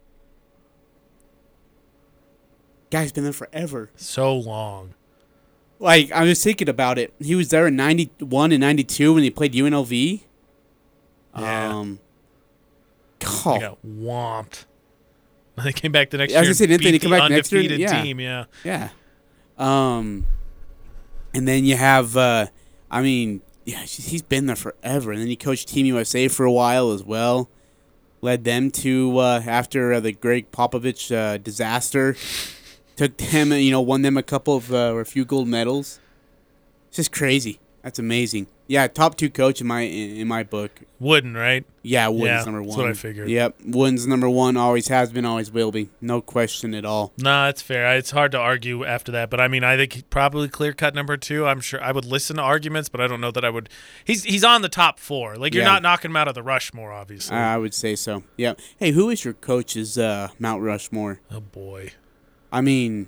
Guy's 2.91 3.11
been 3.11 3.23
there 3.23 3.33
forever. 3.33 3.89
So 3.95 4.35
long. 4.35 4.93
Like 5.79 6.11
I 6.11 6.23
was 6.23 6.41
thinking 6.43 6.69
about 6.69 6.97
it. 6.97 7.13
He 7.19 7.35
was 7.35 7.49
there 7.49 7.67
in 7.67 7.75
'91 7.75 8.51
and 8.51 8.61
'92 8.61 9.13
when 9.15 9.23
he 9.23 9.29
played 9.31 9.53
UNLV. 9.53 10.21
Yeah. 11.37 11.69
Um. 11.69 11.99
Oh, 13.45 13.59
got 13.59 13.77
whomped. 13.85 14.65
They 15.63 15.71
came 15.71 15.91
back 15.91 16.09
the 16.09 16.17
next 16.17 16.33
I 16.33 16.39
was 16.39 16.47
year. 16.47 16.53
say, 16.55 16.65
didn't 16.65 16.83
they 16.83 16.97
come 16.97 17.11
the 17.11 17.17
back 17.17 17.29
next 17.29 17.51
year? 17.51 17.61
Yeah. 17.61 18.01
team. 18.01 18.19
Yeah. 18.19 18.45
Yeah. 18.63 18.89
Um, 19.57 20.25
and 21.33 21.47
then 21.47 21.65
you 21.65 21.75
have, 21.75 22.15
uh, 22.17 22.47
I 22.89 23.01
mean, 23.01 23.41
yeah, 23.65 23.79
he's 23.79 24.21
been 24.21 24.45
there 24.45 24.55
forever. 24.55 25.11
And 25.11 25.21
then 25.21 25.27
he 25.27 25.35
coached 25.35 25.69
Team 25.69 25.85
USA 25.85 26.27
for 26.27 26.45
a 26.45 26.51
while 26.51 26.91
as 26.91 27.03
well. 27.03 27.49
Led 28.21 28.43
them 28.43 28.71
to 28.71 29.17
uh, 29.17 29.41
after 29.45 29.93
uh, 29.93 29.99
the 29.99 30.11
Gregg 30.11 30.51
Popovich 30.51 31.13
uh, 31.15 31.37
disaster. 31.37 32.15
Took 32.95 33.17
them, 33.17 33.51
you 33.51 33.71
know, 33.71 33.81
won 33.81 34.01
them 34.01 34.17
a 34.17 34.23
couple 34.23 34.55
of 34.55 34.71
uh, 34.71 34.93
or 34.93 35.01
a 35.01 35.05
few 35.05 35.25
gold 35.25 35.47
medals. 35.47 35.99
It's 36.87 36.97
just 36.97 37.11
crazy. 37.11 37.59
That's 37.81 37.99
amazing. 37.99 38.47
Yeah, 38.73 38.87
top 38.87 39.17
two 39.17 39.29
coach 39.29 39.61
in 39.61 39.67
my 39.67 39.81
in, 39.81 40.27
my 40.27 40.41
book. 40.41 40.81
Wooden, 40.99 41.35
right? 41.35 41.63
Yeah, 41.83 42.07
Wooden's 42.07 42.25
Yeah, 42.25 42.43
number 42.45 42.61
one. 42.63 42.69
that's 42.69 42.77
what 42.77 42.87
I 42.89 42.93
figured. 42.93 43.29
Yep, 43.29 43.55
Wooden's 43.65 44.07
number 44.07 44.27
one. 44.27 44.57
Always 44.57 44.87
has 44.87 45.11
been, 45.11 45.25
always 45.25 45.51
will 45.51 45.71
be. 45.71 45.89
No 46.01 46.21
question 46.21 46.73
at 46.73 46.83
all. 46.83 47.13
No, 47.19 47.47
it's 47.49 47.61
fair. 47.61 47.95
It's 47.97 48.09
hard 48.09 48.31
to 48.31 48.39
argue 48.39 48.83
after 48.83 49.11
that, 49.11 49.29
but 49.29 49.39
I 49.39 49.47
mean, 49.47 49.63
I 49.63 49.77
think 49.77 50.09
probably 50.09 50.47
clear 50.47 50.73
cut 50.73 50.95
number 50.95 51.17
two. 51.17 51.45
I'm 51.45 51.61
sure 51.61 51.83
I 51.83 51.91
would 51.91 52.05
listen 52.05 52.37
to 52.37 52.41
arguments, 52.41 52.89
but 52.89 52.99
I 52.99 53.05
don't 53.05 53.21
know 53.21 53.29
that 53.31 53.45
I 53.45 53.51
would. 53.51 53.69
He's 54.05 54.23
he's 54.23 54.43
on 54.43 54.63
the 54.63 54.69
top 54.69 54.97
four. 54.99 55.35
Like 55.35 55.53
you're 55.53 55.63
Yeah. 55.63 55.73
not 55.73 55.83
knocking 55.83 56.09
him 56.09 56.15
out 56.17 56.27
of 56.27 56.33
the 56.33 56.41
Rushmore, 56.43 56.91
obviously. 56.91 57.37
I 57.37 57.57
would 57.57 57.75
say 57.75 57.95
so. 57.95 58.23
Yeah. 58.37 58.53
Hey, 58.77 58.89
who 58.91 59.11
is 59.11 59.23
your 59.23 59.35
coach's 59.35 59.99
uh, 59.99 60.29
Mount 60.39 60.63
Rushmore? 60.63 61.19
oh 61.29 61.41
boy. 61.41 61.91
I 62.51 62.61
mean, 62.61 63.07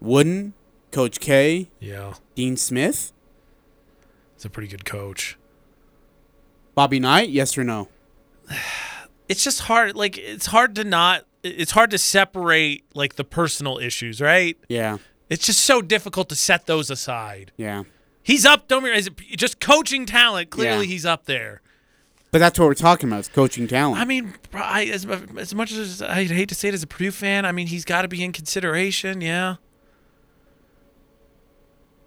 Wooden, 0.00 0.54
Coach 0.92 1.18
K, 1.20 1.68
Yeah, 1.80 2.14
Dean 2.36 2.56
Smith, 2.56 3.12
it's 4.40 4.46
a 4.46 4.48
pretty 4.48 4.68
good 4.68 4.86
coach. 4.86 5.36
Bobby 6.74 6.98
Knight. 6.98 7.28
Yes 7.28 7.58
or 7.58 7.62
no? 7.62 7.88
it's 9.28 9.44
just 9.44 9.60
hard. 9.60 9.96
Like 9.96 10.16
it's 10.16 10.46
hard 10.46 10.74
to 10.76 10.84
not. 10.84 11.26
It's 11.42 11.72
hard 11.72 11.90
to 11.90 11.98
separate 11.98 12.86
like 12.94 13.16
the 13.16 13.24
personal 13.24 13.76
issues, 13.76 14.18
right? 14.18 14.56
Yeah. 14.66 14.96
It's 15.28 15.44
just 15.44 15.60
so 15.60 15.82
difficult 15.82 16.30
to 16.30 16.36
set 16.36 16.64
those 16.64 16.88
aside. 16.90 17.52
Yeah. 17.58 17.82
He's 18.22 18.46
up. 18.46 18.66
Don't 18.66 18.86
is 18.86 19.08
it 19.08 19.16
just 19.36 19.60
coaching 19.60 20.06
talent? 20.06 20.48
Clearly, 20.48 20.86
Yeah. 20.86 20.92
he's 20.92 21.04
up 21.04 21.26
there. 21.26 21.60
But 22.30 22.38
that's 22.38 22.58
what 22.58 22.64
we're 22.64 22.72
talking 22.72 23.10
about. 23.10 23.20
Is 23.20 23.28
coaching 23.28 23.68
talent. 23.68 24.00
I 24.00 24.06
mean, 24.06 24.32
I, 24.54 24.84
as 24.86 25.04
as 25.36 25.54
much 25.54 25.70
as 25.72 26.00
I 26.00 26.24
hate 26.24 26.48
to 26.48 26.54
say 26.54 26.68
it 26.68 26.74
as 26.74 26.82
a 26.82 26.86
Purdue 26.86 27.10
fan, 27.10 27.44
I 27.44 27.52
mean 27.52 27.66
he's 27.66 27.84
got 27.84 28.02
to 28.02 28.08
be 28.08 28.24
in 28.24 28.32
consideration. 28.32 29.20
Yeah. 29.20 29.56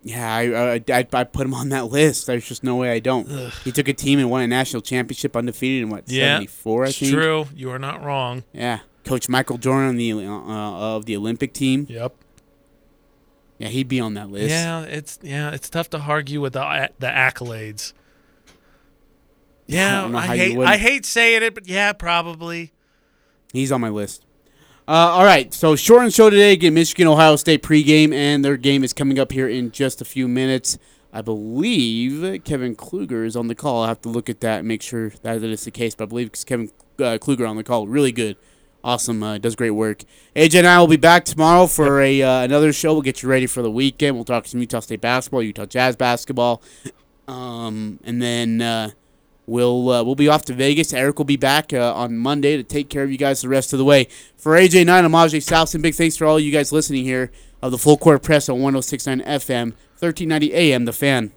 Yeah, 0.05 0.35
I, 0.35 0.73
I, 0.75 0.83
I, 0.89 1.07
I 1.13 1.23
put 1.23 1.45
him 1.45 1.53
on 1.53 1.69
that 1.69 1.85
list. 1.85 2.27
There's 2.27 2.45
just 2.45 2.61
no 2.63 2.75
way 2.75 2.91
I 2.91 2.99
don't. 2.99 3.25
He 3.63 3.71
took 3.71 3.87
a 3.87 3.93
team 3.93 4.19
and 4.19 4.29
won 4.29 4.41
a 4.41 4.47
national 4.47 4.81
championship 4.81 5.35
undefeated 5.35 5.83
in 5.83 5.89
what 5.89 6.09
Yeah. 6.11 6.35
74, 6.35 6.83
I 6.85 6.87
It's 6.89 6.97
think. 6.99 7.11
true. 7.13 7.45
You 7.55 7.71
are 7.71 7.79
not 7.79 8.03
wrong. 8.03 8.43
Yeah, 8.51 8.79
Coach 9.05 9.29
Michael 9.29 9.57
Jordan 9.57 9.89
on 9.89 9.95
the 9.95 10.11
uh, 10.11 10.95
of 10.97 11.05
the 11.05 11.15
Olympic 11.15 11.53
team. 11.53 11.87
Yep. 11.89 12.15
Yeah, 13.59 13.67
he'd 13.69 13.87
be 13.87 14.01
on 14.01 14.15
that 14.15 14.29
list. 14.29 14.49
Yeah, 14.49 14.81
it's 14.81 15.19
yeah, 15.21 15.51
it's 15.51 15.69
tough 15.69 15.89
to 15.91 15.99
argue 15.99 16.41
with 16.41 16.53
the 16.53 16.89
the 16.99 17.07
accolades. 17.07 17.93
Yeah, 19.67 20.01
don't 20.01 20.15
I, 20.15 20.35
hate. 20.35 20.57
I 20.59 20.77
hate 20.77 21.05
saying 21.05 21.43
it, 21.43 21.53
but 21.55 21.67
yeah, 21.67 21.93
probably. 21.93 22.73
He's 23.53 23.71
on 23.71 23.79
my 23.79 23.89
list. 23.89 24.25
Uh, 24.85 24.91
all 24.91 25.23
right, 25.23 25.53
so 25.53 25.77
short 25.77 26.03
and 26.03 26.13
show 26.13 26.29
today. 26.29 26.51
Again, 26.51 26.73
Michigan 26.73 27.07
Ohio 27.07 27.37
State 27.37 27.63
pregame, 27.63 28.13
and 28.13 28.43
their 28.43 28.57
game 28.57 28.83
is 28.83 28.91
coming 28.91 29.17
up 29.17 29.31
here 29.31 29.47
in 29.47 29.71
just 29.71 30.01
a 30.01 30.05
few 30.05 30.27
minutes. 30.27 30.77
I 31.13 31.21
believe 31.21 32.43
Kevin 32.43 32.75
Kugler 32.75 33.23
is 33.23 33.37
on 33.37 33.47
the 33.47 33.55
call. 33.55 33.83
I 33.83 33.87
have 33.87 34.01
to 34.01 34.09
look 34.09 34.29
at 34.29 34.41
that 34.41 34.59
and 34.59 34.67
make 34.67 34.81
sure 34.81 35.11
that 35.21 35.37
it 35.37 35.43
is 35.45 35.63
the 35.63 35.71
case. 35.71 35.95
But 35.95 36.05
I 36.05 36.07
believe 36.07 36.33
Kevin 36.45 36.69
uh, 36.99 37.17
Kugler 37.17 37.45
on 37.45 37.55
the 37.55 37.63
call. 37.63 37.87
Really 37.87 38.11
good, 38.11 38.35
awesome, 38.83 39.23
uh, 39.23 39.37
does 39.37 39.55
great 39.55 39.71
work. 39.71 40.03
AJ 40.35 40.55
and 40.55 40.67
I 40.67 40.79
will 40.81 40.87
be 40.87 40.97
back 40.97 41.23
tomorrow 41.23 41.67
for 41.67 42.01
a 42.01 42.21
uh, 42.21 42.41
another 42.41 42.73
show. 42.73 42.91
We'll 42.91 43.03
get 43.03 43.23
you 43.23 43.29
ready 43.29 43.47
for 43.47 43.61
the 43.61 43.71
weekend. 43.71 44.17
We'll 44.17 44.25
talk 44.25 44.47
some 44.47 44.59
Utah 44.59 44.81
State 44.81 44.99
basketball, 44.99 45.43
Utah 45.43 45.65
Jazz 45.65 45.95
basketball, 45.95 46.61
um, 47.29 47.99
and 48.03 48.21
then. 48.21 48.93
We'll 49.45 49.89
uh, 49.89 50.03
we'll 50.03 50.15
be 50.15 50.29
off 50.29 50.45
to 50.45 50.53
Vegas. 50.53 50.93
Eric 50.93 51.17
will 51.17 51.25
be 51.25 51.35
back 51.35 51.73
uh, 51.73 51.93
on 51.93 52.17
Monday 52.17 52.55
to 52.55 52.63
take 52.63 52.89
care 52.89 53.03
of 53.03 53.11
you 53.11 53.17
guys 53.17 53.41
the 53.41 53.49
rest 53.49 53.73
of 53.73 53.79
the 53.79 53.85
way. 53.85 54.07
For 54.37 54.53
AJ 54.53 54.85
Knight, 54.85 55.03
I'm 55.03 55.11
Ajay 55.11 55.41
Salvesen. 55.41 55.81
Big 55.81 55.95
thanks 55.95 56.15
for 56.15 56.25
all 56.25 56.39
you 56.39 56.51
guys 56.51 56.71
listening 56.71 57.03
here 57.03 57.31
of 57.61 57.71
the 57.71 57.77
Full 57.77 57.97
Court 57.97 58.23
Press 58.23 58.47
on 58.47 58.59
106.9 58.59 59.25
FM, 59.25 59.73
1390 59.99 60.53
AM. 60.53 60.85
The 60.85 60.93
Fan. 60.93 61.31